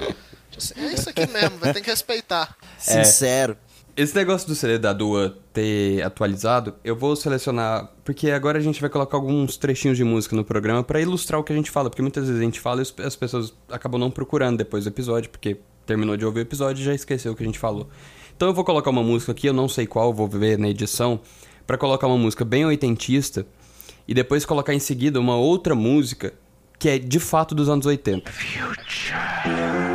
Assim, 0.57 0.73
é 0.77 0.93
isso 0.93 1.09
aqui 1.09 1.25
mesmo, 1.27 1.57
vai 1.57 1.73
ter 1.73 1.81
que 1.81 1.89
respeitar. 1.89 2.55
É. 2.87 3.03
Sincero. 3.03 3.57
Esse 3.95 4.15
negócio 4.15 4.47
do 4.47 4.55
CD 4.55 4.79
da 4.79 4.91
Dua 4.91 5.37
ter 5.53 6.01
atualizado, 6.01 6.73
eu 6.83 6.95
vou 6.95 7.15
selecionar, 7.15 7.91
porque 8.03 8.31
agora 8.31 8.57
a 8.57 8.61
gente 8.61 8.81
vai 8.81 8.89
colocar 8.89 9.17
alguns 9.17 9.55
trechinhos 9.55 9.95
de 9.97 10.03
música 10.03 10.35
no 10.35 10.43
programa 10.43 10.83
pra 10.83 10.99
ilustrar 10.99 11.39
o 11.39 11.43
que 11.43 11.53
a 11.53 11.55
gente 11.55 11.69
fala, 11.69 11.91
porque 11.91 12.01
muitas 12.01 12.25
vezes 12.25 12.41
a 12.41 12.43
gente 12.43 12.59
fala 12.59 12.79
e 12.79 12.81
as- 12.81 12.93
as 13.05 13.15
pessoas 13.15 13.53
acabam 13.69 13.99
não 13.99 14.09
procurando 14.09 14.57
depois 14.57 14.85
do 14.85 14.87
episódio, 14.87 15.29
porque 15.29 15.57
terminou 15.85 16.17
de 16.17 16.25
ouvir 16.25 16.39
o 16.39 16.41
episódio 16.41 16.81
e 16.81 16.85
já 16.85 16.93
esqueceu 16.95 17.33
o 17.33 17.35
que 17.35 17.43
a 17.43 17.45
gente 17.45 17.59
falou. 17.59 17.87
Então 18.35 18.47
eu 18.47 18.53
vou 18.53 18.63
colocar 18.63 18.89
uma 18.89 19.03
música 19.03 19.31
aqui, 19.31 19.45
eu 19.45 19.53
não 19.53 19.69
sei 19.69 19.85
qual, 19.85 20.11
vou 20.11 20.27
ver 20.27 20.57
na 20.57 20.69
edição, 20.69 21.19
pra 21.67 21.77
colocar 21.77 22.07
uma 22.07 22.17
música 22.17 22.43
bem 22.43 22.65
oitentista 22.65 23.45
e 24.07 24.13
depois 24.15 24.43
colocar 24.43 24.73
em 24.73 24.79
seguida 24.79 25.19
uma 25.19 25.35
outra 25.37 25.75
música 25.75 26.33
que 26.79 26.89
é 26.89 26.97
de 26.97 27.19
fato 27.19 27.53
dos 27.53 27.69
anos 27.69 27.85
80. 27.85 28.31
You 29.45 29.92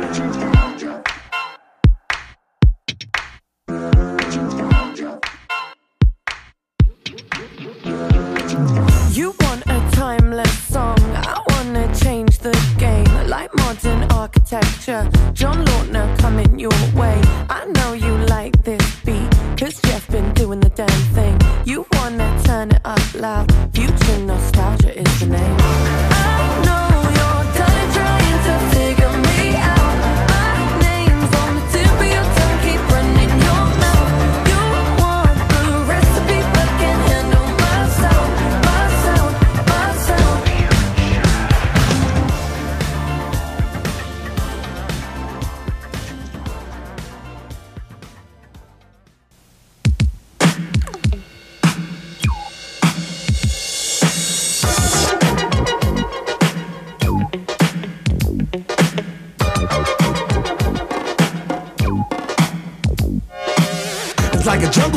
timeless 10.19 10.51
song, 10.67 10.97
I 11.15 11.41
wanna 11.49 11.93
change 11.95 12.39
the 12.39 12.53
game. 12.77 13.05
Like 13.27 13.53
modern 13.55 14.03
architecture, 14.11 15.09
John 15.33 15.65
Lautner 15.65 16.17
coming 16.19 16.59
your 16.59 16.79
way. 16.95 17.19
I 17.49 17.65
know 17.75 17.93
you 17.93 18.13
like 18.27 18.63
this 18.63 18.83
beat, 19.05 19.29
cause 19.57 19.79
Jeff 19.81 20.07
been 20.09 20.33
doing 20.33 20.59
the 20.59 20.69
damn 20.69 21.01
thing. 21.15 21.39
You 21.65 21.85
wanna 21.93 22.29
turn 22.43 22.71
it 22.71 22.81
up 22.85 23.13
loud, 23.13 23.47
future 23.73 24.19
nostalgia 24.19 24.99
is 24.99 25.19
the 25.19 25.27
name. 25.27 25.88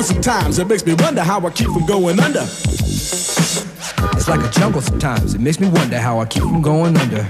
Sometimes. 0.03 0.59
It 0.59 0.69
makes 0.69 0.85
me 0.85 0.95
wonder 0.95 1.23
how 1.23 1.47
I 1.47 1.51
keep 1.51 1.69
from 1.69 1.87
going 1.87 2.19
under. 2.21 2.43
It's 4.15 4.29
like 4.29 4.43
a 4.43 4.51
jungle 4.51 4.81
sometimes. 4.81 5.35
It 5.35 5.41
makes 5.41 5.61
me 5.61 5.69
wonder 5.69 5.99
how 5.99 6.21
I 6.21 6.27
keep 6.27 6.43
from 6.43 6.61
going 6.61 6.97
under. 6.97 7.27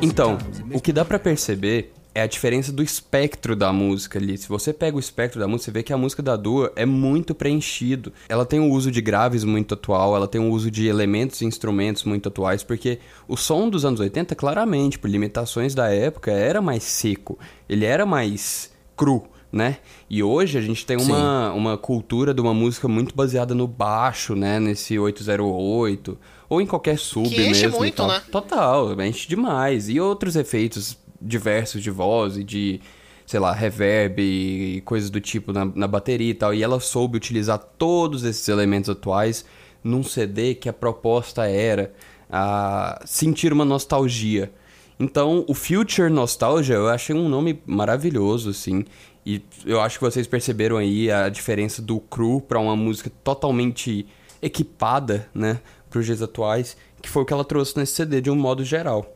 Então, 0.00 0.38
o 0.72 0.80
que 0.80 0.92
dá 0.92 1.04
pra 1.04 1.18
perceber 1.18 1.92
é 2.14 2.22
a 2.22 2.26
diferença 2.26 2.72
do 2.72 2.82
espectro 2.82 3.54
da 3.54 3.72
música 3.72 4.18
ali. 4.18 4.36
Se 4.36 4.48
você 4.48 4.72
pega 4.72 4.96
o 4.96 5.00
espectro 5.00 5.38
da 5.38 5.46
música, 5.46 5.66
você 5.66 5.70
vê 5.70 5.82
que 5.82 5.92
a 5.92 5.96
música 5.96 6.22
da 6.22 6.34
Dua 6.34 6.72
é 6.74 6.84
muito 6.84 7.34
preenchido. 7.34 8.12
Ela 8.28 8.44
tem 8.44 8.58
um 8.58 8.70
uso 8.70 8.90
de 8.90 9.00
graves 9.00 9.44
muito 9.44 9.74
atual, 9.74 10.16
ela 10.16 10.26
tem 10.26 10.40
um 10.40 10.50
uso 10.50 10.70
de 10.70 10.86
elementos 10.88 11.40
e 11.40 11.44
instrumentos 11.44 12.04
muito 12.04 12.28
atuais, 12.28 12.62
porque 12.62 12.98
o 13.28 13.36
som 13.36 13.68
dos 13.68 13.84
anos 13.84 14.00
80, 14.00 14.34
claramente, 14.34 14.98
por 14.98 15.08
limitações 15.08 15.74
da 15.74 15.88
época, 15.92 16.32
era 16.32 16.60
mais 16.60 16.82
seco. 16.82 17.38
Ele 17.68 17.84
era 17.84 18.04
mais 18.04 18.70
cru, 18.96 19.24
né? 19.50 19.78
E 20.08 20.22
hoje 20.22 20.58
a 20.58 20.60
gente 20.60 20.84
tem 20.84 20.96
uma, 20.96 21.52
uma 21.52 21.78
cultura 21.78 22.34
de 22.34 22.40
uma 22.40 22.52
música 22.52 22.86
muito 22.86 23.14
baseada 23.14 23.54
no 23.54 23.66
baixo, 23.66 24.34
né? 24.34 24.60
Nesse 24.60 24.98
808, 24.98 26.18
ou 26.48 26.60
em 26.60 26.66
qualquer 26.66 26.98
sub 26.98 27.28
Que 27.28 27.46
enche 27.46 27.62
mesmo. 27.62 27.78
muito, 27.78 28.06
né? 28.06 28.22
Total, 28.30 29.00
enche 29.02 29.28
demais. 29.28 29.88
E 29.88 30.00
outros 30.00 30.36
efeitos 30.36 30.98
diversos 31.20 31.82
de 31.82 31.90
voz 31.90 32.36
e 32.36 32.44
de, 32.44 32.80
sei 33.26 33.40
lá, 33.40 33.52
reverb 33.52 34.20
e 34.20 34.80
coisas 34.82 35.10
do 35.10 35.20
tipo 35.20 35.52
na, 35.52 35.64
na 35.64 35.86
bateria 35.86 36.30
e 36.30 36.34
tal. 36.34 36.52
E 36.54 36.62
ela 36.62 36.78
soube 36.80 37.16
utilizar 37.16 37.58
todos 37.58 38.24
esses 38.24 38.46
elementos 38.48 38.90
atuais 38.90 39.44
num 39.82 40.02
CD 40.02 40.54
que 40.54 40.68
a 40.68 40.72
proposta 40.72 41.46
era 41.46 41.92
a 42.30 43.00
sentir 43.06 43.52
uma 43.52 43.64
nostalgia. 43.64 44.52
Então, 45.00 45.44
o 45.46 45.54
Future 45.54 46.10
Nostalgia 46.10 46.74
eu 46.74 46.88
achei 46.88 47.14
um 47.14 47.28
nome 47.28 47.62
maravilhoso, 47.64 48.50
assim. 48.50 48.84
E 49.30 49.42
eu 49.66 49.78
acho 49.78 49.98
que 49.98 50.04
vocês 50.06 50.26
perceberam 50.26 50.78
aí 50.78 51.12
a 51.12 51.28
diferença 51.28 51.82
do 51.82 52.00
cru 52.00 52.40
pra 52.40 52.58
uma 52.58 52.74
música 52.74 53.12
totalmente 53.22 54.06
equipada, 54.40 55.28
né, 55.34 55.60
para 55.90 55.98
os 55.98 56.06
dias 56.06 56.22
atuais, 56.22 56.78
que 57.02 57.10
foi 57.10 57.24
o 57.24 57.26
que 57.26 57.34
ela 57.34 57.44
trouxe 57.44 57.76
nesse 57.76 57.92
CD 57.92 58.22
de 58.22 58.30
um 58.30 58.34
modo 58.34 58.64
geral. 58.64 59.14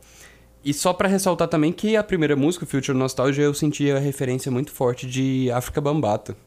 E 0.63 0.71
só 0.71 0.93
pra 0.93 1.07
ressaltar 1.07 1.47
também 1.47 1.73
que 1.73 1.95
a 1.97 2.03
primeira 2.03 2.35
música, 2.35 2.63
Future 2.63 2.95
Nostalgia, 2.95 3.43
eu 3.43 3.55
senti 3.55 3.89
a 3.89 3.97
referência 3.97 4.51
muito 4.51 4.71
forte 4.71 5.07
de 5.07 5.49
África 5.49 5.81
Bambata, 5.81 6.37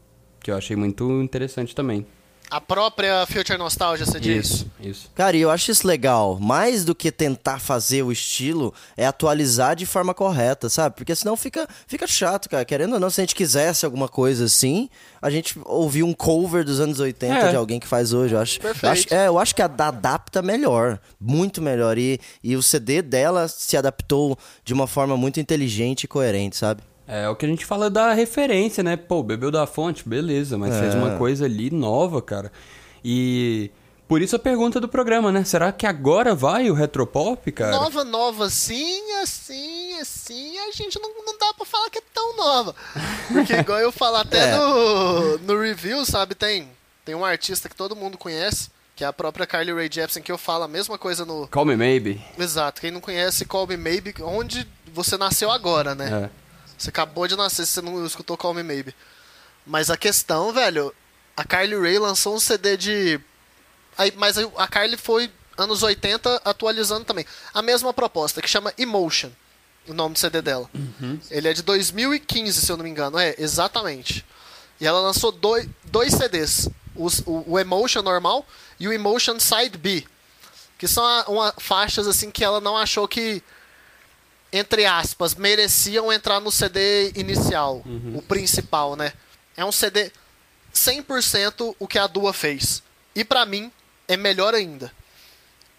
que 0.40 0.52
eu 0.52 0.56
achei 0.56 0.76
muito 0.76 1.20
interessante 1.20 1.74
também. 1.74 2.06
A 2.50 2.60
própria 2.60 3.26
Future 3.26 3.58
Nostalgia, 3.58 4.06
você 4.06 4.20
diz? 4.20 4.46
Isso, 4.50 4.70
isso. 4.80 5.10
Cara, 5.14 5.36
e 5.36 5.40
eu 5.40 5.50
acho 5.50 5.70
isso 5.70 5.86
legal. 5.86 6.38
Mais 6.38 6.84
do 6.84 6.94
que 6.94 7.10
tentar 7.10 7.58
fazer 7.58 8.02
o 8.02 8.12
estilo, 8.12 8.72
é 8.96 9.04
atualizar 9.06 9.74
de 9.74 9.84
forma 9.84 10.14
correta, 10.14 10.68
sabe? 10.68 10.94
Porque 10.96 11.14
senão 11.14 11.36
fica, 11.36 11.68
fica 11.86 12.06
chato, 12.06 12.48
cara. 12.48 12.64
Querendo 12.64 12.94
ou 12.94 13.00
não, 13.00 13.10
se 13.10 13.20
a 13.20 13.24
gente 13.24 13.34
quisesse 13.34 13.84
alguma 13.84 14.08
coisa 14.08 14.44
assim, 14.44 14.88
a 15.20 15.28
gente 15.28 15.58
ouvir 15.64 16.02
um 16.04 16.12
cover 16.12 16.64
dos 16.64 16.78
anos 16.78 17.00
80 17.00 17.34
É. 17.34 17.50
de 17.50 17.56
alguém 17.56 17.80
que 17.80 17.86
faz 17.86 18.12
hoje. 18.12 18.34
Eu 18.34 18.40
acho, 18.40 18.58
eu 18.58 18.62
Perfeito. 18.62 18.92
acho, 18.92 19.14
é, 19.14 19.26
eu 19.26 19.38
acho 19.38 19.54
que 19.54 19.62
a 19.62 19.66
da 19.66 19.88
adapta 19.88 20.40
melhor. 20.40 21.00
Muito 21.20 21.60
melhor. 21.60 21.98
E, 21.98 22.20
e 22.44 22.54
o 22.54 22.62
CD 22.62 23.02
dela 23.02 23.48
se 23.48 23.76
adaptou 23.76 24.38
de 24.64 24.72
uma 24.72 24.86
forma 24.86 25.16
muito 25.16 25.40
inteligente 25.40 26.04
e 26.04 26.08
coerente, 26.08 26.56
sabe? 26.56 26.80
É 27.08 27.28
o 27.28 27.36
que 27.36 27.46
a 27.46 27.48
gente 27.48 27.64
fala 27.64 27.88
da 27.88 28.12
referência, 28.12 28.82
né? 28.82 28.96
Pô, 28.96 29.22
bebeu 29.22 29.50
da 29.50 29.66
fonte, 29.66 30.08
beleza, 30.08 30.58
mas 30.58 30.76
fez 30.76 30.94
uma 30.94 31.16
coisa 31.16 31.44
ali 31.44 31.70
nova, 31.70 32.20
cara. 32.20 32.50
E 33.04 33.70
por 34.08 34.20
isso 34.20 34.34
a 34.34 34.38
pergunta 34.38 34.80
do 34.80 34.88
programa, 34.88 35.30
né? 35.30 35.44
Será 35.44 35.70
que 35.70 35.86
agora 35.86 36.34
vai 36.34 36.68
o 36.68 36.74
retropop, 36.74 37.50
cara? 37.52 37.72
Nova, 37.72 38.02
nova, 38.04 38.46
assim, 38.46 39.12
assim, 39.22 39.98
assim, 40.00 40.58
a 40.58 40.72
gente 40.72 40.98
não, 41.00 41.10
não 41.24 41.38
dá 41.38 41.52
pra 41.56 41.64
falar 41.64 41.88
que 41.90 41.98
é 41.98 42.02
tão 42.12 42.36
nova. 42.36 42.74
Porque 43.32 43.52
igual 43.58 43.78
eu 43.78 43.92
falo 43.92 44.16
até 44.16 44.50
É. 44.50 44.56
no, 44.56 45.38
no 45.38 45.60
review, 45.60 46.04
sabe, 46.04 46.34
tem, 46.34 46.68
tem 47.04 47.14
um 47.14 47.24
artista 47.24 47.68
que 47.68 47.76
todo 47.76 47.94
mundo 47.94 48.18
conhece, 48.18 48.68
que 48.96 49.04
é 49.04 49.06
a 49.06 49.12
própria 49.12 49.46
Carly 49.46 49.72
Rae 49.72 49.88
Jepsen, 49.92 50.22
que 50.22 50.32
eu 50.32 50.38
falo 50.38 50.64
a 50.64 50.68
mesma 50.68 50.98
coisa 50.98 51.24
no... 51.24 51.46
Call 51.48 51.64
Me 51.66 51.76
Maybe. 51.76 52.20
Exato, 52.36 52.80
quem 52.80 52.90
não 52.90 53.00
conhece 53.00 53.44
Call 53.44 53.66
Me 53.68 53.76
Maybe, 53.76 54.14
onde 54.22 54.66
você 54.92 55.16
nasceu 55.16 55.50
agora, 55.52 55.94
né? 55.94 56.24
É. 56.32 56.45
Você 56.76 56.90
acabou 56.90 57.26
de 57.26 57.36
nascer, 57.36 57.66
você 57.66 57.80
não 57.80 58.04
escutou 58.06 58.36
Call 58.36 58.54
Me 58.54 58.62
Maybe. 58.62 58.94
Mas 59.66 59.90
a 59.90 59.96
questão, 59.96 60.52
velho, 60.52 60.94
a 61.36 61.44
Carly 61.44 61.74
Rae 61.78 61.98
lançou 61.98 62.34
um 62.34 62.40
CD 62.40 62.76
de. 62.76 63.20
Aí, 63.98 64.12
mas 64.16 64.36
a 64.38 64.68
Carly 64.68 64.96
foi 64.96 65.30
anos 65.56 65.82
80 65.82 66.42
atualizando 66.44 67.04
também. 67.04 67.24
A 67.54 67.62
mesma 67.62 67.92
proposta, 67.92 68.42
que 68.42 68.48
chama 68.48 68.72
Emotion, 68.76 69.30
o 69.88 69.94
nome 69.94 70.12
do 70.14 70.18
CD 70.18 70.42
dela. 70.42 70.68
Ele 71.30 71.48
é 71.48 71.52
de 71.54 71.62
2015, 71.62 72.60
se 72.60 72.70
eu 72.70 72.76
não 72.76 72.84
me 72.84 72.90
engano. 72.90 73.18
É, 73.18 73.34
exatamente. 73.38 74.24
E 74.80 74.86
ela 74.86 75.00
lançou 75.00 75.32
dois, 75.32 75.66
dois 75.84 76.12
CDs. 76.12 76.68
Os- 76.94 77.20
o, 77.26 77.44
o 77.52 77.58
Emotion 77.58 78.02
normal 78.02 78.46
e 78.78 78.86
o 78.86 78.92
Emotion 78.92 79.40
Side 79.40 79.78
B. 79.78 80.04
Que 80.78 80.86
são 80.86 81.02
a- 81.04 81.24
uma, 81.26 81.54
faixas 81.58 82.06
assim 82.06 82.30
que 82.30 82.44
ela 82.44 82.60
não 82.60 82.76
achou 82.76 83.08
que 83.08 83.42
entre 84.52 84.84
aspas, 84.86 85.34
mereciam 85.34 86.12
entrar 86.12 86.40
no 86.40 86.50
CD 86.50 87.12
inicial, 87.14 87.82
o 88.14 88.22
principal, 88.22 88.96
né? 88.96 89.12
É 89.56 89.64
um 89.64 89.72
CD 89.72 90.10
100% 90.74 91.74
o 91.78 91.88
que 91.88 91.98
a 91.98 92.06
Dua 92.06 92.32
fez. 92.32 92.82
E 93.14 93.24
pra 93.24 93.46
mim 93.46 93.72
é 94.06 94.16
melhor 94.16 94.54
ainda. 94.54 94.92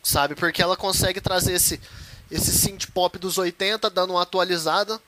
Sabe? 0.02 0.36
Porque 0.36 0.62
ela 0.62 0.76
consegue 0.76 1.22
trazer 1.22 1.54
esse 1.54 1.80
esse 2.30 2.52
synth 2.52 2.88
pop 2.94 3.18
dos 3.18 3.38
80 3.38 3.90
dando 3.90 4.12
uma 4.12 4.22
atualizada 4.22 5.00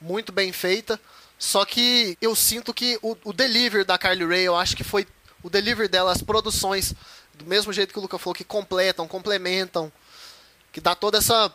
muito 0.00 0.30
bem 0.32 0.52
feita. 0.52 1.00
Só 1.38 1.64
que 1.64 2.16
eu 2.20 2.34
sinto 2.34 2.72
que 2.72 2.98
o, 3.02 3.16
o 3.24 3.32
delivery 3.32 3.84
da 3.84 3.98
Carly 3.98 4.24
Rae, 4.24 4.44
eu 4.44 4.56
acho 4.56 4.76
que 4.76 4.84
foi 4.84 5.06
o 5.42 5.50
delivery 5.50 5.88
dela, 5.88 6.12
as 6.12 6.22
produções, 6.22 6.94
do 7.34 7.44
mesmo 7.44 7.72
jeito 7.72 7.92
que 7.92 7.98
o 7.98 8.02
Luca 8.02 8.18
falou, 8.18 8.34
que 8.34 8.44
completam, 8.44 9.06
complementam, 9.06 9.92
que 10.72 10.80
dá 10.80 10.94
toda 10.94 11.18
essa 11.18 11.52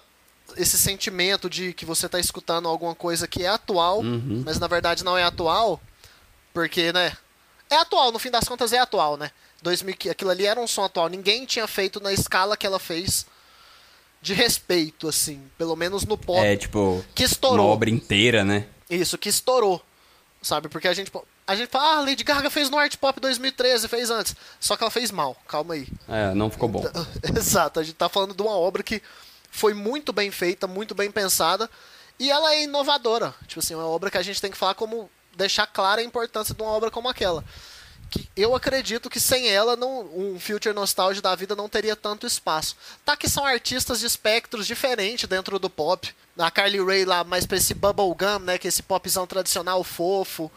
esse 0.58 0.78
sentimento 0.78 1.50
de 1.50 1.74
que 1.74 1.86
você 1.86 2.08
tá 2.10 2.20
escutando 2.20 2.68
alguma 2.68 2.94
coisa 2.96 3.28
que 3.28 3.44
é 3.44 3.48
atual, 3.48 4.02
mas 4.46 4.60
na 4.60 4.68
verdade 4.68 5.04
não 5.04 5.18
é 5.18 5.24
atual, 5.24 5.80
porque, 6.54 6.92
né? 6.94 7.16
É 7.70 7.76
atual, 7.78 8.12
no 8.12 8.20
fim 8.20 8.30
das 8.30 8.48
contas 8.48 8.74
é 8.74 8.80
atual, 8.80 9.16
né? 9.18 9.32
2000, 9.62 9.96
que- 9.96 10.10
aquilo 10.10 10.30
ali 10.32 10.46
era 10.46 10.60
um 10.60 10.68
som 10.68 10.84
atual, 10.84 11.08
ninguém 11.08 11.46
tinha 11.46 11.68
feito 11.68 12.00
na 12.02 12.12
escala 12.12 12.58
que 12.58 12.66
ela 12.66 12.80
fez 12.80 13.26
de 14.22 14.34
respeito, 14.34 15.08
assim, 15.08 15.42
pelo 15.58 15.76
menos 15.76 16.06
no 16.06 16.18
pop. 16.18 16.40
É, 16.46 16.56
tipo, 16.56 17.04
que 17.16 17.24
uma 17.24 17.28
estourou. 17.28 17.68
obra 17.68 17.90
inteira, 17.90 18.44
né? 18.44 18.68
Isso, 18.90 19.18
que 19.18 19.30
estourou. 19.30 19.82
Sabe? 20.42 20.68
Porque 20.70 20.88
a 20.88 20.94
gente. 20.94 21.12
A 21.48 21.56
gente 21.56 21.70
fala, 21.70 21.98
ah, 21.98 22.02
Lady 22.02 22.24
Gaga 22.24 22.50
fez 22.50 22.70
no 22.70 22.78
Art 22.78 22.96
Pop 22.98 23.20
2013, 23.20 23.88
fez 23.88 24.10
antes. 24.10 24.36
Só 24.60 24.78
que 24.78 24.84
ela 24.84 24.92
fez 24.92 25.12
mal, 25.12 25.36
calma 25.48 25.74
aí. 25.74 25.88
É, 26.08 26.34
não 26.34 26.50
ficou 26.50 26.70
bom. 26.70 26.84
Exato, 27.36 27.80
a 27.80 27.84
gente 27.84 27.96
tá 27.96 28.08
falando 28.08 28.34
de 28.34 28.42
uma 28.42 28.52
obra 28.52 28.82
que 28.84 29.02
foi 29.52 29.74
muito 29.74 30.14
bem 30.14 30.32
feita, 30.32 30.66
muito 30.66 30.96
bem 30.96 31.12
pensada. 31.12 31.70
E 32.18 32.32
ela 32.32 32.54
é 32.54 32.64
inovadora. 32.64 33.36
Tipo 33.46 33.60
assim, 33.60 33.76
uma 33.76 33.86
obra 33.86 34.10
que 34.10 34.18
a 34.18 34.24
gente 34.24 34.42
tem 34.42 34.50
que 34.50 34.58
falar 34.58 34.74
como. 34.74 35.10
deixar 35.36 35.68
clara 35.68 36.02
a 36.02 36.04
importância 36.04 36.56
de 36.56 36.62
uma 36.62 36.72
obra 36.72 36.90
como 36.90 37.10
aquela. 37.10 37.44
Que 38.12 38.30
eu 38.36 38.54
acredito 38.54 39.10
que 39.10 39.22
sem 39.22 39.48
ela 39.48 39.78
não, 39.78 40.02
um 40.14 40.38
Future 40.38 40.76
Nostalgia 40.76 41.22
da 41.22 41.34
vida 41.34 41.56
não 41.56 41.70
teria 41.70 41.96
tanto 41.96 42.28
espaço. 42.28 42.76
Tá 43.06 43.16
que 43.16 43.30
são 43.30 43.46
artistas 43.46 44.02
de 44.02 44.06
espectros 44.06 44.68
diferentes 44.68 45.30
dentro 45.30 45.58
do 45.58 45.70
pop. 45.70 46.14
A 46.38 46.52
Carly 46.52 46.84
Rae 46.84 47.06
lá 47.06 47.24
mais 47.24 47.46
pra 47.46 47.58
esse 47.58 47.74
bubblegum, 47.74 48.40
né? 48.40 48.58
Que 48.58 48.68
é 48.68 48.70
esse 48.70 48.84
popzão 48.84 49.26
tradicional 49.26 49.82
fofo. 49.84 50.52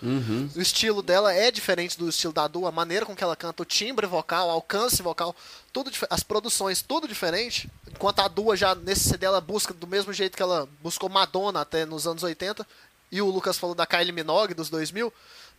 O 0.57 0.61
estilo 0.61 1.01
dela 1.01 1.33
é 1.33 1.51
diferente 1.51 1.97
do 1.97 2.09
estilo 2.09 2.33
da 2.33 2.49
Dua, 2.49 2.71
a 2.71 2.73
maneira 2.73 3.07
com 3.07 3.15
que 3.15 3.23
ela 3.23 3.37
canta, 3.37 3.63
o 3.63 3.67
timbre 3.67 4.07
vocal, 4.07 4.49
o 4.49 4.51
alcance 4.51 5.01
vocal, 5.03 5.35
tudo 5.73 5.93
as 6.11 6.23
produções, 6.23 6.83
tudo 6.83 7.07
diferente. 7.07 7.71
Enquanto 7.89 8.21
a 8.21 8.29
Dua 8.29 8.57
já 8.57 8.75
nesse 8.75 9.09
CD 9.09 9.27
ela 9.27 9.41
busca 9.41 9.73
do 9.73 9.87
mesmo 9.87 10.13
jeito 10.13 10.37
que 10.37 10.43
ela 10.43 10.69
buscou 10.83 11.09
Madonna 11.09 11.61
até 11.61 11.85
nos 11.87 12.07
anos 12.07 12.25
80. 12.25 12.67
E 13.13 13.23
o 13.23 13.31
Lucas 13.31 13.59
falou 13.59 13.77
da 13.77 13.87
Kylie 13.87 14.11
Minogue 14.11 14.55
dos 14.55 14.69
2000. 14.71 15.13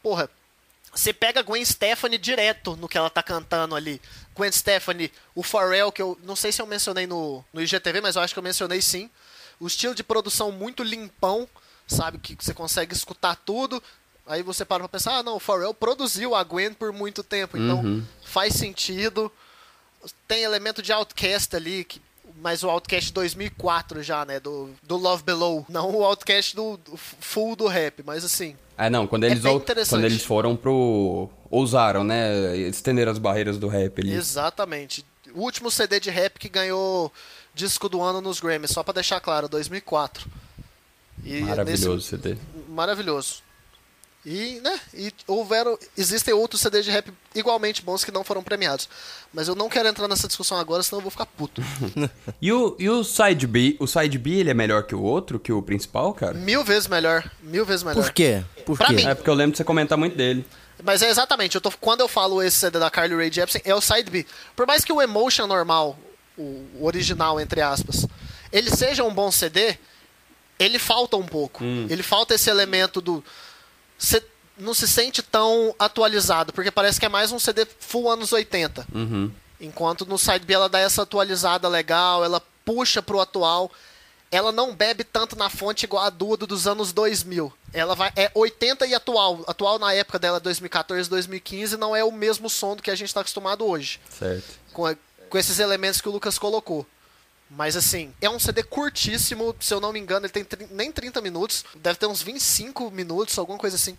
Porra, 0.03 0.29
você 0.95 1.11
pega 1.11 1.43
Gwen 1.43 1.63
Stefani 1.63 2.17
direto 2.17 2.77
no 2.77 2.87
que 2.87 2.97
ela 2.97 3.09
tá 3.09 3.21
cantando 3.21 3.75
ali. 3.75 4.01
Gwen 4.33 4.51
Stefani, 4.51 5.11
o 5.35 5.43
Pharrell, 5.43 5.91
que 5.91 6.01
eu 6.01 6.17
não 6.23 6.35
sei 6.37 6.53
se 6.53 6.61
eu 6.61 6.65
mencionei 6.65 7.05
no, 7.05 7.43
no 7.51 7.61
IGTV, 7.61 7.99
mas 7.99 8.15
eu 8.15 8.21
acho 8.21 8.33
que 8.33 8.39
eu 8.39 8.43
mencionei 8.43 8.81
sim. 8.81 9.09
O 9.59 9.67
estilo 9.67 9.93
de 9.93 10.03
produção 10.03 10.53
muito 10.53 10.83
limpão, 10.83 11.47
sabe? 11.85 12.17
Que 12.17 12.35
você 12.39 12.53
consegue 12.53 12.93
escutar 12.93 13.35
tudo. 13.35 13.83
Aí 14.25 14.41
você 14.41 14.63
para 14.63 14.79
pra 14.79 14.89
pensar, 14.89 15.17
ah, 15.17 15.23
não, 15.23 15.35
o 15.35 15.39
Pharrell 15.39 15.73
produziu 15.73 16.33
a 16.33 16.43
Gwen 16.43 16.73
por 16.73 16.91
muito 16.91 17.23
tempo, 17.23 17.57
então 17.57 18.03
faz 18.23 18.55
sentido. 18.55 19.31
Tem 20.27 20.43
elemento 20.43 20.81
de 20.81 20.91
Outcast 20.91 21.55
ali, 21.55 21.83
que, 21.83 22.01
mas 22.41 22.63
o 22.63 22.69
Outcast 22.69 23.11
2004 23.13 24.03
já, 24.03 24.25
né? 24.25 24.39
Do, 24.39 24.69
do 24.83 24.97
Love 24.97 25.23
Below. 25.23 25.65
Não 25.69 25.89
o 25.91 26.03
Outcast 26.03 26.55
do, 26.55 26.77
do 26.77 26.97
full 26.97 27.55
do 27.55 27.67
rap, 27.67 28.03
mas 28.05 28.23
assim. 28.23 28.55
É, 28.77 28.89
não, 28.89 29.07
quando 29.07 29.23
eles, 29.23 29.43
interessante. 29.45 29.89
quando 29.89 30.05
eles 30.05 30.23
foram 30.23 30.55
pro. 30.55 31.29
ousaram, 31.49 32.03
né? 32.03 32.57
Estenderam 32.57 33.11
as 33.11 33.17
barreiras 33.17 33.57
do 33.57 33.67
rap 33.67 34.01
ali. 34.01 34.13
Exatamente. 34.13 35.05
O 35.33 35.41
último 35.41 35.71
CD 35.71 35.99
de 35.99 36.09
rap 36.09 36.37
que 36.37 36.49
ganhou 36.49 37.11
disco 37.53 37.87
do 37.87 38.01
ano 38.01 38.19
nos 38.21 38.39
Grammys, 38.39 38.71
só 38.71 38.83
pra 38.83 38.93
deixar 38.93 39.19
claro, 39.21 39.47
2004. 39.47 40.29
E 41.23 41.41
Maravilhoso 41.41 41.95
nesse- 41.95 42.07
CD. 42.09 42.37
Maravilhoso. 42.67 43.44
E, 44.25 44.59
né, 44.63 44.79
e 44.93 45.13
houveram, 45.27 45.77
existem 45.95 46.33
outros 46.33 46.59
CDs 46.59 46.83
de 46.83 46.89
rap 46.89 47.13
igualmente 47.35 47.83
bons 47.83 48.03
que 48.03 48.11
não 48.11 48.23
foram 48.23 48.41
premiados. 48.41 48.89
Mas 49.31 49.47
eu 49.47 49.53
não 49.53 49.69
quero 49.69 49.87
entrar 49.87 50.07
nessa 50.07 50.27
discussão 50.27 50.57
agora, 50.57 50.81
senão 50.81 50.97
eu 50.97 51.03
vou 51.03 51.11
ficar 51.11 51.27
puto. 51.27 51.61
E 52.41 52.51
o, 52.51 52.75
e 52.79 52.89
o 52.89 53.03
Side 53.03 53.45
B, 53.47 53.75
o 53.79 53.85
Side 53.87 54.17
B 54.17 54.31
ele 54.31 54.49
é 54.49 54.53
melhor 54.53 54.83
que 54.83 54.95
o 54.95 55.01
outro, 55.01 55.39
que 55.39 55.51
o 55.53 55.61
principal, 55.61 56.13
cara? 56.13 56.33
mil 56.33 56.63
vezes 56.63 56.87
melhor, 56.87 57.29
mil 57.43 57.65
vezes 57.65 57.83
melhor. 57.83 58.03
Por 58.03 58.11
quê? 58.11 58.43
Por 58.65 58.77
Pra 58.77 58.87
quê? 58.87 58.93
mim. 58.93 59.05
É 59.05 59.13
porque 59.13 59.29
eu 59.29 59.33
lembro 59.35 59.51
de 59.51 59.57
você 59.57 59.63
comentar 59.63 59.97
muito 59.97 60.15
dele. 60.17 60.43
Mas 60.83 61.01
é 61.01 61.09
exatamente, 61.09 61.55
eu 61.55 61.61
tô, 61.61 61.71
quando 61.71 62.01
eu 62.01 62.07
falo 62.07 62.41
esse 62.41 62.57
CD 62.57 62.79
da 62.79 62.89
Carly 62.89 63.15
Rae 63.15 63.31
Jepsen, 63.31 63.61
é 63.63 63.73
o 63.75 63.81
Side 63.81 64.09
B. 64.09 64.25
Por 64.55 64.65
mais 64.67 64.83
que 64.83 64.91
o 64.91 65.01
Emotion 65.01 65.47
normal, 65.47 65.97
o, 66.37 66.65
o 66.79 66.85
original, 66.85 67.39
entre 67.39 67.61
aspas, 67.61 68.05
ele 68.51 68.69
seja 68.75 69.03
um 69.03 69.13
bom 69.13 69.31
CD, 69.31 69.77
ele 70.59 70.79
falta 70.79 71.15
um 71.17 71.25
pouco. 71.25 71.63
Ele 71.63 72.01
falta 72.03 72.33
esse 72.35 72.49
elemento 72.49 72.99
do. 73.01 73.23
Você 73.97 74.23
não 74.57 74.73
se 74.73 74.87
sente 74.87 75.21
tão 75.21 75.75
atualizado, 75.77 76.53
porque 76.53 76.71
parece 76.71 76.99
que 76.99 77.05
é 77.05 77.09
mais 77.09 77.31
um 77.31 77.39
CD 77.39 77.65
full 77.79 78.09
anos 78.09 78.31
80. 78.31 78.87
Uhum. 78.93 79.31
Enquanto 79.59 80.05
no 80.05 80.17
Side 80.17 80.45
B 80.45 80.53
ela 80.53 80.69
dá 80.69 80.79
essa 80.79 81.03
atualizada 81.03 81.67
legal, 81.67 82.23
ela 82.23 82.41
puxa 82.63 83.01
pro 83.01 83.19
atual. 83.19 83.71
Ela 84.31 84.51
não 84.51 84.75
bebe 84.75 85.03
tanto 85.03 85.35
na 85.37 85.49
fonte 85.49 85.83
igual 85.85 86.03
a 86.03 86.09
Duda 86.09 86.45
dos 86.45 86.67
anos 86.67 86.91
2000. 86.91 87.53
Ela 87.71 87.95
vai 87.95 88.11
é 88.15 88.29
80 88.33 88.85
e 88.87 88.93
atual. 88.93 89.43
Atual 89.47 89.79
na 89.79 89.93
época 89.93 90.19
dela 90.19 90.39
2014, 90.39 91.09
2015 91.09 91.77
não 91.77 91.95
é 91.95 92.03
o 92.03 92.11
mesmo 92.11 92.49
som 92.49 92.75
do 92.75 92.83
que 92.83 92.91
a 92.91 92.95
gente 92.95 93.07
está 93.07 93.21
acostumado 93.21 93.65
hoje, 93.65 93.99
Certo. 94.09 94.45
com, 94.73 94.83
com 95.29 95.37
esses 95.37 95.59
elementos 95.59 96.01
que 96.01 96.09
o 96.09 96.11
Lucas 96.11 96.37
colocou. 96.39 96.85
Mas 97.49 97.75
assim, 97.75 98.13
é 98.19 98.29
um 98.29 98.39
CD 98.39 98.63
curtíssimo, 98.63 99.55
se 99.59 99.73
eu 99.73 99.79
não 99.79 99.93
me 99.93 99.99
engano, 99.99 100.25
ele 100.25 100.33
tem 100.33 100.45
nem 100.71 100.91
30 100.91 101.21
minutos, 101.21 101.63
deve 101.75 101.99
ter 101.99 102.07
uns 102.07 102.21
25 102.21 102.89
minutos, 102.91 103.37
alguma 103.37 103.57
coisa 103.57 103.75
assim. 103.75 103.97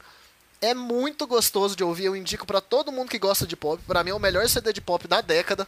É 0.60 0.74
muito 0.74 1.26
gostoso 1.26 1.76
de 1.76 1.84
ouvir, 1.84 2.06
eu 2.06 2.16
indico 2.16 2.46
pra 2.46 2.60
todo 2.60 2.90
mundo 2.90 3.08
que 3.10 3.18
gosta 3.18 3.46
de 3.46 3.54
pop. 3.54 3.80
Pra 3.86 4.02
mim 4.02 4.10
é 4.10 4.14
o 4.14 4.18
melhor 4.18 4.48
CD 4.48 4.72
de 4.72 4.80
pop 4.80 5.06
da 5.06 5.20
década. 5.20 5.66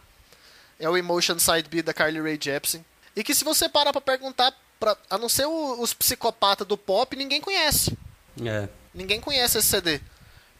É 0.79 0.89
o 0.89 0.97
Emotion 0.97 1.37
Side 1.39 1.69
B 1.69 1.81
da 1.81 1.93
Carly 1.93 2.19
Rae 2.19 2.39
Jepsen. 2.41 2.83
E 3.15 3.23
que 3.23 3.33
se 3.35 3.43
você 3.43 3.69
parar 3.69 3.91
pra 3.91 4.01
perguntar, 4.01 4.53
pra, 4.79 4.97
a 5.09 5.17
não 5.17 5.29
ser 5.29 5.45
o- 5.45 5.81
os 5.81 5.93
psicopatas 5.93 6.65
do 6.67 6.77
pop, 6.77 7.15
ninguém 7.15 7.39
conhece. 7.39 7.97
É. 8.43 8.67
Ninguém 8.93 9.21
conhece 9.21 9.57
esse 9.57 9.67
CD. 9.67 10.01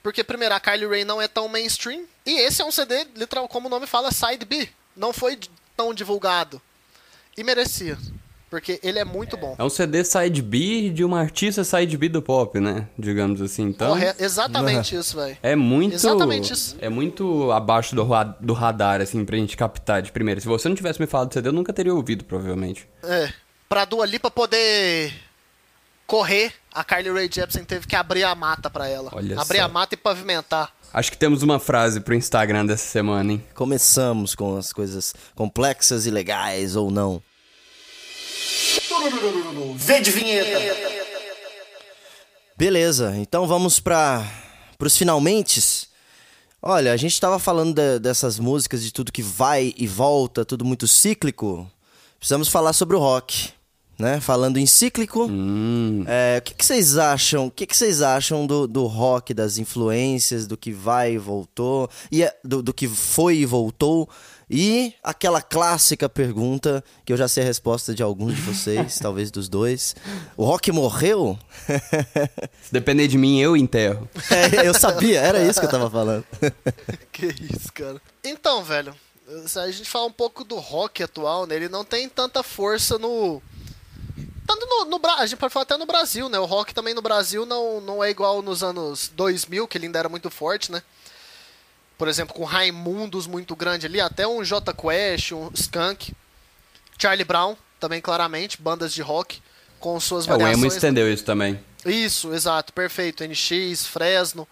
Porque, 0.03 0.23
primeiro, 0.23 0.53
a 0.55 0.59
Carly 0.59 0.85
Rae 0.85 1.03
não 1.03 1.21
é 1.21 1.27
tão 1.27 1.47
mainstream. 1.49 2.05
E 2.25 2.39
esse 2.39 2.61
é 2.61 2.65
um 2.65 2.71
CD, 2.71 3.05
literal, 3.15 3.47
como 3.49 3.67
o 3.67 3.69
nome 3.69 3.87
fala, 3.87 4.11
Side 4.11 4.45
B. 4.45 4.69
Não 4.95 5.11
foi 5.11 5.39
tão 5.75 5.93
divulgado. 5.93 6.61
E 7.39 7.43
merecia. 7.43 7.97
Porque 8.49 8.79
ele 8.81 8.97
é 8.97 9.05
muito 9.05 9.37
bom. 9.37 9.55
É 9.59 9.63
um 9.63 9.69
CD 9.69 10.03
Side 10.03 10.41
B 10.41 10.89
de 10.89 11.03
uma 11.05 11.19
artista 11.19 11.63
Side 11.63 11.95
B 11.97 12.09
do 12.09 12.19
pop, 12.19 12.59
né? 12.59 12.87
Digamos 12.97 13.41
assim. 13.41 13.63
Então, 13.63 13.89
Corre- 13.89 14.15
Exatamente 14.19 14.95
isso, 14.95 15.15
velho. 15.15 15.37
é 15.43 15.55
muito. 15.55 15.93
Exatamente 15.93 16.51
isso. 16.51 16.75
É 16.81 16.89
muito 16.89 17.51
abaixo 17.51 17.95
do, 17.95 18.03
do 18.41 18.53
radar, 18.53 19.01
assim, 19.01 19.23
pra 19.23 19.37
gente 19.37 19.55
captar 19.55 20.01
de 20.01 20.11
primeira. 20.11 20.41
Se 20.41 20.47
você 20.47 20.67
não 20.67 20.75
tivesse 20.75 20.99
me 20.99 21.05
falado 21.05 21.27
do 21.29 21.33
CD, 21.35 21.49
eu 21.49 21.53
nunca 21.53 21.71
teria 21.71 21.93
ouvido, 21.93 22.25
provavelmente. 22.25 22.87
É. 23.03 23.31
Pra 23.69 23.85
Dua 23.85 24.03
Lipa 24.05 24.31
poder 24.31 25.13
correr, 26.07 26.51
a 26.73 26.83
Carly 26.83 27.11
Rae 27.11 27.29
Jepsen 27.31 27.63
teve 27.63 27.85
que 27.85 27.95
abrir 27.95 28.23
a 28.23 28.33
mata 28.33 28.67
pra 28.67 28.87
ela. 28.87 29.11
Olha 29.13 29.39
abrir 29.39 29.59
só. 29.59 29.65
a 29.65 29.67
mata 29.67 29.93
e 29.93 29.97
pavimentar. 29.97 30.73
Acho 30.91 31.11
que 31.11 31.17
temos 31.19 31.43
uma 31.43 31.59
frase 31.59 31.99
pro 31.99 32.15
Instagram 32.15 32.65
dessa 32.65 32.87
semana, 32.87 33.33
hein? 33.33 33.43
Começamos 33.53 34.33
com 34.33 34.57
as 34.57 34.73
coisas 34.73 35.13
complexas 35.35 36.07
e 36.07 36.09
legais 36.09 36.75
ou 36.75 36.89
não. 36.89 37.21
Vê 39.75 40.01
de 40.01 40.11
vinheta. 40.11 40.59
Beleza, 42.57 43.15
então 43.17 43.47
vamos 43.47 43.79
para 43.79 44.25
os 44.79 44.97
finalmente. 44.97 45.87
Olha, 46.61 46.91
a 46.91 46.97
gente 46.97 47.13
estava 47.13 47.39
falando 47.39 47.73
de- 47.73 47.99
dessas 47.99 48.37
músicas, 48.37 48.83
de 48.83 48.91
tudo 48.91 49.11
que 49.11 49.21
vai 49.21 49.73
e 49.77 49.87
volta, 49.87 50.43
tudo 50.43 50.65
muito 50.65 50.87
cíclico. 50.87 51.69
Precisamos 52.17 52.49
falar 52.49 52.73
sobre 52.73 52.97
o 52.97 52.99
rock, 52.99 53.49
né? 53.97 54.19
Falando 54.19 54.57
em 54.57 54.65
cíclico, 54.65 55.29
é, 56.05 56.39
o 56.39 56.41
que, 56.41 56.53
que 56.53 56.65
vocês 56.65 56.97
acham? 56.97 57.47
O 57.47 57.51
que, 57.51 57.65
que 57.65 57.77
vocês 57.77 58.01
acham 58.01 58.45
do, 58.45 58.67
do 58.67 58.85
rock, 58.87 59.33
das 59.33 59.57
influências, 59.57 60.45
do 60.45 60.57
que 60.57 60.73
vai 60.73 61.13
e 61.13 61.17
voltou, 61.17 61.89
e 62.11 62.23
é- 62.23 62.35
do, 62.43 62.61
do 62.61 62.73
que 62.73 62.89
foi 62.89 63.37
e 63.37 63.45
voltou? 63.45 64.09
E 64.49 64.95
aquela 65.03 65.41
clássica 65.41 66.09
pergunta, 66.09 66.83
que 67.05 67.13
eu 67.13 67.17
já 67.17 67.27
sei 67.27 67.43
a 67.43 67.45
resposta 67.45 67.93
de 67.93 68.01
alguns 68.01 68.35
de 68.35 68.41
vocês, 68.41 68.97
talvez 69.01 69.29
dos 69.29 69.47
dois. 69.47 69.95
O 70.35 70.43
rock 70.43 70.71
morreu? 70.71 71.37
Se 72.63 72.73
depender 72.73 73.07
de 73.07 73.17
mim, 73.17 73.39
eu 73.39 73.55
enterro. 73.55 74.09
É, 74.31 74.67
eu 74.67 74.73
sabia, 74.73 75.19
era 75.19 75.43
isso 75.43 75.59
que 75.59 75.65
eu 75.65 75.69
tava 75.71 75.89
falando. 75.89 76.25
Que 77.11 77.27
isso, 77.27 77.71
cara. 77.73 78.01
Então, 78.23 78.63
velho, 78.63 78.95
se 79.45 79.59
a 79.59 79.69
gente 79.69 79.89
fala 79.89 80.05
um 80.05 80.11
pouco 80.11 80.43
do 80.43 80.55
rock 80.55 81.03
atual, 81.03 81.45
né? 81.45 81.55
Ele 81.55 81.67
não 81.67 81.83
tem 81.83 82.07
tanta 82.07 82.41
força 82.41 82.97
no. 82.97 83.41
Tanto 84.47 84.65
no, 84.65 84.85
no 84.85 84.99
A 85.17 85.25
gente 85.25 85.37
pode 85.37 85.51
falar 85.51 85.63
até 85.63 85.77
no 85.77 85.85
Brasil, 85.85 86.29
né? 86.29 86.39
O 86.39 86.45
rock 86.45 86.73
também 86.73 86.93
no 86.93 87.01
Brasil 87.01 87.45
não, 87.45 87.81
não 87.81 88.03
é 88.03 88.09
igual 88.09 88.41
nos 88.41 88.63
anos 88.63 89.11
2000, 89.13 89.67
que 89.67 89.77
ele 89.77 89.87
ainda 89.87 89.99
era 89.99 90.09
muito 90.09 90.29
forte, 90.29 90.71
né? 90.71 90.81
Por 91.99 92.07
exemplo, 92.07 92.33
com 92.33 92.45
Raimundos 92.45 93.27
muito 93.27 93.53
grande 93.57 93.85
ali, 93.85 93.99
até 93.99 94.25
um 94.25 94.41
J 94.41 94.73
Quest, 94.73 95.33
um 95.33 95.51
Skunk, 95.53 96.13
Charlie 96.97 97.25
Brown, 97.25 97.57
também 97.77 97.99
claramente, 97.99 98.61
bandas 98.61 98.93
de 98.93 99.01
rock 99.01 99.41
com 99.81 99.99
suas 99.99 100.25
É, 100.25 100.29
o 100.29 100.31
variações. 100.31 100.57
Emo 100.57 100.71
né? 100.71 100.75
estendeu 100.75 101.13
isso 101.13 101.25
também. 101.25 101.59
Isso, 101.85 102.33
exato, 102.33 102.71
perfeito. 102.71 103.21
NX, 103.21 103.85
Fresno. 103.85 104.47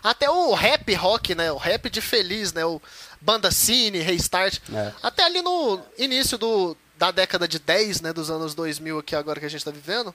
Até 0.00 0.30
o 0.30 0.54
rap 0.54 0.94
rock, 0.94 1.34
né? 1.34 1.50
O 1.50 1.56
rap 1.56 1.90
de 1.90 2.00
feliz, 2.00 2.52
né? 2.52 2.64
O 2.64 2.80
Banda 3.20 3.50
Cine, 3.50 3.98
Restart. 3.98 4.60
É. 4.72 4.92
Até 5.02 5.24
ali 5.24 5.42
no 5.42 5.80
início 5.98 6.38
do, 6.38 6.76
da 6.96 7.10
década 7.10 7.48
de 7.48 7.58
10, 7.58 8.00
né? 8.00 8.12
Dos 8.12 8.30
anos 8.30 8.54
2000 8.54 9.00
aqui 9.00 9.16
agora 9.16 9.40
que 9.40 9.46
a 9.46 9.50
gente 9.50 9.64
tá 9.64 9.72
vivendo. 9.72 10.14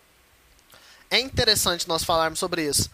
É 1.12 1.20
interessante 1.20 1.86
nós 1.86 2.06
falarmos 2.06 2.40
sobre 2.40 2.66
isso. 2.66 2.90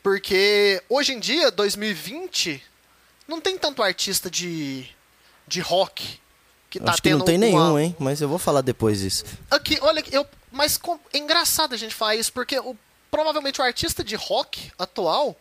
Porque 0.00 0.80
hoje 0.88 1.12
em 1.12 1.18
dia, 1.18 1.50
2020, 1.50 2.62
não 3.28 3.40
tem 3.40 3.56
tanto 3.58 3.82
artista 3.82 4.30
de, 4.30 4.86
de 5.46 5.60
rock 5.60 6.20
que 6.70 6.78
tá 6.80 6.90
Acho 6.92 6.96
que 7.02 7.08
tendo 7.08 7.18
não 7.18 7.24
tem 7.26 7.36
uma- 7.36 7.44
nenhum, 7.46 7.78
hein? 7.78 7.96
Mas 7.98 8.20
eu 8.20 8.28
vou 8.28 8.38
falar 8.38 8.60
depois 8.60 9.00
disso. 9.00 9.24
Aqui, 9.50 9.78
olha, 9.80 10.04
eu, 10.12 10.26
mas 10.52 10.76
com- 10.76 10.98
é 11.12 11.18
engraçado 11.18 11.74
a 11.74 11.76
gente 11.76 11.94
falar 11.94 12.16
isso, 12.16 12.32
porque 12.32 12.58
o, 12.58 12.76
provavelmente 13.10 13.60
o 13.60 13.64
artista 13.64 14.02
de 14.04 14.16
rock 14.16 14.72
atual 14.78 15.36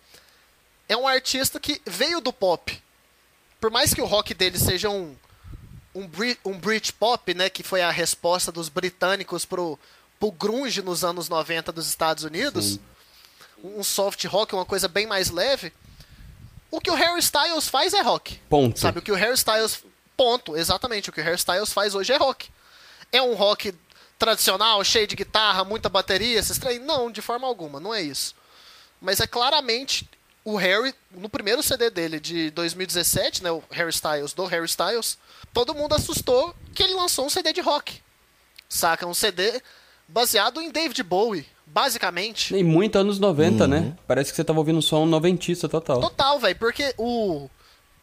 é 0.87 0.95
um 0.95 1.07
artista 1.07 1.59
que 1.59 1.81
veio 1.85 2.21
do 2.21 2.31
pop. 2.31 2.81
Por 3.59 3.71
mais 3.71 3.93
que 3.93 4.01
o 4.01 4.05
rock 4.05 4.33
dele 4.33 4.59
seja 4.59 4.89
um, 4.89 5.15
um, 5.95 6.07
Brit, 6.07 6.39
um 6.45 6.57
Britpop, 6.59 7.33
né, 7.33 7.49
que 7.49 7.63
foi 7.63 7.81
a 7.81 7.89
resposta 7.89 8.51
dos 8.51 8.69
britânicos 8.69 9.45
pro, 9.45 9.79
pro 10.19 10.31
grunge 10.31 10.81
nos 10.83 11.03
anos 11.03 11.27
90 11.27 11.71
dos 11.71 11.87
Estados 11.87 12.23
Unidos, 12.23 12.79
um 13.63 13.83
soft 13.83 14.23
rock, 14.25 14.53
uma 14.53 14.65
coisa 14.65 14.87
bem 14.87 15.07
mais 15.07 15.31
leve, 15.31 15.73
o 16.71 16.81
que 16.81 16.91
o 16.91 16.95
Harry 16.95 17.19
Styles 17.19 17.67
faz 17.67 17.93
é 17.93 18.01
rock. 18.01 18.39
Ponto. 18.49 18.79
Sabe, 18.79 18.99
o 18.99 19.01
que 19.01 19.11
o 19.11 19.15
Harry 19.15 19.35
Styles... 19.35 19.83
Ponto, 20.17 20.55
exatamente. 20.55 21.09
O 21.09 21.13
que 21.13 21.19
o 21.19 21.23
Harry 21.23 21.35
Styles 21.35 21.73
faz 21.73 21.93
hoje 21.93 22.13
é 22.13 22.17
rock. 22.17 22.49
É 23.11 23.21
um 23.21 23.33
rock 23.33 23.73
tradicional, 24.17 24.83
cheio 24.83 25.07
de 25.07 25.15
guitarra, 25.15 25.63
muita 25.63 25.89
bateria, 25.89 26.39
esses 26.39 26.57
trem? 26.57 26.79
Não, 26.79 27.11
de 27.11 27.21
forma 27.21 27.45
alguma, 27.45 27.79
não 27.79 27.93
é 27.93 28.01
isso. 28.01 28.33
Mas 29.01 29.19
é 29.19 29.27
claramente 29.27 30.09
o 30.43 30.55
Harry, 30.55 30.93
no 31.11 31.27
primeiro 31.27 31.63
CD 31.63 31.89
dele 31.89 32.19
de 32.19 32.51
2017, 32.51 33.43
né, 33.43 33.51
o 33.51 33.63
Harry 33.71 33.89
Styles, 33.89 34.33
do 34.33 34.45
Harry 34.45 34.65
Styles, 34.65 35.17
todo 35.51 35.73
mundo 35.73 35.95
assustou 35.95 36.55
que 36.73 36.83
ele 36.83 36.93
lançou 36.93 37.25
um 37.25 37.29
CD 37.29 37.51
de 37.51 37.61
rock. 37.61 38.01
Saca? 38.69 39.07
Um 39.07 39.13
CD 39.13 39.61
baseado 40.07 40.61
em 40.61 40.69
David 40.69 41.01
Bowie, 41.03 41.47
basicamente. 41.67 42.55
E 42.55 42.63
muito 42.63 42.97
anos 42.97 43.19
90, 43.19 43.67
né? 43.67 43.95
Parece 44.07 44.31
que 44.31 44.35
você 44.35 44.43
tava 44.43 44.59
ouvindo 44.59 44.79
um 44.79 44.81
som 44.81 45.05
noventista 45.05 45.67
total. 45.69 45.99
Total, 46.01 46.39
velho, 46.39 46.55
porque 46.57 46.93
o, 46.97 47.49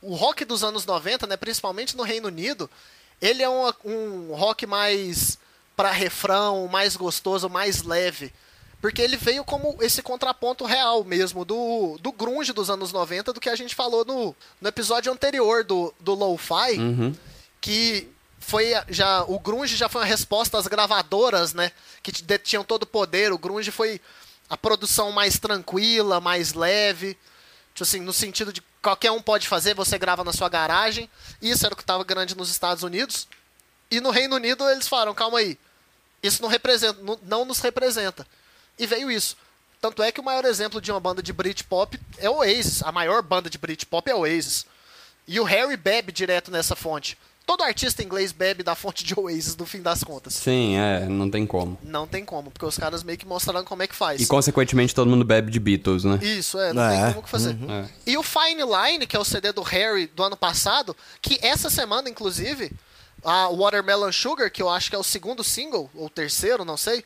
o 0.01 0.15
rock 0.15 0.45
dos 0.45 0.63
anos 0.65 0.85
90, 0.87 1.27
né, 1.27 1.37
principalmente 1.37 1.97
no 1.97 2.03
Reino 2.03 2.29
Unido, 2.29 2.69
ele 3.21 3.43
é 3.43 3.49
uma- 3.49 3.75
um 3.85 4.35
rock 4.35 4.67
mais 4.67 5.39
pra 5.77 5.91
refrão, 5.91 6.69
mais 6.69 6.97
gostoso, 6.97 7.49
mais 7.49 7.83
leve. 7.83 8.33
Porque 8.81 9.01
ele 9.01 9.17
veio 9.17 9.45
como 9.45 9.77
esse 9.81 10.03
contraponto 10.03 10.65
real 10.65 11.05
mesmo 11.05 11.45
do, 11.45 11.97
do 12.01 12.11
grunge 12.11 12.53
dos 12.53 12.69
anos 12.69 12.93
90, 12.93 13.33
do 13.33 13.41
que 13.41 13.49
a 13.49 13.55
gente 13.55 13.75
falou 13.77 14.05
no, 14.05 14.35
no 14.61 14.69
episódio 14.69 15.13
anterior 15.13 15.63
do, 15.63 15.95
do 16.01 16.15
Lo-Fi, 16.15 16.79
que 17.61 18.09
foi 18.43 18.73
já 18.89 19.23
o 19.25 19.39
grunge 19.39 19.77
já 19.77 19.89
foi 19.89 20.03
uma 20.03 20.07
resposta 20.07 20.59
às 20.59 20.67
gravadoras, 20.67 21.55
né, 21.55 21.73
que 22.03 22.11
detinham 22.23 22.65
todo 22.65 22.83
o 22.83 22.87
poder. 22.87 23.33
O 23.33 23.39
grunge 23.39 23.71
foi 23.71 24.01
a 24.51 24.57
produção 24.57 25.13
mais 25.13 25.39
tranquila, 25.39 26.21
mais 26.21 26.53
leve. 26.53 27.17
Tipo 27.75 27.85
assim, 27.85 28.01
no 28.01 28.13
sentido 28.13 28.53
de 28.53 28.63
qualquer 28.83 29.11
um 29.11 29.23
pode 29.23 29.49
fazer, 29.49 29.75
você 29.75 29.99
grava 29.99 30.23
na 30.23 30.33
sua 30.33 30.49
garagem. 30.49 31.09
Isso 31.41 31.65
era 31.65 31.73
o 31.73 31.77
que 31.77 31.83
estava 31.83 32.05
grande 32.05 32.37
nos 32.37 32.51
Estados 32.51 32.83
Unidos. 32.83 33.27
E 33.91 34.01
no 34.01 34.11
Reino 34.11 34.37
Unido 34.37 34.69
eles 34.69 34.89
falaram, 34.89 35.15
calma 35.15 35.39
aí, 35.39 35.59
isso 36.23 36.43
não 36.43 36.49
representa, 36.49 37.01
não, 37.03 37.19
não 37.23 37.45
nos 37.45 37.61
representa. 37.61 38.27
E 38.79 38.87
veio 38.87 39.11
isso. 39.11 39.37
Tanto 39.81 40.03
é 40.03 40.13
que 40.13 40.21
o 40.21 40.25
maior 40.25 40.45
exemplo 40.45 40.81
de 40.81 40.91
uma 40.91 41.01
banda 41.01 41.23
de 41.23 41.33
Britpop 41.33 41.99
é 42.19 42.31
o 42.31 42.37
Oasis. 42.37 42.83
A 42.83 42.93
maior 42.93 43.21
banda 43.23 43.51
de 43.51 43.59
Britpop 43.59 44.09
é 44.11 44.15
o 44.15 44.21
Oasis. 44.21 44.65
E 45.27 45.41
o 45.41 45.45
Harry 45.45 45.77
bebe 45.77 46.13
direto 46.13 46.51
nessa 46.51 46.77
fonte. 46.77 47.19
Todo 47.45 47.63
artista 47.65 48.03
inglês 48.03 48.31
bebe 48.33 48.63
da 48.63 48.75
fonte 48.75 49.05
de 49.05 49.19
Oasis, 49.19 49.57
no 49.57 49.67
fim 49.67 49.83
das 49.83 50.05
contas. 50.05 50.35
Sim, 50.35 50.77
é, 50.77 51.07
não 51.07 51.29
tem 51.29 51.45
como. 51.47 51.77
Não 51.83 52.07
tem 52.07 52.25
como, 52.25 52.51
porque 52.51 52.65
os 52.65 52.79
caras 52.79 53.03
meio 53.03 53.19
que 53.19 53.27
mostraram 53.27 53.65
como 53.65 53.83
é 53.83 53.87
que 53.87 53.95
faz. 53.95 54.21
E 54.21 54.27
consequentemente 54.27 54.95
todo 54.95 55.11
mundo 55.11 55.25
bebe 55.25 55.51
de 55.51 55.59
Beatles, 55.59 56.05
né? 56.05 56.19
Isso, 56.23 56.59
é, 56.59 56.73
não 56.73 56.83
É. 56.83 57.03
tem 57.05 57.13
como 57.15 57.23
que 57.25 57.29
fazer. 57.29 57.57
É. 57.69 57.89
E 58.07 58.17
o 58.17 58.23
Fine 58.23 58.63
Line, 58.63 59.07
que 59.07 59.17
é 59.17 59.19
o 59.19 59.25
CD 59.25 59.53
do 59.53 59.63
Harry 59.63 60.07
do 60.07 60.23
ano 60.23 60.37
passado, 60.37 60.97
que 61.21 61.39
essa 61.43 61.69
semana, 61.69 62.09
inclusive, 62.09 62.71
a 63.25 63.49
Watermelon 63.49 64.13
Sugar, 64.13 64.51
que 64.51 64.63
eu 64.63 64.69
acho 64.71 64.89
que 64.91 64.97
é 64.97 64.99
o 64.99 65.03
segundo 65.05 65.43
single, 65.43 65.91
ou 65.95 66.09
terceiro, 66.09 66.65
não 66.65 66.77
sei, 66.77 67.05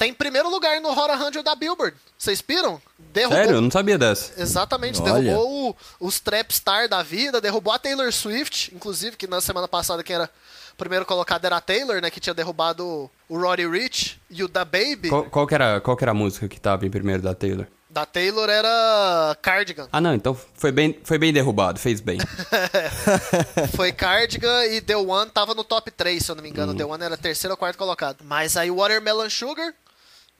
tá 0.00 0.06
em 0.06 0.14
primeiro 0.14 0.48
lugar 0.48 0.80
no 0.80 0.90
Hot 0.90 1.32
100 1.34 1.42
da 1.42 1.54
Billboard. 1.54 1.94
Vocês 2.16 2.40
piram? 2.40 2.80
Derrubou. 3.12 3.36
Sério? 3.38 3.54
Eu 3.56 3.60
não 3.60 3.70
sabia 3.70 3.98
dessa. 3.98 4.40
Exatamente, 4.40 5.00
Olha. 5.02 5.12
derrubou 5.22 5.70
o- 5.70 5.76
os 6.06 6.18
trap 6.18 6.50
star 6.52 6.88
da 6.88 7.02
vida, 7.02 7.40
derrubou 7.40 7.72
a 7.72 7.78
Taylor 7.78 8.10
Swift, 8.12 8.74
inclusive, 8.74 9.16
que 9.16 9.26
na 9.26 9.40
semana 9.40 9.68
passada 9.68 10.02
quem 10.02 10.16
era 10.16 10.30
o 10.72 10.76
primeiro 10.76 11.04
colocado 11.04 11.44
era 11.44 11.58
a 11.58 11.60
Taylor, 11.60 12.00
né, 12.00 12.10
que 12.10 12.18
tinha 12.20 12.32
derrubado 12.32 13.10
o 13.28 13.38
Roddy 13.38 13.66
Rich 13.68 14.18
e 14.30 14.42
o 14.42 14.48
da 14.48 14.64
Baby. 14.64 15.10
Qual, 15.10 15.24
qual 15.24 15.46
que 15.46 15.54
era, 15.54 15.80
qual 15.82 15.96
que 15.96 16.04
era 16.04 16.12
a 16.12 16.14
música 16.14 16.48
que 16.48 16.58
tava 16.58 16.86
em 16.86 16.90
primeiro 16.90 17.22
da 17.22 17.34
Taylor? 17.34 17.66
Da 17.90 18.06
Taylor 18.06 18.48
era 18.48 19.36
Cardigan. 19.42 19.88
Ah, 19.92 20.00
não, 20.00 20.14
então 20.14 20.38
foi 20.54 20.70
bem, 20.72 20.98
foi 21.04 21.18
bem 21.18 21.32
derrubado, 21.32 21.78
fez 21.78 22.00
bem. 22.00 22.18
Foi 23.76 23.92
Cardigan 23.92 24.64
e 24.66 24.80
The 24.80 24.96
One 24.96 25.30
tava 25.30 25.54
no 25.54 25.64
top 25.64 25.90
3, 25.90 26.24
se 26.24 26.30
eu 26.30 26.36
não 26.36 26.42
me 26.42 26.48
engano. 26.50 26.74
The 26.74 26.84
One 26.84 27.02
era 27.02 27.16
terceiro 27.16 27.52
ou 27.54 27.56
quarto 27.58 27.76
colocado. 27.76 28.18
Mas 28.24 28.56
aí 28.56 28.70
Watermelon 28.70 29.28
Sugar, 29.28 29.74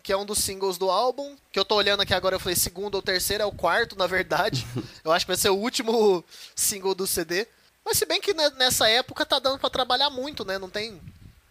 que 0.03 0.13
é 0.13 0.17
um 0.17 0.25
dos 0.25 0.39
singles 0.39 0.79
do 0.79 0.91
álbum, 0.91 1.37
que 1.53 1.59
eu 1.59 1.65
tô 1.65 1.75
olhando 1.77 2.01
aqui 2.03 2.15
agora, 2.15 2.37
eu 2.37 2.41
falei 2.41 2.57
segundo 2.57 2.95
ou 2.95 3.03
terceiro, 3.03 3.43
é 3.43 3.47
o 3.47 3.53
quarto, 3.53 3.97
na 3.97 4.07
verdade. 4.07 4.67
eu 5.05 5.13
acho 5.13 5.25
que 5.27 5.31
vai 5.31 5.37
ser 5.37 5.51
o 5.51 5.57
último 5.57 6.25
single 6.55 6.95
do 6.95 7.07
CD. 7.07 7.47
Mas 7.85 7.99
se 7.99 8.07
bem 8.07 8.21
que 8.21 8.33
ne- 8.35 8.51
nessa 8.51 8.89
época 8.89 9.25
tá 9.27 9.39
dando 9.39 9.59
pra 9.59 9.71
trabalhar 9.71 10.11
muito, 10.11 10.45
né? 10.45 10.59
Não 10.59 10.69
tem, 10.71 11.01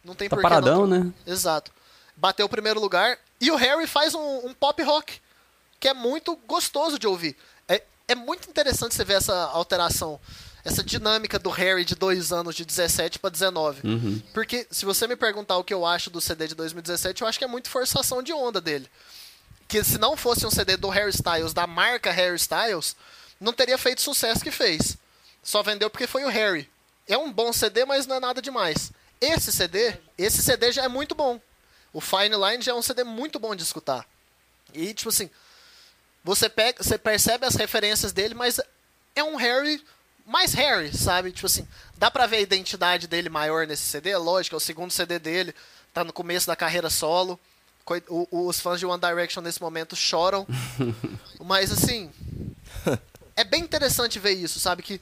não 0.03 0.15
tem 0.15 0.29
Tá 0.29 0.35
porquê 0.35 0.49
paradão, 0.49 0.85
não. 0.87 1.05
né? 1.05 1.13
Exato. 1.25 1.71
Bateu 2.15 2.45
o 2.45 2.49
primeiro 2.49 2.79
lugar. 2.79 3.17
E 3.41 3.49
o 3.51 3.55
Harry 3.55 3.87
faz 3.87 4.13
um, 4.13 4.47
um 4.47 4.53
pop 4.53 4.81
rock, 4.83 5.19
que 5.79 5.87
é 5.87 5.93
muito 5.93 6.35
gostoso 6.47 6.99
de 6.99 7.07
ouvir. 7.07 7.35
É, 7.67 7.81
é 8.07 8.15
muito 8.15 8.49
interessante 8.49 8.93
você 8.93 9.03
ver 9.05 9.13
essa 9.17 9.33
alteração, 9.45 10.19
essa 10.69 10.83
dinâmica 10.83 11.37
do 11.37 11.49
Harry 11.49 11.83
de 11.83 11.95
dois 11.95 12.31
anos, 12.31 12.55
de 12.55 12.63
17 12.63 13.19
para 13.19 13.29
19. 13.29 13.81
Porque 14.33 14.65
se 14.71 14.85
você 14.85 15.07
me 15.07 15.15
perguntar 15.15 15.57
o 15.57 15.63
que 15.63 15.73
eu 15.73 15.85
acho 15.85 16.09
do 16.09 16.21
CD 16.21 16.47
de 16.47 16.55
2017, 16.55 17.21
eu 17.21 17.27
acho 17.27 17.37
que 17.37 17.43
é 17.43 17.47
muito 17.47 17.69
forçação 17.69 18.23
de 18.23 18.31
onda 18.31 18.61
dele. 18.61 18.89
Que 19.67 19.83
se 19.83 19.97
não 19.97 20.15
fosse 20.15 20.45
um 20.45 20.51
CD 20.51 20.77
do 20.77 20.89
Harry 20.89 21.11
Styles, 21.11 21.53
da 21.53 21.67
marca 21.67 22.11
Harry 22.11 22.35
Styles, 22.35 22.95
não 23.39 23.53
teria 23.53 23.77
feito 23.77 23.99
o 23.99 24.03
sucesso 24.03 24.43
que 24.43 24.51
fez. 24.51 24.97
Só 25.43 25.61
vendeu 25.61 25.89
porque 25.89 26.07
foi 26.07 26.23
o 26.23 26.29
Harry. 26.29 26.69
É 27.07 27.17
um 27.17 27.31
bom 27.31 27.51
CD, 27.51 27.85
mas 27.85 28.05
não 28.05 28.15
é 28.15 28.19
nada 28.19 28.41
demais. 28.41 28.91
Esse 29.19 29.51
CD, 29.51 29.95
esse 30.17 30.41
CD 30.41 30.71
já 30.71 30.83
é 30.83 30.87
muito 30.87 31.13
bom. 31.15 31.39
O 31.91 31.99
Fine 31.99 32.35
Line 32.35 32.61
já 32.61 32.71
é 32.71 32.75
um 32.75 32.81
CD 32.81 33.03
muito 33.03 33.39
bom 33.39 33.55
de 33.55 33.63
escutar. 33.63 34.05
E 34.73 34.93
tipo 34.93 35.09
assim, 35.09 35.29
você 36.23 36.47
pega, 36.47 36.83
você 36.83 36.97
percebe 36.97 37.45
as 37.45 37.55
referências 37.55 38.11
dele, 38.11 38.35
mas 38.35 38.59
é 39.15 39.23
um 39.23 39.35
Harry 39.35 39.83
mais 40.29 40.53
Harry, 40.53 40.95
sabe? 40.95 41.31
Tipo 41.31 41.47
assim, 41.47 41.67
dá 41.97 42.09
pra 42.11 42.25
ver 42.27 42.37
a 42.37 42.41
identidade 42.41 43.07
dele 43.07 43.29
maior 43.29 43.65
nesse 43.67 43.83
CD, 43.83 44.15
lógico, 44.17 44.55
é 44.55 44.57
o 44.57 44.59
segundo 44.61 44.91
CD 44.91 45.17
dele, 45.19 45.53
tá 45.93 46.03
no 46.03 46.13
começo 46.13 46.47
da 46.47 46.55
carreira 46.55 46.89
solo. 46.89 47.39
Coi- 47.83 48.03
o- 48.07 48.27
os 48.47 48.59
fãs 48.59 48.79
de 48.79 48.85
One 48.85 49.01
Direction 49.01 49.41
nesse 49.41 49.59
momento 49.61 49.95
choram. 49.95 50.45
mas 51.43 51.71
assim, 51.71 52.11
é 53.35 53.43
bem 53.43 53.61
interessante 53.63 54.19
ver 54.19 54.33
isso, 54.33 54.59
sabe? 54.59 54.83
Que 54.83 55.01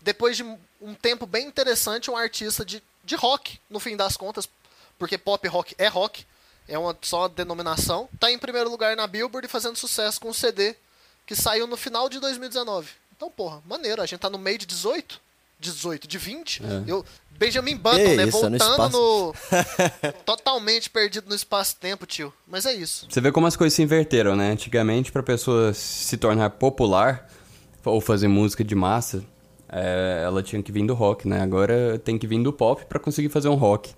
depois 0.00 0.36
de 0.36 0.44
um 0.80 0.94
tempo 0.94 1.26
bem 1.26 1.46
interessante, 1.46 2.10
um 2.10 2.16
artista 2.16 2.64
de, 2.64 2.82
de 3.04 3.16
rock, 3.16 3.58
no 3.68 3.80
fim 3.80 3.96
das 3.96 4.16
contas, 4.16 4.48
porque 4.98 5.18
pop 5.18 5.46
rock 5.48 5.74
é 5.78 5.88
rock, 5.88 6.24
é 6.68 6.78
uma 6.78 6.96
só 7.02 7.22
uma 7.22 7.28
denominação, 7.28 8.08
tá 8.20 8.30
em 8.30 8.38
primeiro 8.38 8.70
lugar 8.70 8.94
na 8.96 9.06
Billboard 9.06 9.46
e 9.46 9.50
fazendo 9.50 9.76
sucesso 9.76 10.20
com 10.20 10.28
um 10.28 10.34
CD 10.34 10.76
que 11.26 11.34
saiu 11.34 11.66
no 11.66 11.76
final 11.76 12.08
de 12.08 12.20
2019. 12.20 12.88
Então, 13.18 13.28
porra, 13.28 13.60
maneiro, 13.66 14.00
a 14.00 14.06
gente 14.06 14.20
tá 14.20 14.30
no 14.30 14.38
meio 14.38 14.56
de 14.58 14.64
18, 14.64 15.20
18, 15.58 16.06
de 16.06 16.18
20. 16.18 16.62
Eu, 16.86 17.04
Benjamin 17.36 17.76
Button, 17.76 17.96
Que 17.96 18.14
né? 18.16 18.24
isso, 18.28 18.46
é 18.46 18.48
no 18.48 18.58
voltando 18.58 18.92
no. 18.92 19.34
totalmente 20.24 20.88
perdido 20.88 21.28
no 21.28 21.34
espaço-tempo, 21.34 22.06
tio. 22.06 22.32
Mas 22.46 22.64
é 22.64 22.72
isso. 22.72 23.08
Você 23.10 23.20
vê 23.20 23.32
como 23.32 23.48
as 23.48 23.56
coisas 23.56 23.74
se 23.74 23.82
inverteram, 23.82 24.36
né? 24.36 24.52
Antigamente, 24.52 25.10
pra 25.10 25.20
pessoa 25.20 25.74
se 25.74 26.16
tornar 26.16 26.50
popular 26.50 27.28
ou 27.84 28.00
fazer 28.00 28.28
música 28.28 28.62
de 28.62 28.76
massa, 28.76 29.24
é, 29.68 30.22
ela 30.24 30.40
tinha 30.40 30.62
que 30.62 30.70
vir 30.70 30.86
do 30.86 30.94
rock, 30.94 31.26
né? 31.26 31.40
Agora 31.40 31.98
tem 31.98 32.16
que 32.16 32.26
vir 32.26 32.40
do 32.40 32.52
pop 32.52 32.84
pra 32.86 33.00
conseguir 33.00 33.30
fazer 33.30 33.48
um 33.48 33.56
rock. 33.56 33.92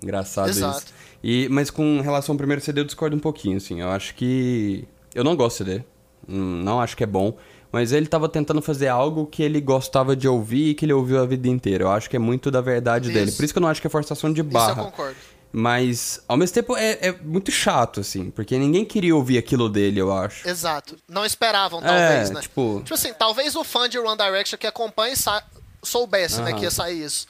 Engraçado 0.00 0.50
Exato. 0.50 0.78
isso. 0.84 0.94
E, 1.20 1.48
mas 1.48 1.68
com 1.68 2.00
relação 2.00 2.34
ao 2.34 2.36
primeiro 2.36 2.62
CD, 2.62 2.80
eu 2.80 2.84
discordo 2.84 3.16
um 3.16 3.20
pouquinho, 3.20 3.56
assim. 3.56 3.80
Eu 3.80 3.88
acho 3.90 4.14
que... 4.14 4.86
Eu 5.12 5.24
não 5.24 5.34
gosto 5.34 5.64
do 5.64 5.70
CD. 5.70 5.84
Hum, 6.28 6.62
Não 6.62 6.80
acho 6.80 6.96
que 6.96 7.02
é 7.04 7.06
bom. 7.06 7.36
Mas 7.72 7.92
ele 7.92 8.06
tava 8.06 8.28
tentando 8.28 8.62
fazer 8.62 8.88
algo 8.88 9.26
que 9.26 9.42
ele 9.42 9.60
gostava 9.60 10.14
de 10.16 10.26
ouvir 10.28 10.70
e 10.70 10.74
que 10.74 10.84
ele 10.84 10.92
ouviu 10.92 11.20
a 11.20 11.26
vida 11.26 11.48
inteira. 11.48 11.84
Eu 11.84 11.90
acho 11.90 12.08
que 12.08 12.16
é 12.16 12.18
muito 12.18 12.50
da 12.50 12.60
verdade 12.60 13.10
dele. 13.10 13.28
Isso. 13.28 13.36
Por 13.36 13.44
isso 13.44 13.52
que 13.52 13.58
eu 13.58 13.62
não 13.62 13.68
acho 13.68 13.80
que 13.80 13.86
é 13.86 13.90
forçação 13.90 14.32
de 14.32 14.40
Isso 14.40 14.48
eu 14.48 14.52
barra. 14.52 14.84
concordo. 14.84 15.16
Mas, 15.52 16.20
ao 16.28 16.36
mesmo 16.36 16.54
tempo, 16.54 16.76
é, 16.76 16.98
é 17.00 17.12
muito 17.12 17.50
chato, 17.50 18.00
assim. 18.00 18.30
Porque 18.30 18.58
ninguém 18.58 18.84
queria 18.84 19.14
ouvir 19.16 19.38
aquilo 19.38 19.68
dele, 19.68 20.00
eu 20.00 20.12
acho. 20.12 20.46
Exato. 20.48 20.96
Não 21.08 21.24
esperavam, 21.24 21.80
talvez, 21.80 22.30
É, 22.30 22.34
né? 22.34 22.40
tipo- 22.40 22.80
Tipo 22.84 22.94
assim, 22.94 23.12
talvez 23.14 23.54
o 23.56 23.64
fã 23.64 23.88
de 23.88 23.98
One 23.98 24.16
Direction 24.18 24.58
que 24.58 24.66
acompanha 24.66 25.16
sa- 25.16 25.42
soubesse, 25.82 26.40
né, 26.42 26.50
Aham. 26.50 26.58
que 26.58 26.64
ia 26.64 26.70
sair 26.70 27.02
isso. 27.02 27.26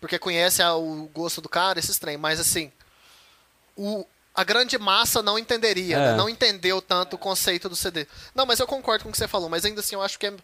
Porque 0.00 0.18
conhece 0.18 0.62
o 0.62 1.08
gosto 1.14 1.40
do 1.40 1.48
cara, 1.48 1.78
esses 1.78 1.98
trem. 1.98 2.16
Mas 2.18 2.38
assim, 2.40 2.70
o, 3.76 4.04
a 4.34 4.44
grande 4.44 4.78
massa 4.78 5.22
não 5.22 5.38
entenderia, 5.38 5.96
É. 5.96 6.10
né? 6.12 6.16
Não 6.16 6.28
entendeu 6.28 6.80
tanto 6.80 7.14
o 7.16 7.18
conceito 7.18 7.68
do 7.68 7.76
CD. 7.76 8.06
Não, 8.34 8.46
mas 8.46 8.58
eu 8.60 8.66
concordo 8.66 9.04
com 9.04 9.10
o 9.10 9.12
que 9.12 9.18
você 9.18 9.28
falou. 9.28 9.48
Mas 9.48 9.64
ainda 9.64 9.80
assim, 9.80 9.94
eu 9.94 10.02
acho 10.02 10.18
que 10.18 10.26
é 10.26 10.34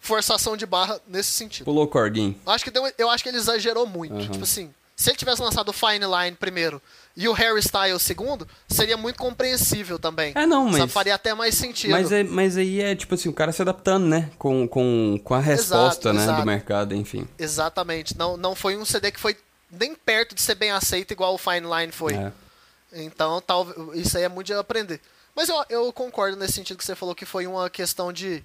forçação 0.00 0.56
de 0.56 0.66
barra 0.66 1.00
nesse 1.08 1.30
sentido. 1.32 1.64
Pulou 1.64 1.84
o 1.84 1.88
Corguinho. 1.88 2.34
Eu 2.46 2.52
acho 2.52 2.64
que, 2.64 2.70
deu, 2.70 2.90
eu 2.98 3.08
acho 3.10 3.22
que 3.22 3.28
ele 3.28 3.38
exagerou 3.38 3.86
muito. 3.86 4.18
Tipo 4.30 4.44
assim, 4.44 4.72
se 4.96 5.10
ele 5.10 5.16
tivesse 5.16 5.40
lançado 5.42 5.68
o 5.70 5.72
Fine 5.72 6.04
Line 6.06 6.36
primeiro 6.38 6.80
e 7.16 7.26
o 7.28 7.32
Harry 7.32 7.58
Styles 7.60 8.02
segundo, 8.02 8.46
seria 8.68 8.96
muito 8.96 9.18
compreensível 9.18 9.98
também. 9.98 10.32
É, 10.34 10.46
não, 10.46 10.64
mas- 10.66 10.76
Sabe, 10.78 10.92
faria 10.92 11.14
até 11.14 11.32
mais 11.34 11.54
sentido. 11.54 11.90
Mas, 11.92 12.12
é, 12.12 12.22
mas 12.22 12.56
aí 12.56 12.80
é, 12.80 12.94
tipo 12.94 13.14
assim, 13.14 13.28
o 13.28 13.32
cara 13.32 13.50
se 13.52 13.62
adaptando, 13.62 14.06
né? 14.06 14.30
Com, 14.38 14.68
com, 14.68 15.18
com 15.24 15.34
a 15.34 15.40
resposta, 15.40 16.12
né? 16.12 16.22
exato. 16.22 16.40
Do 16.40 16.46
mercado, 16.46 16.94
enfim. 16.94 17.26
Exatamente. 17.38 18.16
Não, 18.16 18.36
não 18.36 18.54
foi 18.54 18.76
um 18.76 18.84
CD 18.84 19.10
que 19.10 19.20
foi 19.20 19.36
nem 19.70 19.94
perto 19.94 20.34
de 20.34 20.40
ser 20.42 20.54
bem 20.54 20.70
aceito 20.70 21.12
igual 21.12 21.34
o 21.34 21.38
Fine 21.38 21.66
Line 21.66 21.92
foi. 21.92 22.14
É. 22.14 22.32
Então, 22.94 23.40
tal, 23.40 23.66
isso 23.94 24.16
aí 24.16 24.24
é 24.24 24.28
muito 24.28 24.46
de 24.46 24.54
aprender. 24.54 25.00
Mas 25.34 25.48
eu, 25.48 25.56
eu 25.68 25.92
concordo 25.92 26.36
nesse 26.36 26.54
sentido 26.54 26.76
que 26.76 26.84
você 26.84 26.94
falou 26.94 27.14
que 27.14 27.26
foi 27.26 27.46
uma 27.46 27.68
questão 27.68 28.12
de 28.12 28.42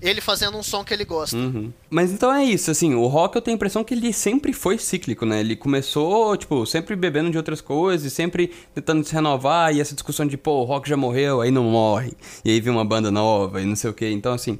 ele 0.00 0.20
fazendo 0.20 0.58
um 0.58 0.62
som 0.62 0.84
que 0.84 0.92
ele 0.92 1.04
gosta. 1.04 1.36
Uhum. 1.36 1.72
Mas 1.88 2.10
então 2.10 2.32
é 2.32 2.44
isso, 2.44 2.70
assim, 2.70 2.94
o 2.94 3.06
rock 3.06 3.36
eu 3.36 3.42
tenho 3.42 3.54
a 3.54 3.56
impressão 3.56 3.84
que 3.84 3.94
ele 3.94 4.12
sempre 4.12 4.52
foi 4.52 4.78
cíclico, 4.78 5.24
né? 5.24 5.40
Ele 5.40 5.54
começou, 5.54 6.36
tipo, 6.36 6.66
sempre 6.66 6.96
bebendo 6.96 7.30
de 7.30 7.36
outras 7.36 7.60
coisas, 7.60 8.12
sempre 8.12 8.52
tentando 8.74 9.04
se 9.04 9.14
renovar, 9.14 9.74
e 9.74 9.80
essa 9.80 9.94
discussão 9.94 10.26
de, 10.26 10.36
pô, 10.36 10.60
o 10.60 10.64
rock 10.64 10.88
já 10.88 10.96
morreu, 10.96 11.40
aí 11.40 11.50
não 11.50 11.64
morre. 11.64 12.12
E 12.44 12.50
aí 12.50 12.60
vem 12.60 12.72
uma 12.72 12.84
banda 12.84 13.10
nova 13.10 13.60
e 13.62 13.64
não 13.64 13.76
sei 13.76 13.90
o 13.90 13.94
quê. 13.94 14.10
Então, 14.10 14.32
assim, 14.32 14.58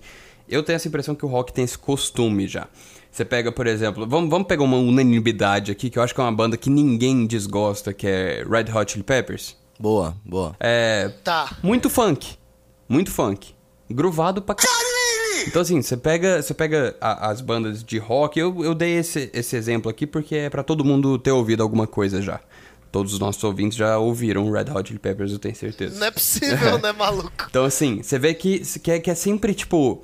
eu 0.48 0.62
tenho 0.62 0.76
essa 0.76 0.88
impressão 0.88 1.14
que 1.14 1.24
o 1.24 1.28
rock 1.28 1.52
tem 1.52 1.64
esse 1.64 1.76
costume 1.76 2.46
já. 2.46 2.68
Você 3.14 3.24
pega, 3.24 3.52
por 3.52 3.68
exemplo, 3.68 4.04
vamos, 4.08 4.28
vamos 4.28 4.48
pegar 4.48 4.64
uma 4.64 4.76
unanimidade 4.76 5.70
aqui, 5.70 5.88
que 5.88 5.96
eu 5.96 6.02
acho 6.02 6.12
que 6.12 6.20
é 6.20 6.24
uma 6.24 6.32
banda 6.32 6.56
que 6.56 6.68
ninguém 6.68 7.26
desgosta, 7.28 7.92
que 7.92 8.08
é 8.08 8.44
Red 8.44 8.76
Hot 8.76 8.90
Chili 8.90 9.04
Peppers. 9.04 9.56
Boa, 9.78 10.16
boa. 10.24 10.56
É, 10.58 11.12
Tá. 11.22 11.56
muito 11.62 11.88
funk. 11.88 12.36
Muito 12.88 13.12
funk. 13.12 13.54
Gruvado 13.88 14.42
pra 14.42 14.56
c... 14.58 14.66
Então, 15.46 15.62
assim, 15.62 15.80
você 15.80 15.96
pega, 15.96 16.42
você 16.42 16.52
pega 16.54 16.96
a- 17.00 17.28
as 17.30 17.40
bandas 17.40 17.84
de 17.84 17.98
rock. 17.98 18.36
Eu, 18.40 18.64
eu 18.64 18.74
dei 18.74 18.96
esse, 18.96 19.30
esse 19.32 19.54
exemplo 19.54 19.88
aqui 19.88 20.06
porque 20.08 20.34
é 20.34 20.50
pra 20.50 20.64
todo 20.64 20.84
mundo 20.84 21.16
ter 21.16 21.30
ouvido 21.30 21.62
alguma 21.62 21.86
coisa 21.86 22.20
já. 22.20 22.40
Todos 22.90 23.12
os 23.12 23.18
nossos 23.20 23.44
ouvintes 23.44 23.78
já 23.78 23.96
ouviram 23.96 24.50
Red 24.50 24.70
Hot 24.74 24.88
Chili 24.88 24.98
Peppers, 24.98 25.30
eu 25.32 25.38
tenho 25.38 25.54
certeza. 25.54 26.00
Não 26.00 26.06
é 26.08 26.10
possível, 26.10 26.78
né, 26.82 26.90
maluco? 26.92 27.30
Então, 27.48 27.64
assim, 27.64 28.02
você 28.02 28.18
vê 28.18 28.34
que, 28.34 28.58
que, 28.80 28.90
é, 28.90 28.98
que 28.98 29.10
é 29.10 29.14
sempre, 29.14 29.54
tipo, 29.54 30.02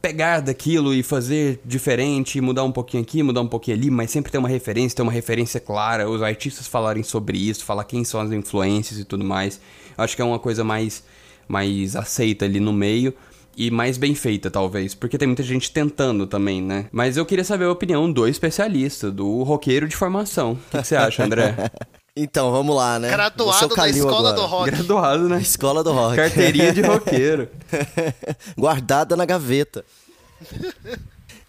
pegar 0.00 0.40
daquilo 0.40 0.94
e 0.94 1.02
fazer 1.02 1.60
diferente, 1.64 2.40
mudar 2.40 2.64
um 2.64 2.72
pouquinho 2.72 3.02
aqui, 3.02 3.22
mudar 3.22 3.42
um 3.42 3.48
pouquinho 3.48 3.76
ali, 3.76 3.90
mas 3.90 4.10
sempre 4.10 4.32
ter 4.32 4.38
uma 4.38 4.48
referência, 4.48 4.96
ter 4.96 5.02
uma 5.02 5.12
referência 5.12 5.60
clara, 5.60 6.08
os 6.08 6.22
artistas 6.22 6.66
falarem 6.66 7.02
sobre 7.02 7.38
isso, 7.38 7.64
falar 7.64 7.84
quem 7.84 8.02
são 8.04 8.20
as 8.20 8.32
influências 8.32 8.98
e 8.98 9.04
tudo 9.04 9.24
mais. 9.24 9.60
Acho 9.96 10.16
que 10.16 10.22
é 10.22 10.24
uma 10.24 10.38
coisa 10.38 10.64
mais, 10.64 11.04
mais 11.46 11.94
aceita 11.94 12.44
ali 12.44 12.60
no 12.60 12.72
meio. 12.72 13.14
E 13.56 13.70
mais 13.70 13.98
bem 13.98 14.14
feita, 14.14 14.50
talvez, 14.50 14.94
porque 14.94 15.18
tem 15.18 15.26
muita 15.26 15.42
gente 15.42 15.70
tentando 15.70 16.26
também, 16.26 16.62
né? 16.62 16.86
Mas 16.90 17.16
eu 17.16 17.26
queria 17.26 17.44
saber 17.44 17.64
a 17.64 17.72
opinião 17.72 18.10
do 18.10 18.26
especialista, 18.26 19.10
do 19.10 19.42
roqueiro 19.42 19.88
de 19.88 19.96
formação. 19.96 20.52
O 20.52 20.78
que 20.78 20.86
você 20.86 20.96
acha, 20.96 21.24
André? 21.24 21.54
Então, 22.16 22.50
vamos 22.50 22.74
lá, 22.74 22.98
né? 22.98 23.08
Graduado 23.10 23.74
da 23.74 23.88
escola 23.88 24.18
agora. 24.30 24.34
do 24.34 24.46
rock. 24.46 24.70
Graduado, 24.70 25.28
né? 25.28 25.40
Escola 25.40 25.84
do 25.84 25.92
rock. 25.92 26.16
Carteirinha 26.16 26.72
de 26.72 26.82
roqueiro. 26.82 27.48
Guardada 28.58 29.16
na 29.16 29.24
gaveta. 29.24 29.84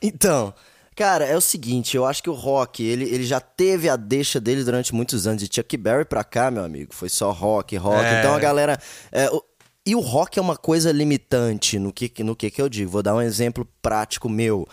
Então, 0.02 0.54
cara, 0.96 1.26
é 1.26 1.36
o 1.36 1.42
seguinte, 1.42 1.96
eu 1.96 2.06
acho 2.06 2.22
que 2.24 2.30
o 2.30 2.34
rock, 2.34 2.84
ele, 2.84 3.06
ele 3.06 3.24
já 3.24 3.40
teve 3.40 3.90
a 3.90 3.96
deixa 3.96 4.40
dele 4.40 4.64
durante 4.64 4.94
muitos 4.94 5.28
anos. 5.28 5.42
De 5.44 5.54
Chuck 5.54 5.76
Berry 5.78 6.06
pra 6.06 6.24
cá, 6.24 6.50
meu 6.52 6.64
amigo, 6.64 6.94
foi 6.94 7.10
só 7.10 7.32
rock, 7.32 7.76
rock. 7.78 8.04
É. 8.06 8.20
Então 8.20 8.34
a 8.34 8.40
galera... 8.40 8.80
é, 9.12 9.30
o- 9.30 9.44
e 9.84 9.96
o 9.96 10.00
rock 10.00 10.38
é 10.38 10.42
uma 10.42 10.56
coisa 10.56 10.92
limitante 10.92 11.80
no 11.80 11.92
que, 11.92 12.12
no 12.24 12.36
que 12.36 12.52
que 12.52 12.62
eu 12.62 12.70
digo. 12.70 12.92
Vou 12.92 13.02
dar 13.02 13.16
um 13.16 13.22
exemplo 13.22 13.68
prático 13.82 14.30
meu. 14.30 14.68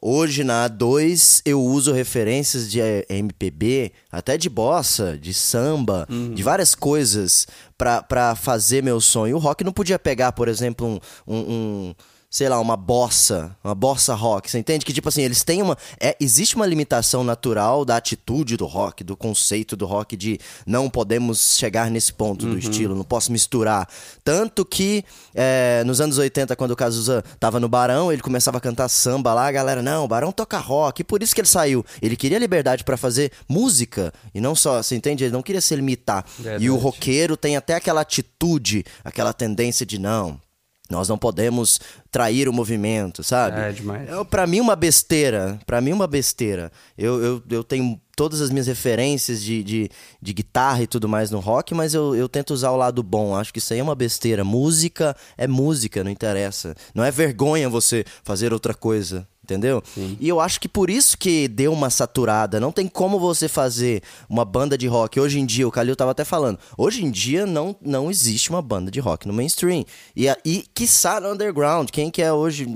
Hoje 0.00 0.44
na 0.44 0.68
A2 0.68 1.42
eu 1.44 1.60
uso 1.62 1.92
referências 1.92 2.70
de 2.70 2.80
eh, 2.80 3.04
MPB, 3.08 3.92
até 4.12 4.36
de 4.36 4.48
bossa, 4.48 5.18
de 5.18 5.34
samba, 5.34 6.06
de 6.34 6.42
várias 6.42 6.74
coisas 6.74 7.46
pra, 7.76 8.02
pra 8.02 8.34
fazer 8.36 8.82
meu 8.82 9.00
sonho. 9.00 9.36
O 9.36 9.40
rock 9.40 9.64
não 9.64 9.72
podia 9.72 9.98
pegar, 9.98 10.32
por 10.32 10.46
exemplo, 10.46 10.86
um, 10.86 11.00
um, 11.26 11.38
um, 11.38 11.94
sei 12.30 12.48
lá, 12.48 12.60
uma 12.60 12.76
bossa, 12.76 13.56
uma 13.64 13.74
bossa 13.74 14.14
rock. 14.14 14.50
Você 14.50 14.58
entende 14.58 14.84
que 14.84 14.92
tipo 14.92 15.08
assim, 15.08 15.22
eles 15.22 15.42
têm 15.42 15.62
uma 15.62 15.76
é, 15.98 16.16
existe 16.20 16.56
uma 16.56 16.66
limitação 16.66 17.24
natural 17.24 17.84
da 17.84 17.96
atitude 17.96 18.56
do 18.56 18.66
rock, 18.66 19.02
do 19.02 19.16
conceito 19.16 19.74
do 19.74 19.86
rock 19.86 20.16
de 20.16 20.38
não 20.66 20.90
podemos 20.90 21.56
chegar 21.56 21.90
nesse 21.90 22.12
ponto 22.12 22.46
do 22.46 22.58
estilo, 22.58 22.94
não 22.94 23.04
posso 23.04 23.32
misturar. 23.32 23.88
Tanto 24.22 24.64
que 24.64 25.04
é, 25.34 25.82
nos 25.86 26.00
anos 26.00 26.18
80, 26.18 26.54
quando 26.56 26.72
o 26.72 26.76
Cazuza 26.76 27.24
tava 27.40 27.58
no 27.58 27.68
Barão, 27.68 28.12
ele 28.12 28.20
começava 28.20 28.58
a 28.58 28.60
cantar 28.60 28.88
samba 28.88 29.32
lá, 29.32 29.46
a 29.46 29.52
galera, 29.52 29.82
não, 29.82 30.04
o 30.04 30.08
Barão 30.08 30.32
toca 30.32 30.58
rock, 30.58 31.00
e 31.00 31.04
por 31.04 31.22
isso 31.22 31.34
que 31.34 31.40
ele 31.40 31.48
saiu. 31.48 31.84
Ele 32.02 32.16
queria 32.16 32.38
liberdade 32.38 32.84
pra 32.84 32.96
fazer 32.96 33.32
música, 33.48 34.12
e 34.34 34.40
não 34.40 34.54
só, 34.54 34.82
você 34.82 34.94
entende? 34.94 35.24
Ele 35.24 35.32
não 35.32 35.42
queria 35.42 35.60
se 35.60 35.74
limitar. 35.74 36.24
Verdade. 36.38 36.64
E 36.64 36.70
o 36.70 36.76
roqueiro 36.76 37.36
tem 37.36 37.56
até 37.56 37.74
aquela 37.74 38.00
atitude, 38.00 38.84
aquela 39.04 39.32
tendência 39.32 39.86
de 39.86 39.98
não, 39.98 40.40
nós 40.88 41.08
não 41.08 41.18
podemos 41.18 41.80
trair 42.10 42.48
o 42.48 42.52
movimento, 42.52 43.22
sabe? 43.22 43.60
É, 43.60 43.72
demais. 43.72 44.08
É, 44.08 44.24
pra 44.24 44.46
mim, 44.46 44.60
uma 44.60 44.74
besteira. 44.74 45.58
Pra 45.66 45.80
mim, 45.80 45.92
uma 45.92 46.06
besteira. 46.06 46.72
Eu, 46.96 47.22
eu, 47.22 47.42
eu 47.50 47.64
tenho 47.64 48.00
todas 48.16 48.40
as 48.40 48.50
minhas 48.50 48.66
referências 48.66 49.42
de, 49.42 49.62
de, 49.62 49.90
de 50.20 50.32
guitarra 50.32 50.82
e 50.82 50.86
tudo 50.86 51.08
mais 51.08 51.30
no 51.30 51.38
rock, 51.38 51.72
mas 51.74 51.94
eu, 51.94 52.16
eu 52.16 52.28
tento 52.28 52.52
usar 52.52 52.70
o 52.70 52.76
lado 52.76 53.02
bom. 53.02 53.36
Acho 53.36 53.52
que 53.52 53.58
isso 53.58 53.72
aí 53.72 53.78
é 53.80 53.82
uma 53.82 53.94
besteira. 53.94 54.42
Música 54.42 55.14
é 55.36 55.46
música, 55.46 56.02
não 56.02 56.10
interessa. 56.10 56.74
Não 56.94 57.04
é 57.04 57.10
vergonha 57.10 57.68
você 57.68 58.04
fazer 58.24 58.52
outra 58.52 58.74
coisa. 58.74 59.28
Entendeu? 59.48 59.82
E 60.20 60.28
eu 60.28 60.40
acho 60.40 60.60
que 60.60 60.68
por 60.68 60.90
isso 60.90 61.16
que 61.16 61.48
deu 61.48 61.72
uma 61.72 61.88
saturada. 61.88 62.60
Não 62.60 62.70
tem 62.70 62.86
como 62.86 63.18
você 63.18 63.48
fazer 63.48 64.02
uma 64.28 64.44
banda 64.44 64.76
de 64.76 64.86
rock. 64.86 65.18
Hoje 65.18 65.40
em 65.40 65.46
dia, 65.46 65.66
o 65.66 65.70
Kalil 65.70 65.96
tava 65.96 66.10
até 66.10 66.22
falando. 66.22 66.58
Hoje 66.76 67.02
em 67.02 67.10
dia 67.10 67.46
não, 67.46 67.74
não 67.80 68.10
existe 68.10 68.50
uma 68.50 68.60
banda 68.60 68.90
de 68.90 69.00
rock 69.00 69.26
no 69.26 69.32
mainstream. 69.32 69.86
E, 70.14 70.26
e 70.44 70.64
quiçá 70.74 71.18
no 71.18 71.32
underground. 71.32 71.88
Quem 71.88 72.10
que 72.10 72.20
é 72.20 72.30
hoje? 72.30 72.66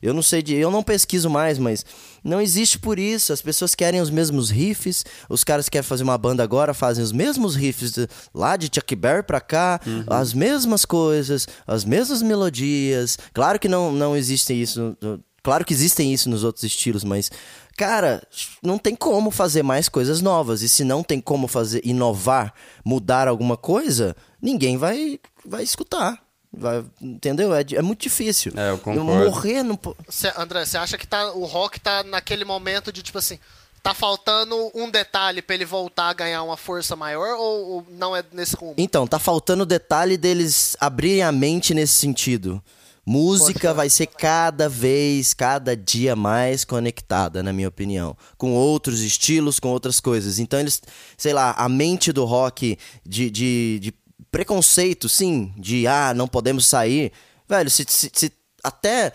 Eu 0.00 0.14
não 0.14 0.22
sei 0.22 0.40
de. 0.40 0.54
Eu 0.54 0.70
não 0.70 0.84
pesquiso 0.84 1.28
mais, 1.28 1.58
mas 1.58 1.84
não 2.22 2.40
existe 2.40 2.78
por 2.78 2.96
isso. 2.96 3.32
As 3.32 3.42
pessoas 3.42 3.74
querem 3.74 4.00
os 4.00 4.08
mesmos 4.08 4.50
riffs. 4.50 5.04
Os 5.28 5.42
caras 5.42 5.64
que 5.64 5.72
querem 5.72 5.86
fazer 5.88 6.04
uma 6.04 6.16
banda 6.16 6.44
agora 6.44 6.72
fazem 6.72 7.02
os 7.02 7.10
mesmos 7.10 7.56
riffs 7.56 7.90
de- 7.90 8.06
lá 8.32 8.56
de 8.56 8.70
Chuck 8.72 8.94
Berry 8.94 9.24
pra 9.24 9.40
cá, 9.40 9.80
as 10.06 10.32
mesmas 10.32 10.84
coisas, 10.84 11.48
as 11.66 11.84
mesmas 11.84 12.22
melodias. 12.22 13.18
Claro 13.34 13.58
que 13.58 13.68
não, 13.68 13.90
não 13.90 14.16
existe 14.16 14.52
isso. 14.52 14.96
Claro 15.42 15.64
que 15.64 15.72
existem 15.72 16.12
isso 16.12 16.28
nos 16.28 16.44
outros 16.44 16.64
estilos, 16.64 17.02
mas, 17.04 17.30
cara, 17.76 18.22
não 18.62 18.78
tem 18.78 18.94
como 18.94 19.30
fazer 19.30 19.62
mais 19.62 19.88
coisas 19.88 20.20
novas. 20.20 20.62
E 20.62 20.68
se 20.68 20.84
não 20.84 21.02
tem 21.02 21.20
como 21.20 21.48
fazer, 21.48 21.80
inovar, 21.84 22.52
mudar 22.84 23.26
alguma 23.28 23.56
coisa, 23.56 24.14
ninguém 24.40 24.76
vai, 24.76 25.18
vai 25.44 25.62
escutar. 25.62 26.18
Vai, 26.52 26.84
entendeu? 27.00 27.54
É, 27.54 27.64
é 27.74 27.80
muito 27.82 28.00
difícil. 28.02 28.52
É, 28.56 28.70
eu 28.70 28.78
concordo. 28.78 29.04
Morrer 29.30 29.62
não. 29.62 29.78
Cê- 30.08 30.32
André, 30.36 30.64
você 30.64 30.76
acha 30.76 30.98
que 30.98 31.06
tá, 31.06 31.32
o 31.32 31.44
rock 31.44 31.78
tá 31.78 32.02
naquele 32.02 32.44
momento 32.44 32.92
de 32.92 33.02
tipo 33.04 33.18
assim, 33.18 33.38
tá 33.82 33.94
faltando 33.94 34.56
um 34.74 34.90
detalhe 34.90 35.40
pra 35.42 35.54
ele 35.54 35.64
voltar 35.64 36.08
a 36.08 36.12
ganhar 36.12 36.42
uma 36.42 36.56
força 36.56 36.96
maior 36.96 37.38
ou, 37.38 37.68
ou 37.70 37.86
não 37.92 38.16
é 38.16 38.24
nesse 38.32 38.56
rumo? 38.56 38.74
Então, 38.76 39.06
tá 39.06 39.18
faltando 39.20 39.62
o 39.62 39.66
detalhe 39.66 40.16
deles 40.16 40.76
abrirem 40.80 41.22
a 41.22 41.30
mente 41.30 41.72
nesse 41.72 41.94
sentido. 41.94 42.60
Música 43.06 43.72
vai 43.74 43.88
ser 43.90 44.06
cada 44.06 44.68
vez, 44.68 45.34
cada 45.34 45.76
dia 45.76 46.14
mais 46.14 46.64
conectada, 46.64 47.42
na 47.42 47.52
minha 47.52 47.68
opinião. 47.68 48.16
Com 48.36 48.52
outros 48.52 49.00
estilos, 49.00 49.58
com 49.58 49.68
outras 49.68 49.98
coisas. 50.00 50.38
Então, 50.38 50.60
eles, 50.60 50.80
sei 51.16 51.32
lá, 51.32 51.52
a 51.56 51.68
mente 51.68 52.12
do 52.12 52.24
rock 52.24 52.78
de, 53.04 53.30
de, 53.30 53.78
de 53.80 53.94
preconceito, 54.30 55.08
sim, 55.08 55.52
de 55.56 55.86
ah, 55.86 56.12
não 56.14 56.28
podemos 56.28 56.66
sair. 56.66 57.10
Velho, 57.48 57.70
se, 57.70 57.84
se- 57.88 58.10
se 58.14 58.32
até. 58.62 59.12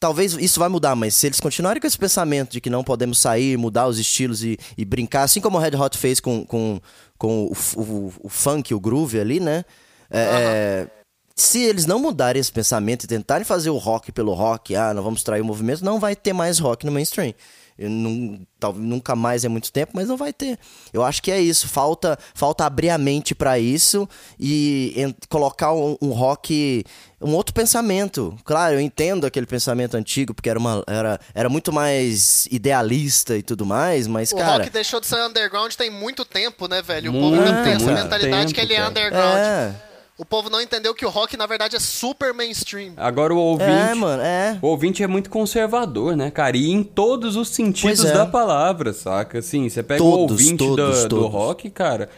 Talvez 0.00 0.34
isso 0.34 0.60
vai 0.60 0.68
mudar, 0.68 0.94
mas 0.94 1.14
se 1.14 1.26
eles 1.26 1.40
continuarem 1.40 1.80
com 1.80 1.86
esse 1.86 1.96
pensamento 1.96 2.52
de 2.52 2.60
que 2.60 2.68
não 2.68 2.84
podemos 2.84 3.18
sair, 3.18 3.56
mudar 3.56 3.86
os 3.86 3.98
estilos 3.98 4.44
e, 4.44 4.58
e 4.76 4.84
brincar, 4.84 5.22
assim 5.22 5.40
como 5.40 5.56
o 5.56 5.60
Red 5.60 5.74
Hot 5.76 5.96
fez 5.96 6.20
com, 6.20 6.44
com, 6.44 6.78
com 7.16 7.46
o, 7.46 7.52
o- 7.80 8.12
o 8.24 8.28
funk, 8.28 8.74
o 8.74 8.80
groove 8.80 9.18
ali, 9.18 9.40
né? 9.40 9.64
É, 10.10 10.20
é, 10.20 11.03
se 11.36 11.62
eles 11.62 11.84
não 11.86 11.98
mudarem 11.98 12.40
esse 12.40 12.52
pensamento 12.52 13.04
e 13.04 13.08
tentarem 13.08 13.44
fazer 13.44 13.70
o 13.70 13.76
rock 13.76 14.12
pelo 14.12 14.32
rock, 14.34 14.74
ah, 14.76 14.94
não 14.94 15.02
vamos 15.02 15.22
trair 15.22 15.40
o 15.40 15.44
movimento, 15.44 15.84
não 15.84 15.98
vai 15.98 16.14
ter 16.14 16.32
mais 16.32 16.58
rock 16.58 16.86
no 16.86 16.92
mainstream. 16.92 17.34
Eu 17.76 17.90
não, 17.90 18.38
talvez 18.60 18.86
nunca 18.86 19.16
mais 19.16 19.44
é 19.44 19.48
muito 19.48 19.72
tempo, 19.72 19.90
mas 19.96 20.06
não 20.06 20.16
vai 20.16 20.32
ter. 20.32 20.56
Eu 20.92 21.02
acho 21.02 21.20
que 21.20 21.32
é 21.32 21.40
isso. 21.40 21.66
Falta, 21.66 22.16
falta 22.32 22.64
abrir 22.64 22.88
a 22.90 22.96
mente 22.96 23.34
pra 23.34 23.58
isso 23.58 24.08
e 24.38 24.92
en- 24.96 25.12
colocar 25.28 25.72
um, 25.72 25.96
um 26.00 26.10
rock, 26.10 26.84
um 27.20 27.32
outro 27.34 27.52
pensamento. 27.52 28.36
Claro, 28.44 28.74
eu 28.76 28.80
entendo 28.80 29.26
aquele 29.26 29.44
pensamento 29.44 29.96
antigo 29.96 30.32
porque 30.32 30.48
era 30.48 30.56
uma, 30.56 30.84
era, 30.86 31.18
era 31.34 31.48
muito 31.48 31.72
mais 31.72 32.46
idealista 32.48 33.36
e 33.36 33.42
tudo 33.42 33.66
mais, 33.66 34.06
mas 34.06 34.30
O 34.30 34.36
cara, 34.36 34.58
rock 34.58 34.70
deixou 34.70 35.00
de 35.00 35.08
ser 35.08 35.16
underground 35.26 35.74
tem 35.74 35.90
muito 35.90 36.24
tempo, 36.24 36.68
né, 36.68 36.80
velho? 36.80 37.10
O 37.10 37.12
Muito, 37.12 37.38
povo 37.38 37.50
não 37.52 37.64
tem 37.64 37.72
essa 37.72 37.90
mentalidade 37.92 38.54
que 38.54 38.60
tempo, 38.60 38.72
ele 38.72 38.80
é 38.80 38.88
underground. 38.88 39.36
é, 39.36 39.74
O 40.16 40.24
povo 40.24 40.48
não 40.48 40.60
entendeu 40.60 40.94
que 40.94 41.04
o 41.04 41.08
rock, 41.08 41.36
na 41.36 41.44
verdade, 41.44 41.74
é 41.74 41.80
super 41.80 42.32
mainstream. 42.32 42.92
Agora 42.96 43.34
o 43.34 43.36
ouvinte. 43.36 43.68
é, 43.70 43.94
mano, 43.94 44.22
é. 44.22 44.56
O 44.62 44.68
ouvinte 44.68 45.02
é 45.02 45.08
muito 45.08 45.28
conservador, 45.28 46.16
né, 46.16 46.30
cara? 46.30 46.56
E 46.56 46.70
em 46.70 46.84
todos 46.84 47.34
os 47.34 47.48
sentidos 47.48 48.04
é. 48.04 48.12
da 48.12 48.24
palavra, 48.24 48.92
saca? 48.92 49.40
Assim, 49.40 49.68
você 49.68 49.82
pega 49.82 50.00
o 50.00 50.08
Todos, 50.08 50.40
ouvinte 50.40 50.58
todos, 50.58 51.02
do, 51.02 51.08
do 51.08 51.16
todos. 51.16 51.32
rock, 51.32 51.68
cara, 51.68 52.08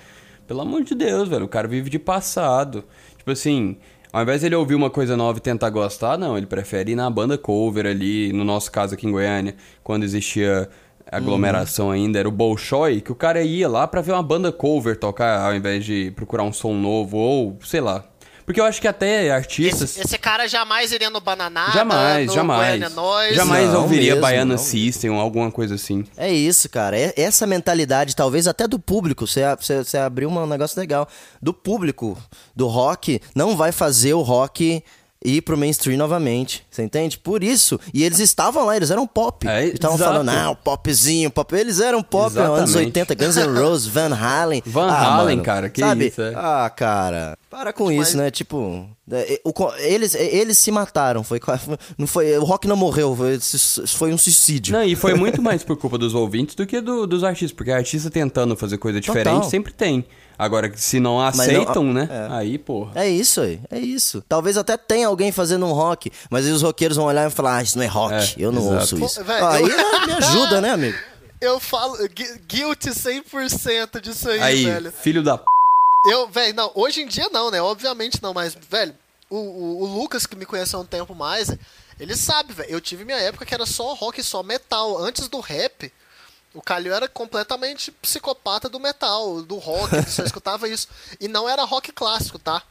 pelo 0.47 0.61
amor 0.61 0.85
de 0.85 0.95
Deus, 0.95 1.27
velho, 1.27 1.47
o 1.47 1.49
cara 1.49 1.67
vive 1.67 1.89
de 1.89 1.99
passado. 1.99 2.85
Tipo 3.17 3.31
assim, 3.31 3.79
ao 4.13 4.23
invés 4.23 4.41
de 4.43 4.49
ele 4.49 4.57
ouvir 4.57 4.75
uma 4.75 4.91
coisa 4.91 5.17
nova 5.17 5.39
e 5.39 5.41
tentar 5.41 5.71
gostar, 5.71 6.19
não, 6.19 6.37
ele 6.37 6.47
prefere 6.47 6.93
ir 6.93 6.97
na 6.97 7.09
banda 7.09 7.39
cover 7.39 7.87
ali, 7.87 8.31
no 8.31 8.45
nosso 8.45 8.71
caso 8.71 8.93
aqui 8.93 9.07
em 9.07 9.11
Goiânia, 9.11 9.57
quando 9.83 10.05
existia 10.05 10.69
aglomeração 11.11 11.91
ainda, 11.91 12.19
era 12.19 12.29
o 12.29 12.33
Bolshoi, 12.33 13.01
que 13.01 13.13
o 13.13 13.15
cara 13.15 13.43
ia 13.43 13.69
lá 13.69 13.87
pra 13.87 14.01
ver 14.01 14.13
uma 14.13 14.23
banda 14.23 14.51
cover 14.51 14.97
tocar, 14.99 15.41
ao 15.41 15.55
invés 15.55 15.85
de 15.85 16.13
procurar 16.17 16.43
um 16.43 16.53
som 16.53 16.75
novo, 16.75 17.17
ou 17.17 17.59
sei 17.65 17.81
lá. 17.81 18.05
Porque 18.47 18.61
eu 18.61 18.65
acho 18.65 18.81
que 18.81 18.87
até 18.87 19.29
artistas... 19.33 19.91
Esse, 19.91 20.03
esse 20.03 20.19
cara 20.19 20.47
jamais 20.47 20.93
iria 20.93 21.11
no 21.11 21.21
Bananada, 21.21 21.73
Jamais, 21.73 22.29
no 22.29 22.33
jamais. 22.33 22.81
Jamais 23.35 23.73
Não 23.73 23.83
ouviria 23.83 24.13
mesmo, 24.13 24.21
Baiana 24.21 24.55
não 24.55 24.59
System 24.59 25.11
ou 25.11 25.19
alguma 25.19 25.51
coisa 25.51 25.75
assim. 25.75 26.05
É 26.17 26.33
isso, 26.33 26.69
cara. 26.69 26.97
É- 26.97 27.13
essa 27.17 27.45
mentalidade, 27.45 28.15
talvez 28.15 28.47
até 28.47 28.69
do 28.69 28.79
público, 28.79 29.27
você, 29.27 29.43
você, 29.57 29.83
você 29.83 29.99
abriu 29.99 30.29
um 30.31 30.47
negócio 30.47 30.79
legal. 30.79 31.09
Do 31.43 31.53
público 31.53 32.17
do 32.55 32.69
rock, 32.69 33.21
não 33.35 33.57
vai 33.57 33.73
fazer 33.73 34.15
o 34.15 34.23
rock 34.23 34.81
ir 35.25 35.41
pro 35.43 35.57
mainstream 35.57 35.97
novamente. 35.99 36.65
Você 36.71 36.83
entende? 36.83 37.19
Por 37.19 37.43
isso. 37.43 37.79
E 37.93 38.05
eles 38.05 38.19
estavam 38.21 38.65
lá, 38.67 38.77
eles 38.77 38.91
eram 38.91 39.07
pop. 39.07 39.47
É, 39.49 39.63
eles 39.63 39.75
estavam 39.75 39.99
falando, 39.99 40.27
não, 40.27 40.55
popzinho, 40.55 41.31
pop. 41.31 41.55
Eles 41.57 41.81
eram 41.81 42.03
pop 42.03 42.27
nos 42.35 42.37
anos 42.37 42.71
Exatamente. 42.71 42.87
80, 42.99 43.15
Guns 43.15 43.37
N' 43.37 43.59
Roses, 43.61 43.87
Van 43.89 44.15
Halen. 44.15 44.63
Van 44.67 44.87
Ah, 44.91 45.15
Halen, 45.17 45.37
mano, 45.37 45.43
cara, 45.45 45.69
que 45.71 45.81
sabe? 45.81 46.07
isso, 46.09 46.23
é. 46.23 46.33
Ah, 46.37 46.71
cara. 46.75 47.37
Para 47.51 47.73
com 47.73 47.91
isso, 47.91 48.17
né? 48.17 48.31
Tipo, 48.31 48.87
é, 49.11 49.41
o 49.43 49.53
co- 49.53 49.73
eles, 49.79 50.15
eles 50.15 50.59
se 50.59 50.71
mataram. 50.71 51.25
Foi, 51.25 51.41
não 51.97 52.07
foi, 52.07 52.37
o 52.39 52.45
rock 52.45 52.69
não 52.69 52.77
morreu, 52.77 53.17
foi, 53.17 53.39
foi 53.89 54.13
um 54.13 54.19
suicídio. 54.19 54.75
Não, 54.75 54.85
e 54.85 54.95
foi 54.95 55.15
muito 55.15 55.41
mais 55.43 55.65
por 55.65 55.77
culpa 55.77 55.97
dos 55.97 56.15
ouvintes 56.15 56.55
do 56.55 56.67
que 56.67 56.81
do- 56.81 57.07
dos 57.07 57.25
artistas, 57.25 57.53
porque 57.53 57.71
artista 57.71 58.11
tentando 58.11 58.55
fazer 58.57 58.77
coisa 58.79 59.01
diferente 59.01 59.35
Total. 59.35 59.51
sempre 59.51 59.73
tem. 59.73 60.05
Agora, 60.39 60.71
se 60.77 61.01
não 61.01 61.15
não- 61.19 61.23
aceitam, 61.27 61.93
né? 61.93 62.09
é. 62.11 62.29
Aí, 62.35 62.59
porra. 62.59 62.93
É 62.95 63.09
isso 63.09 63.41
aí, 63.41 63.61
é 63.71 63.79
isso. 63.79 64.23
Talvez 64.29 64.57
até 64.57 64.77
tenha 64.77 65.07
alguém 65.09 65.33
fazendo 65.33 65.65
um 65.67 65.73
rock, 65.73 66.11
mas 66.31 66.45
aí 66.47 66.53
os 66.53 66.63
roqueiros 66.63 66.97
vão 66.97 67.07
olhar 67.07 67.27
e 67.27 67.31
falar, 67.35 67.57
ah, 67.57 67.63
isso 67.63 67.79
não 67.79 67.85
é 67.85 67.89
rock, 67.89 68.15
É, 68.15 68.35
eu 68.39 68.53
não 68.53 68.61
exato. 68.63 68.81
ouço 68.81 69.05
isso. 69.05 69.19
Pô, 69.21 69.25
velho, 69.25 69.47
aí 69.47 69.63
eu- 69.63 70.07
me 70.07 70.13
ajuda, 70.13 70.61
né, 70.61 70.71
amigo? 70.71 70.99
Eu 71.41 71.61
falo 71.61 71.97
gui- 72.09 72.41
guilty 72.49 72.91
100% 72.95 74.01
disso 74.01 74.29
aí, 74.31 74.41
Aí, 74.41 74.65
velho. 74.65 74.93
filho 74.93 75.23
da 75.23 75.37
p. 75.39 75.45
Eu, 76.11 76.29
velho, 76.29 76.55
não, 76.55 76.71
hoje 76.75 77.03
em 77.03 77.07
dia 77.07 77.29
não, 77.33 77.51
né? 77.51 77.61
Obviamente 77.61 78.23
não, 78.23 78.33
mas, 78.33 78.57
velho, 78.71 78.95
o, 79.29 79.37
o, 79.37 79.83
o 79.83 79.87
Lucas, 79.87 80.25
que 80.27 80.37
me 80.37 80.47
conheceu 80.47 80.79
um 80.81 80.85
tempo 80.85 81.15
mais, 81.15 81.51
ele 81.99 82.15
sabe, 82.17 82.53
velho. 82.53 82.71
Eu 82.71 82.81
tive 82.81 83.05
minha 83.05 83.19
época 83.19 83.45
que 83.45 83.53
era 83.55 83.67
só 83.67 83.93
rock, 83.95 84.23
só 84.23 84.43
metal. 84.43 84.99
Antes 84.99 85.29
do 85.29 85.41
rap, 85.41 85.93
O 86.57 86.63
Calil 86.63 86.95
era 86.95 87.07
completamente 87.07 87.93
psicopata 87.93 88.67
do 88.67 88.81
metal, 88.81 89.43
do 89.43 89.57
rock, 89.57 90.11
só 90.11 90.23
escutava 90.25 90.67
isso. 90.67 90.89
E 91.21 91.29
não 91.29 91.47
era 91.47 91.63
rock 91.65 91.93
clássico, 91.93 92.39
tá? 92.39 92.63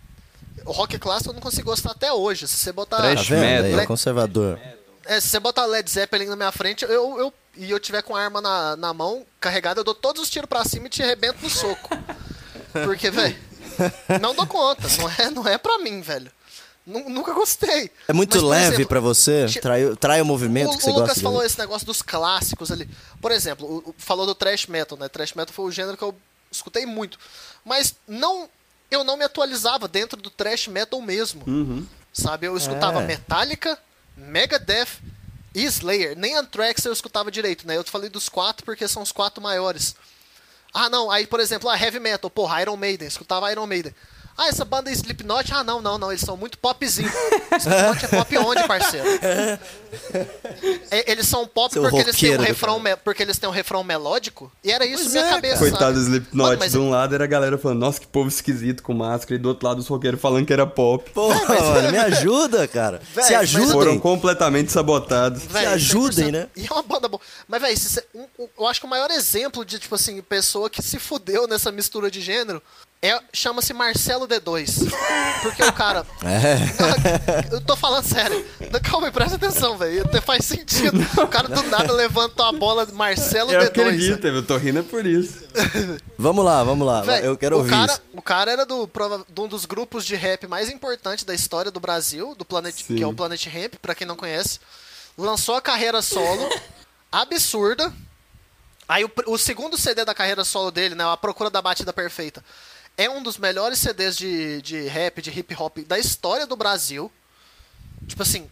O 0.66 0.72
rock 0.72 0.98
clássico 0.98 1.30
eu 1.30 1.34
não 1.36 1.42
consigo 1.42 1.70
gostar 1.70 1.92
até 1.92 2.12
hoje. 2.12 2.48
Se 2.48 2.58
você 2.58 2.72
botar. 2.72 2.98
Tá 2.98 3.04
Trash 3.04 3.30
vendo? 3.30 3.66
Aí, 3.66 3.70
metal. 3.70 3.82
é 3.82 3.86
conservador. 3.86 4.60
É, 5.06 5.22
se 5.22 5.30
você 5.30 5.40
botar 5.40 5.66
Led 5.68 5.88
Zeppelin 5.88 6.26
na 6.26 6.36
minha 6.36 6.52
frente, 6.52 6.84
eu, 6.84 7.20
eu 7.20 7.34
e 7.56 7.70
eu 7.70 7.80
tiver 7.80 8.02
com 8.02 8.16
a 8.16 8.24
arma 8.24 8.42
na, 8.42 8.76
na 8.76 8.92
mão 8.92 9.24
carregada, 9.40 9.82
eu 9.82 9.84
dou 9.84 9.94
todos 9.94 10.24
os 10.24 10.32
tiros 10.32 10.50
pra 10.50 10.66
cima 10.66 10.88
e 10.88 10.90
te 10.90 11.04
arrebento 11.04 11.44
no 11.44 11.50
soco. 11.50 11.96
Porque, 12.86 13.12
velho, 13.12 13.38
não 14.20 14.34
dou 14.34 14.48
conta. 14.48 14.88
Não 14.98 15.10
é, 15.12 15.30
não 15.30 15.48
é 15.48 15.60
pra 15.60 15.78
mim, 15.78 16.02
velho. 16.02 16.32
Nu- 16.86 17.10
Nunca 17.10 17.34
gostei. 17.34 17.90
É 18.08 18.14
muito 18.14 18.36
Mas, 18.36 18.44
leve 18.44 18.66
exemplo, 18.76 18.88
pra 18.90 19.00
você? 19.00 19.48
Trai, 19.62 19.96
trai 19.96 20.22
o 20.22 20.26
movimento 20.26 20.74
o, 20.74 20.78
que 20.78 20.84
você 20.84 20.90
o 20.90 20.94
Lucas 20.94 21.08
gosta? 21.08 21.20
de 21.20 21.24
falou 21.24 21.40
ver? 21.40 21.46
esse 21.48 21.58
negócio 21.58 21.86
dos 21.88 22.02
clássicos 22.02 22.72
ali. 22.72 22.88
Por 23.20 23.32
exemplo, 23.32 23.66
o- 23.68 23.90
o- 23.90 23.96
falou 23.98 24.26
do 24.26 24.36
thrash 24.36 24.68
metal, 24.68 24.98
né? 24.98 25.08
Thrash 25.10 25.34
metal 25.34 25.54
foi 25.54 25.66
o 25.66 25.72
gênero 25.72 25.98
que 25.98 26.04
eu 26.04 26.14
escutei 26.52 26.86
muito. 26.86 27.18
Mas 27.64 27.96
não, 28.08 28.48
eu 28.92 29.04
não 29.04 29.18
me 29.18 29.24
atualizava 29.26 29.88
dentro 29.88 30.22
do 30.22 30.30
thrash 30.30 30.68
metal 30.68 31.02
mesmo. 31.02 31.44
Sabe? 32.14 32.46
Eu 32.48 32.56
escutava 32.56 33.02
É. 33.02 33.06
Metallica, 33.08 33.78
Megadeth 34.16 34.88
e 35.54 35.64
Slayer. 35.66 36.16
Nem 36.18 36.36
Anthrax 36.36 36.86
eu 36.86 36.94
escutava 36.94 37.32
direito, 37.32 37.66
né? 37.68 37.76
Eu 37.78 37.84
falei 37.84 38.10
dos 38.10 38.30
quatro 38.30 38.64
porque 38.66 38.88
são 38.88 39.02
os 39.02 39.12
quatro 39.12 39.42
maiores. 39.42 39.96
Ah, 40.74 40.90
não. 40.90 41.10
Aí, 41.10 41.26
por 41.26 41.40
exemplo, 41.40 41.70
ah, 41.70 41.78
Heavy 41.80 42.00
Metal. 42.00 42.30
Porra, 42.30 42.62
Iron 42.62 42.78
Maiden. 42.78 43.08
Escutava 43.08 43.52
Iron 43.52 43.66
Maiden. 43.66 43.94
Ah, 44.38 44.48
essa 44.50 44.66
banda 44.66 44.90
é 44.90 44.94
Slipknot. 44.94 45.54
Ah, 45.54 45.64
não, 45.64 45.82
não, 45.82 45.98
não. 45.98 46.12
Eles 46.12 46.22
são 46.22 46.36
muito 46.36 46.58
popzinho. 46.58 47.10
Slipknot 47.58 48.06
é 48.06 48.08
pop 48.10 48.38
onde, 48.38 48.68
parceiro? 48.68 49.08
É, 50.92 51.10
eles 51.12 51.28
são 51.28 51.48
pop 51.48 51.72
Seu 51.74 51.82
porque 51.84 51.98
eles, 52.00 52.16
têm 52.18 52.38
um 52.38 52.42
refrão 52.42 52.80
me- 52.80 52.96
porque 52.98 53.24
eles 53.24 53.38
têm 53.38 53.48
um 53.48 53.52
refrão 53.52 53.84
melódico. 53.84 54.52
E 54.64 54.72
era 54.72 54.86
isso 54.86 55.04
Pois 55.04 55.14
na 55.14 55.22
minha 55.22 55.32
é, 55.32 55.36
cabeça. 55.36 55.58
Coitado 55.60 55.94
do? 55.94 56.00
Slipknot. 56.02 56.36
Mano, 56.48 56.58
mas- 56.60 56.72
De 56.72 56.78
um 56.78 56.90
lado 56.90 57.16
era 57.16 57.24
a 57.24 57.28
galera 57.28 57.58
falando, 57.58 57.80
nossa, 57.80 58.00
que 58.00 58.08
povo 58.08 58.28
esquisito 58.28 58.84
com 58.84 58.94
máscara. 58.94 59.36
E 59.36 59.38
do 59.38 59.48
outro 59.50 59.68
lado 59.68 59.80
os 59.80 59.88
roqueiros 59.88 60.20
falando 60.20 60.46
que 60.46 60.54
era 60.54 60.68
pop. 60.68 61.10
Porra, 61.12 61.40
mano, 61.74 61.92
me 61.92 61.98
ajuda, 61.98 62.68
cara. 62.68 63.02
Véi, 63.14 63.24
Se 63.26 63.34
mas- 63.34 63.42
ajudem. 63.44 63.72
Foram 63.72 64.00
completamente 64.00 64.72
sabotados. 64.72 65.44
Véi, 65.46 65.62
Se 65.64 65.68
ajudem, 65.74 66.28
100%. 66.28 66.32
né? 66.32 66.48
E 66.56 66.68
é 66.68 66.74
uma 66.74 66.84
banda 66.84 67.08
boa. 67.08 67.22
Mas, 67.48 67.62
velho, 67.62 68.04
eu 68.58 68.68
acho 68.68 68.80
que 68.82 68.86
o 68.86 68.90
maior 68.90 69.10
exemplo 69.12 69.64
de, 69.64 69.80
tipo 69.80 69.96
assim, 69.96 70.22
pessoa 70.22 70.70
que 70.70 70.82
se 70.82 71.00
fudeu 71.00 71.48
nessa 71.48 71.72
mistura 71.72 72.12
de 72.12 72.20
gênero 72.22 72.62
é 73.02 73.20
chama-se 73.32 73.74
Marcelo 73.74 74.28
D2. 74.28 74.89
Porque 75.41 75.64
o 75.64 75.72
cara. 75.74 76.06
É. 76.26 77.54
Eu 77.54 77.62
tô 77.62 77.76
falando 77.76 78.04
sério. 78.04 78.43
Calma 78.84 79.08
aí, 79.08 79.14
presta 79.14 79.36
atenção, 79.36 79.78
velho. 79.78 80.04
Até 80.04 80.20
faz 80.20 80.43
sentido. 80.46 80.98
O 81.22 81.28
cara 81.28 81.48
do 81.48 81.62
nada 81.64 81.93
levantou 81.93 82.46
a 82.46 82.52
bola 82.52 82.86
Marcelo 82.91 83.52
Eu 83.52 83.62
D2. 83.62 83.66
acredito, 83.68 84.26
eu 84.28 84.43
tô 84.46 84.58
rindo 84.58 84.80
é 84.80 84.84
por 84.84 85.06
isso. 85.06 85.46
Vamos 86.18 86.43
lá, 86.43 86.64
vamos 86.64 86.88
lá. 86.88 87.02
Véi, 87.02 87.28
eu 87.28 87.38
quero 87.38 87.56
o 87.58 87.60
ouvir 87.60 87.70
cara, 87.72 87.91
isso. 87.91 88.02
O 88.14 88.22
cara 88.22 88.52
era 88.52 88.66
do, 88.66 88.88
prova- 88.88 89.26
de 89.28 89.41
um 89.41 89.48
dos 89.48 89.66
grupos 89.66 90.06
de 90.06 90.16
rap 90.16 90.48
mais 90.48 90.70
importantes 90.70 91.24
da 91.26 91.34
história 91.36 91.70
do 91.70 91.80
Brasil, 91.80 92.34
do 92.36 92.43
Planet, 92.46 92.74
Sim. 92.76 92.96
que 92.96 93.04
é 93.04 93.08
o 93.08 93.14
Planet 93.14 93.46
Ramp, 93.48 93.76
pra 93.82 93.93
quem 93.93 94.08
não 94.08 94.16
conhece. 94.16 94.60
Lançou 95.18 95.56
a 95.56 95.62
carreira 95.62 96.02
solo, 96.02 96.50
absurda. 97.12 97.91
Aí 98.88 99.04
o, 99.04 99.12
o 99.28 99.38
segundo 99.38 99.78
CD 99.78 100.06
da 100.06 100.14
carreira 100.14 100.43
solo 100.43 100.72
dele, 100.72 100.96
né, 100.96 101.04
A 101.04 101.18
Procura 101.18 101.50
da 101.50 101.62
Batida 101.62 101.91
Perfeita, 101.91 102.43
é 102.98 103.10
um 103.10 103.22
dos 103.22 103.38
melhores 103.38 103.80
CDs 103.80 104.16
de, 104.18 104.62
de 104.62 104.82
rap, 104.88 105.22
de 105.22 105.30
hip 105.30 105.56
hop 105.56 105.80
da 105.80 106.00
história 106.00 106.48
do 106.48 106.56
Brasil. 106.56 107.12
Tipo 108.08 108.24
assim, 108.24 108.50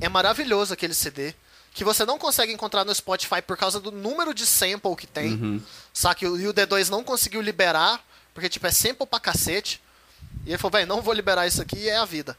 é 0.00 0.08
maravilhoso 0.08 0.72
aquele 0.72 0.94
CD. 0.94 1.34
Que 1.74 1.84
você 1.84 2.04
não 2.04 2.18
consegue 2.18 2.52
encontrar 2.52 2.84
no 2.84 2.94
Spotify 2.94 3.40
por 3.40 3.56
causa 3.56 3.80
do 3.80 3.90
número 3.90 4.34
de 4.34 4.44
sample 4.44 4.94
que 4.96 5.06
tem. 5.06 5.62
Saca? 5.92 6.24
E 6.24 6.28
o 6.28 6.38
e 6.38 6.46
o 6.46 6.54
D2 6.54 6.88
não 6.88 7.02
conseguiu 7.02 7.40
liberar, 7.40 8.04
porque 8.34 8.48
tipo, 8.48 8.66
é 8.66 8.70
sample 8.70 9.06
pra 9.06 9.18
cacete. 9.18 9.80
E 10.44 10.50
ele 10.50 10.58
falou, 10.58 10.72
velho, 10.72 10.86
não 10.86 11.00
vou 11.00 11.14
liberar 11.14 11.46
isso 11.46 11.62
aqui, 11.62 11.88
é 11.88 11.96
a 11.96 12.04
vida. 12.04 12.36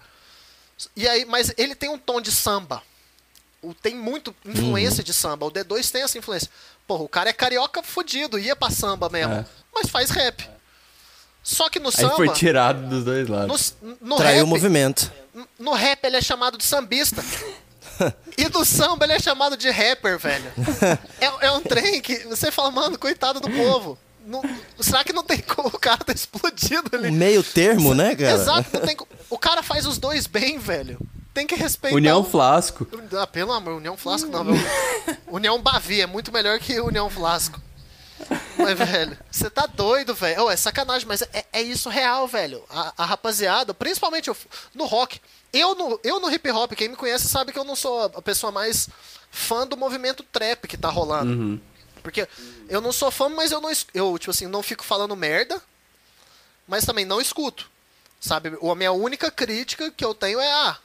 E 0.95 1.07
aí, 1.07 1.25
mas 1.25 1.53
ele 1.57 1.75
tem 1.75 1.89
um 1.89 1.97
tom 1.97 2.21
de 2.21 2.31
samba. 2.31 2.81
Tem 3.81 3.95
muito 3.95 4.35
influência 4.45 5.03
de 5.03 5.13
samba. 5.13 5.45
O 5.45 5.51
D2 5.51 5.89
tem 5.89 6.01
essa 6.03 6.17
influência. 6.17 6.49
Porra, 6.85 7.03
o 7.03 7.09
cara 7.09 7.29
é 7.29 7.33
carioca 7.33 7.81
fudido, 7.81 8.37
ia 8.37 8.55
pra 8.55 8.69
samba 8.69 9.09
mesmo. 9.09 9.33
É. 9.33 9.45
Mas 9.73 9.89
faz 9.89 10.09
rap. 10.09 10.52
Só 11.43 11.69
que 11.69 11.77
no 11.79 11.89
Aí 11.89 11.93
samba. 11.93 12.15
foi 12.15 12.29
tirado 12.29 12.87
dos 12.87 13.03
dois 13.03 13.27
lados. 13.27 13.75
No, 13.81 13.97
no 14.01 14.15
Traiu 14.15 14.37
rap, 14.37 14.43
o 14.45 14.47
movimento. 14.47 15.11
no 15.59 15.73
rap 15.73 16.03
ele 16.05 16.15
é 16.17 16.21
chamado 16.21 16.57
de 16.57 16.63
sambista. 16.63 17.21
e 18.37 18.47
no 18.49 18.63
samba 18.63 19.05
ele 19.05 19.13
é 19.13 19.19
chamado 19.19 19.57
de 19.57 19.69
rapper, 19.69 20.17
velho. 20.17 20.51
É, 21.19 21.47
é 21.47 21.51
um 21.51 21.61
trem 21.61 22.01
que 22.01 22.19
você 22.19 22.49
fala, 22.51 22.71
mano, 22.71 22.97
coitado 22.97 23.39
do 23.39 23.49
povo. 23.49 23.97
Não- 24.25 24.41
será 24.79 25.03
que 25.03 25.11
não 25.11 25.21
tem 25.23 25.39
como 25.39 25.67
o 25.67 25.77
cara 25.77 25.97
tá 25.97 26.13
explodido 26.13 26.89
ali? 26.95 27.11
Meio 27.11 27.43
termo, 27.43 27.93
né, 27.93 28.15
cara? 28.15 28.31
Exato, 28.33 28.69
não 28.73 28.85
tem 28.85 28.95
O 29.29 29.37
cara 29.37 29.61
faz 29.61 29.85
os 29.85 29.97
dois 29.97 30.25
bem, 30.27 30.57
velho. 30.57 30.97
Tem 31.33 31.45
que 31.45 31.55
respeitar. 31.55 31.97
União 31.97 32.21
o- 32.21 32.23
Flasco. 32.23 32.87
Ah, 33.19 33.27
pelo 33.27 33.51
amor, 33.51 33.73
União 33.73 33.97
Flasco 33.97 34.29
não, 34.29 34.45
velho. 34.45 34.65
União 35.27 35.61
Bavi 35.61 35.99
é 35.99 36.07
muito 36.07 36.31
melhor 36.31 36.57
que 36.59 36.79
União 36.79 37.09
Flasco. 37.09 37.59
Mas, 38.57 38.77
velho, 38.77 39.17
você 39.31 39.49
tá 39.49 39.65
doido, 39.65 40.13
velho. 40.15 40.49
É 40.49 40.55
sacanagem, 40.55 41.07
mas 41.07 41.21
é, 41.21 41.45
é 41.53 41.61
isso 41.61 41.89
real, 41.89 42.27
velho. 42.27 42.63
A, 42.69 42.93
a 42.97 43.05
rapaziada, 43.05 43.73
principalmente 43.73 44.27
eu- 44.29 44.37
no 44.73 44.85
rock. 44.85 45.19
Eu 45.51 45.75
no, 45.75 45.99
eu 46.03 46.19
no 46.19 46.31
hip 46.31 46.49
hop, 46.51 46.71
quem 46.73 46.89
me 46.89 46.95
conhece 46.95 47.27
sabe 47.27 47.51
que 47.51 47.59
eu 47.59 47.63
não 47.63 47.75
sou 47.75 48.03
a 48.05 48.21
pessoa 48.21 48.51
mais 48.51 48.89
fã 49.29 49.67
do 49.67 49.77
movimento 49.77 50.23
trap 50.23 50.67
que 50.67 50.77
tá 50.77 50.89
rolando. 50.89 51.61
Porque 52.01 52.27
eu 52.67 52.81
não 52.81 52.91
sou 52.91 53.09
fã, 53.11 53.29
mas 53.29 53.51
eu 53.51 53.61
não 53.61 53.71
eu 53.93 54.17
tipo 54.17 54.31
assim, 54.31 54.47
não 54.47 54.61
fico 54.63 54.83
falando 54.83 55.15
merda, 55.15 55.61
mas 56.67 56.85
também 56.85 57.05
não 57.05 57.21
escuto. 57.21 57.69
Sabe? 58.19 58.57
A 58.61 58.75
minha 58.75 58.91
única 58.91 59.29
crítica 59.29 59.91
que 59.91 60.03
eu 60.03 60.13
tenho 60.13 60.39
é 60.39 60.51
a 60.51 60.77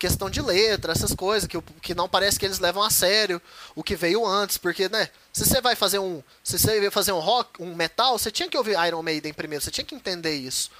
questão 0.00 0.30
de 0.30 0.40
letra, 0.40 0.92
essas 0.92 1.14
coisas 1.14 1.46
que, 1.46 1.60
que 1.82 1.94
não 1.94 2.08
parece 2.08 2.38
que 2.38 2.46
eles 2.46 2.58
levam 2.58 2.82
a 2.82 2.88
sério 2.88 3.40
o 3.76 3.84
que 3.84 3.94
veio 3.94 4.26
antes, 4.26 4.56
porque, 4.56 4.88
né, 4.88 5.10
se 5.30 5.44
você 5.44 5.60
vai 5.60 5.76
fazer 5.76 5.98
um, 5.98 6.22
se 6.42 6.58
você 6.58 6.80
vai 6.80 6.90
fazer 6.90 7.12
um 7.12 7.18
rock, 7.18 7.62
um 7.62 7.74
metal, 7.74 8.18
você 8.18 8.30
tinha 8.30 8.48
que 8.48 8.56
ouvir 8.56 8.76
Iron 8.86 9.02
Maiden 9.02 9.34
primeiro, 9.34 9.62
você 9.62 9.70
tinha 9.70 9.84
que 9.84 9.94
entender 9.94 10.34
isso. 10.34 10.70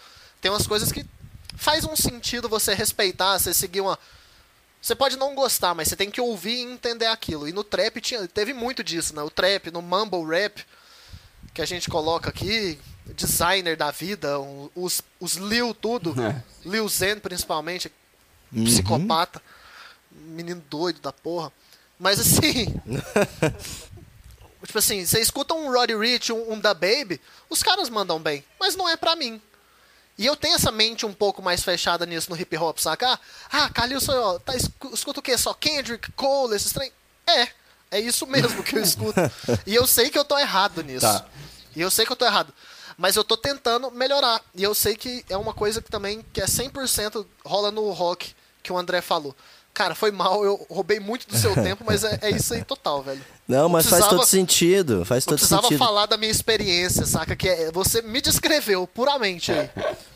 Tem 0.40 0.50
umas 0.50 0.66
coisas 0.66 0.90
que 0.90 1.04
faz 1.54 1.84
um 1.84 1.94
sentido 1.94 2.48
você 2.48 2.72
respeitar, 2.72 3.38
você 3.38 3.52
seguir 3.52 3.82
uma 3.82 3.98
você 4.80 4.94
pode 4.94 5.18
não 5.18 5.34
gostar, 5.34 5.74
mas 5.74 5.88
você 5.88 5.96
tem 5.96 6.10
que 6.10 6.22
ouvir 6.22 6.56
e 6.56 6.62
entender 6.62 7.04
aquilo. 7.04 7.46
E 7.46 7.52
no 7.52 7.62
trap 7.62 8.00
tinha, 8.00 8.26
teve 8.26 8.54
muito 8.54 8.82
disso, 8.82 9.14
né? 9.14 9.22
O 9.22 9.28
trap, 9.28 9.70
no 9.70 9.82
mumble 9.82 10.24
rap, 10.24 10.64
que 11.52 11.60
a 11.60 11.66
gente 11.66 11.90
coloca 11.90 12.30
aqui, 12.30 12.78
designer 13.14 13.76
da 13.76 13.90
vida, 13.90 14.38
os, 14.74 15.02
os 15.20 15.34
Lil 15.34 15.74
tudo, 15.74 16.14
É. 16.18 16.42
Lil 16.64 16.88
Zen 16.88 17.18
principalmente, 17.18 17.92
psicopata, 18.52 19.42
menino 20.10 20.62
doido 20.68 21.00
da 21.00 21.12
porra. 21.12 21.52
Mas 21.98 22.18
assim, 22.18 22.66
tipo 24.64 24.78
assim, 24.78 25.04
você 25.04 25.20
escuta 25.20 25.54
um 25.54 25.70
Roddy 25.70 25.96
Rich, 25.96 26.32
um, 26.32 26.52
um 26.52 26.58
Da 26.58 26.72
Baby, 26.72 27.20
os 27.48 27.62
caras 27.62 27.88
mandam 27.90 28.18
bem, 28.18 28.44
mas 28.58 28.74
não 28.76 28.88
é 28.88 28.96
pra 28.96 29.16
mim. 29.16 29.40
E 30.16 30.26
eu 30.26 30.36
tenho 30.36 30.54
essa 30.54 30.70
mente 30.70 31.06
um 31.06 31.14
pouco 31.14 31.40
mais 31.40 31.62
fechada 31.62 32.04
nisso 32.04 32.30
no 32.30 32.38
hip 32.38 32.54
hop, 32.56 32.78
saca? 32.78 33.12
Ah, 33.12 33.18
ah 33.50 33.70
Calilson, 33.70 34.12
ó, 34.12 34.38
tá, 34.38 34.54
escu- 34.54 34.92
escuta 34.92 35.20
o 35.20 35.22
quê? 35.22 35.36
Só 35.38 35.54
Kendrick, 35.54 36.12
Cole, 36.12 36.54
esses 36.54 36.72
trem? 36.72 36.92
É, 37.26 37.48
é 37.90 38.00
isso 38.00 38.26
mesmo 38.26 38.62
que 38.62 38.76
eu 38.76 38.82
escuto. 38.82 39.18
e 39.66 39.74
eu 39.74 39.86
sei 39.86 40.10
que 40.10 40.18
eu 40.18 40.24
tô 40.24 40.38
errado 40.38 40.82
nisso. 40.82 41.06
Tá. 41.06 41.24
E 41.74 41.80
eu 41.80 41.90
sei 41.90 42.04
que 42.04 42.12
eu 42.12 42.16
tô 42.16 42.26
errado. 42.26 42.52
Mas 42.98 43.16
eu 43.16 43.24
tô 43.24 43.34
tentando 43.34 43.90
melhorar. 43.90 44.42
E 44.54 44.62
eu 44.62 44.74
sei 44.74 44.94
que 44.94 45.24
é 45.28 45.38
uma 45.38 45.54
coisa 45.54 45.80
que 45.80 45.90
também 45.90 46.22
que 46.34 46.40
é 46.42 46.44
100% 46.44 47.24
rola 47.42 47.70
no 47.70 47.90
rock, 47.90 48.34
que 48.62 48.72
o 48.72 48.78
André 48.78 49.00
falou. 49.00 49.34
Cara, 49.72 49.94
foi 49.94 50.10
mal, 50.10 50.44
eu 50.44 50.66
roubei 50.68 50.98
muito 50.98 51.28
do 51.28 51.36
seu 51.36 51.54
tempo, 51.62 51.84
mas 51.86 52.02
é, 52.02 52.18
é 52.22 52.30
isso 52.30 52.52
aí 52.52 52.64
total, 52.64 53.02
velho. 53.02 53.20
Não, 53.46 53.68
mas 53.68 53.86
faz 53.86 54.06
todo 54.08 54.24
sentido. 54.26 55.04
Faz 55.04 55.24
Eu 55.24 55.28
todo 55.30 55.38
precisava 55.38 55.62
sentido. 55.62 55.78
falar 55.78 56.06
da 56.06 56.16
minha 56.16 56.30
experiência, 56.30 57.06
saca? 57.06 57.36
Que 57.36 57.48
é- 57.48 57.70
você 57.72 58.02
me 58.02 58.20
descreveu 58.20 58.86
puramente 58.86 59.52
aí. 59.52 59.70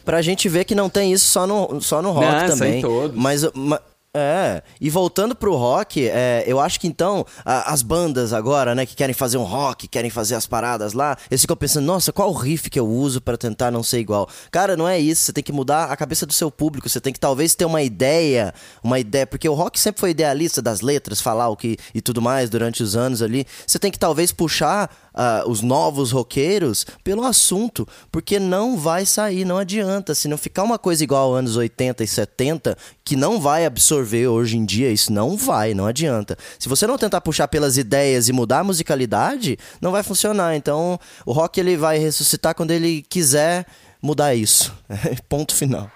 Pra 0.05 0.21
gente 0.23 0.49
ver 0.49 0.65
que 0.65 0.75
não 0.75 0.89
tem 0.91 1.13
isso 1.13 1.27
só 1.27 1.47
no, 1.47 1.81
só 1.81 2.03
no 2.03 2.11
rock 2.13 2.27
Não, 2.27 2.49
também. 2.49 2.83
Mas, 3.15 3.43
ma- 3.55 3.81
é, 4.15 4.63
e 4.81 4.89
voltando 4.89 5.35
pro 5.35 5.57
rock, 5.57 6.09
é, 6.09 6.45
eu 6.47 6.61
acho 6.61 6.79
que 6.79 6.87
então, 6.87 7.27
a- 7.45 7.73
as 7.73 7.83
bandas 7.83 8.33
agora, 8.33 8.75
né, 8.75 8.87
que 8.87 8.95
querem 8.95 9.15
fazer 9.15 9.37
um 9.39 9.43
rock, 9.43 9.89
querem 9.89 10.11
fazer 10.11 10.37
as 10.37 10.47
paradas 10.47 10.93
lá, 10.93 11.17
eles 11.31 11.41
ficam 11.41 11.57
pensando, 11.57 11.85
nossa, 11.85 12.13
qual 12.13 12.33
riff 12.33 12.71
que 12.71 12.79
eu 12.79 12.87
uso 12.87 13.21
pra 13.21 13.37
tentar 13.37 13.71
não 13.71 13.83
ser 13.83 13.99
igual? 13.99 14.29
Cara, 14.51 14.77
não 14.77 14.87
é 14.87 14.99
isso, 15.01 15.23
você 15.23 15.33
tem 15.33 15.43
que 15.43 15.53
mudar 15.53 15.87
a 15.87 15.97
cabeça 15.97 16.25
do 16.25 16.33
seu 16.33 16.51
público, 16.51 16.89
você 16.89 17.01
tem 17.01 17.13
que 17.13 17.19
talvez 17.19 17.55
ter 17.55 17.65
uma 17.65 17.83
ideia, 17.83 18.55
uma 18.83 18.99
ideia, 18.99 19.27
porque 19.27 19.49
o 19.49 19.55
rock 19.55 19.81
sempre 19.81 20.01
foi 20.01 20.11
idealista 20.11 20.63
das 20.63 20.81
letras, 20.81 21.21
falar 21.21 21.49
o 21.49 21.57
que 21.57 21.77
e 21.95 22.01
tudo 22.01 22.23
mais 22.23 22.49
durante 22.49 22.83
os 22.83 22.95
anos 22.95 23.21
ali. 23.21 23.45
Você 23.67 23.79
tem 23.79 23.91
que 23.91 23.99
talvez 23.99 24.31
puxar 24.31 24.91
ah, 25.15 25.45
os 25.47 25.63
novos 25.63 26.11
roqueiros 26.11 26.85
pelo 27.03 27.25
assunto, 27.25 27.87
porque 28.11 28.39
não 28.39 28.77
vai 28.77 29.07
sair, 29.07 29.45
não 29.45 29.57
adianta. 29.57 30.15
Se 30.15 30.29
não 30.29 30.37
ficar 30.37 30.63
uma 30.63 30.79
coisa 30.79 31.05
igual 31.05 31.35
anos 31.35 31.57
80 31.57 32.03
e 32.03 32.07
70, 32.07 32.77
que 33.05 33.17
não 33.17 33.41
vai 33.41 33.65
absorver 33.65 34.27
hoje 34.27 34.57
em 34.57 34.65
dia, 34.65 34.91
isso 34.91 35.13
não 35.13 35.37
vai, 35.37 35.75
não 35.75 35.87
adianta. 35.87 36.37
Se 36.59 36.69
você 36.69 36.87
não 36.87 36.99
tentar 36.99 37.21
puxar 37.21 37.49
pelas 37.49 37.79
ideias 37.79 38.29
e 38.29 38.33
mudar 38.33 38.61
a 38.61 38.65
musicalidade, 38.65 39.59
não 39.81 39.93
vai 39.93 40.03
funcionar. 40.03 40.57
Então, 40.57 40.99
o 41.25 41.33
rock 41.33 41.61
ele 41.61 41.77
vai 41.77 41.99
ressuscitar 41.99 42.55
quando 42.55 42.73
ele 42.73 43.03
quiser 43.03 43.67
mudar 44.03 44.35
isso. 44.35 44.75
Ponto 45.29 45.55
final. 45.55 45.91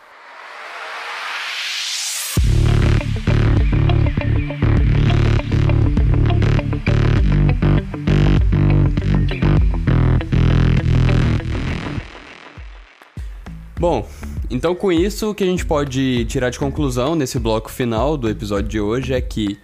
Bom, 13.78 14.08
então 14.50 14.74
com 14.74 14.90
isso 14.90 15.30
o 15.30 15.34
que 15.34 15.44
a 15.44 15.46
gente 15.46 15.64
pode 15.64 16.24
tirar 16.24 16.50
de 16.50 16.58
conclusão 16.58 17.14
nesse 17.14 17.38
bloco 17.38 17.70
final 17.70 18.16
do 18.16 18.28
episódio 18.28 18.68
de 18.68 18.80
hoje 18.80 19.14
é 19.14 19.20
que 19.20 19.56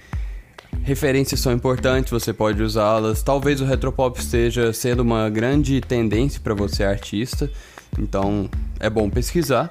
referências 0.85 1.41
são 1.41 1.53
importantes, 1.53 2.13
você 2.13 2.33
pode 2.33 2.63
usá-las. 2.63 3.25
Talvez 3.25 3.61
o 3.61 3.65
retropop 3.65 4.17
esteja 4.21 4.73
sendo 4.73 5.01
uma 5.01 5.29
grande 5.29 5.81
tendência 5.81 6.41
para 6.41 6.55
você 6.55 6.85
artista, 6.85 7.51
então 7.99 8.49
é 8.79 8.89
bom 8.89 9.11
pesquisar, 9.11 9.69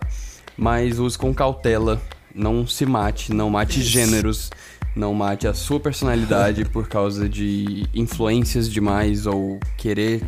mas 0.58 1.00
use 1.00 1.18
com 1.18 1.34
cautela, 1.34 2.02
não 2.36 2.68
se 2.68 2.86
mate, 2.86 3.34
não 3.34 3.50
mate 3.50 3.82
gêneros, 3.82 4.50
não 4.94 5.14
mate 5.14 5.48
a 5.48 5.54
sua 5.54 5.80
personalidade 5.80 6.66
por 6.66 6.90
causa 6.90 7.30
de 7.30 7.88
influências 7.96 8.70
demais 8.70 9.26
ou 9.26 9.58
querer 9.78 10.22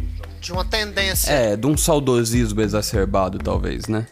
De 0.45 0.51
uma 0.51 0.63
tendência. 0.63 1.31
é, 1.31 1.55
de 1.55 1.65
um 1.65 1.75
saudosismo 1.75 2.61
exacerbado, 2.61 3.39
talvez, 3.39 3.87
né? 3.87 4.05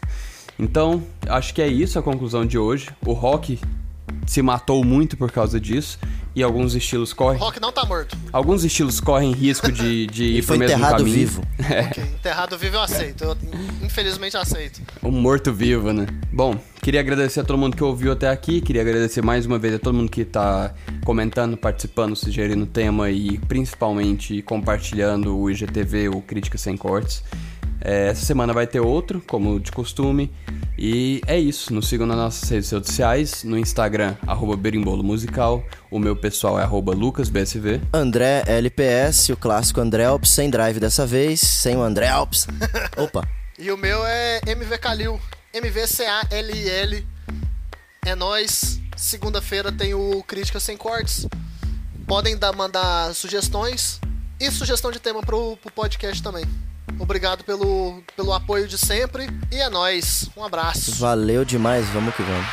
Então, 0.58 1.00
acho 1.28 1.54
que 1.54 1.62
é 1.62 1.68
isso 1.68 1.96
a 1.96 2.02
conclusão 2.02 2.44
de 2.44 2.58
hoje. 2.58 2.88
O 3.06 3.12
rock 3.12 3.60
se 4.26 4.40
matou 4.42 4.84
muito 4.84 5.16
por 5.16 5.30
causa 5.30 5.60
disso. 5.60 5.98
E 6.36 6.42
alguns 6.42 6.74
estilos 6.74 7.12
O 7.12 7.16
correm. 7.16 7.38
rock 7.38 7.60
não 7.60 7.70
tá 7.70 7.84
morto. 7.84 8.16
Alguns 8.32 8.64
estilos 8.64 8.98
correm 8.98 9.30
risco 9.30 9.70
de, 9.70 10.04
de 10.08 10.24
ir 10.38 10.44
pro 10.44 10.58
mesmo 10.58 10.64
enterrado 10.74 10.96
caminho. 10.98 11.14
vivo. 11.16 11.42
Ok, 11.90 12.02
enterrado 12.02 12.58
vivo 12.58 12.74
eu 12.76 12.80
aceito. 12.82 13.22
Eu, 13.22 13.36
infelizmente 13.84 14.36
aceito. 14.36 14.82
Um 15.00 15.12
morto-vivo, 15.12 15.92
né? 15.92 16.06
Bom, 16.32 16.56
queria 16.82 16.98
agradecer 16.98 17.38
a 17.38 17.44
todo 17.44 17.56
mundo 17.56 17.76
que 17.76 17.84
ouviu 17.84 18.10
até 18.10 18.28
aqui. 18.28 18.60
Queria 18.60 18.82
agradecer 18.82 19.22
mais 19.22 19.46
uma 19.46 19.60
vez 19.60 19.74
a 19.74 19.78
todo 19.78 19.94
mundo 19.94 20.10
que 20.10 20.24
tá 20.24 20.74
comentando, 21.04 21.56
participando, 21.56 22.16
sugerindo 22.16 22.66
tema 22.66 23.08
e 23.10 23.38
principalmente 23.38 24.42
compartilhando 24.42 25.38
o 25.38 25.48
IGTV, 25.48 26.08
o 26.08 26.20
Crítica 26.20 26.58
Sem 26.58 26.76
Cortes. 26.76 27.22
É, 27.84 28.08
essa 28.08 28.24
semana 28.24 28.54
vai 28.54 28.66
ter 28.66 28.80
outro, 28.80 29.22
como 29.26 29.60
de 29.60 29.70
costume. 29.70 30.32
E 30.78 31.20
é 31.26 31.38
isso. 31.38 31.72
Nos 31.72 31.86
sigam 31.86 32.06
nas 32.06 32.16
nossas 32.16 32.48
redes 32.48 32.68
sociais. 32.70 33.44
No 33.44 33.58
Instagram, 33.58 34.16
arroba 34.26 34.56
Berimbolo 34.56 35.04
Musical. 35.04 35.62
O 35.90 35.98
meu 35.98 36.16
pessoal 36.16 36.58
é 36.58 36.62
arroba 36.62 36.94
LucasBSV. 36.94 37.82
André 37.92 38.42
LPS, 38.46 39.28
o 39.30 39.36
clássico 39.36 39.80
André 39.80 40.06
Alps, 40.06 40.30
sem 40.30 40.48
drive 40.48 40.80
dessa 40.80 41.06
vez, 41.06 41.40
sem 41.40 41.76
o 41.76 41.82
André 41.82 42.08
Alps. 42.08 42.46
Opa. 42.96 43.28
E 43.58 43.70
o 43.70 43.76
meu 43.76 44.04
é 44.06 44.40
MV 44.46 44.78
Calil. 44.78 45.20
MVCALIL. 45.52 47.04
É 48.06 48.14
nóis. 48.14 48.80
Segunda-feira 48.96 49.70
tem 49.70 49.92
o 49.92 50.22
Crítica 50.26 50.58
Sem 50.58 50.76
Cortes. 50.76 51.26
Podem 52.06 52.36
dar, 52.36 52.52
mandar 52.54 53.14
sugestões 53.14 54.00
e 54.40 54.50
sugestão 54.50 54.90
de 54.90 54.98
tema 54.98 55.20
pro, 55.20 55.56
pro 55.58 55.70
podcast 55.70 56.22
também. 56.22 56.44
Obrigado 56.98 57.44
pelo, 57.44 58.02
pelo 58.16 58.32
apoio 58.32 58.68
de 58.68 58.78
sempre. 58.78 59.28
E 59.50 59.56
é 59.56 59.68
nóis. 59.68 60.28
Um 60.36 60.44
abraço. 60.44 60.94
Valeu 60.96 61.44
demais, 61.44 61.88
vamos 61.90 62.14
que 62.14 62.22
vamos. 62.22 62.46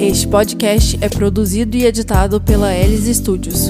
Este 0.00 0.28
podcast 0.28 0.96
é 1.00 1.08
produzido 1.08 1.76
e 1.76 1.84
editado 1.84 2.40
pela 2.40 2.72
Elis 2.72 3.16
Studios. 3.16 3.68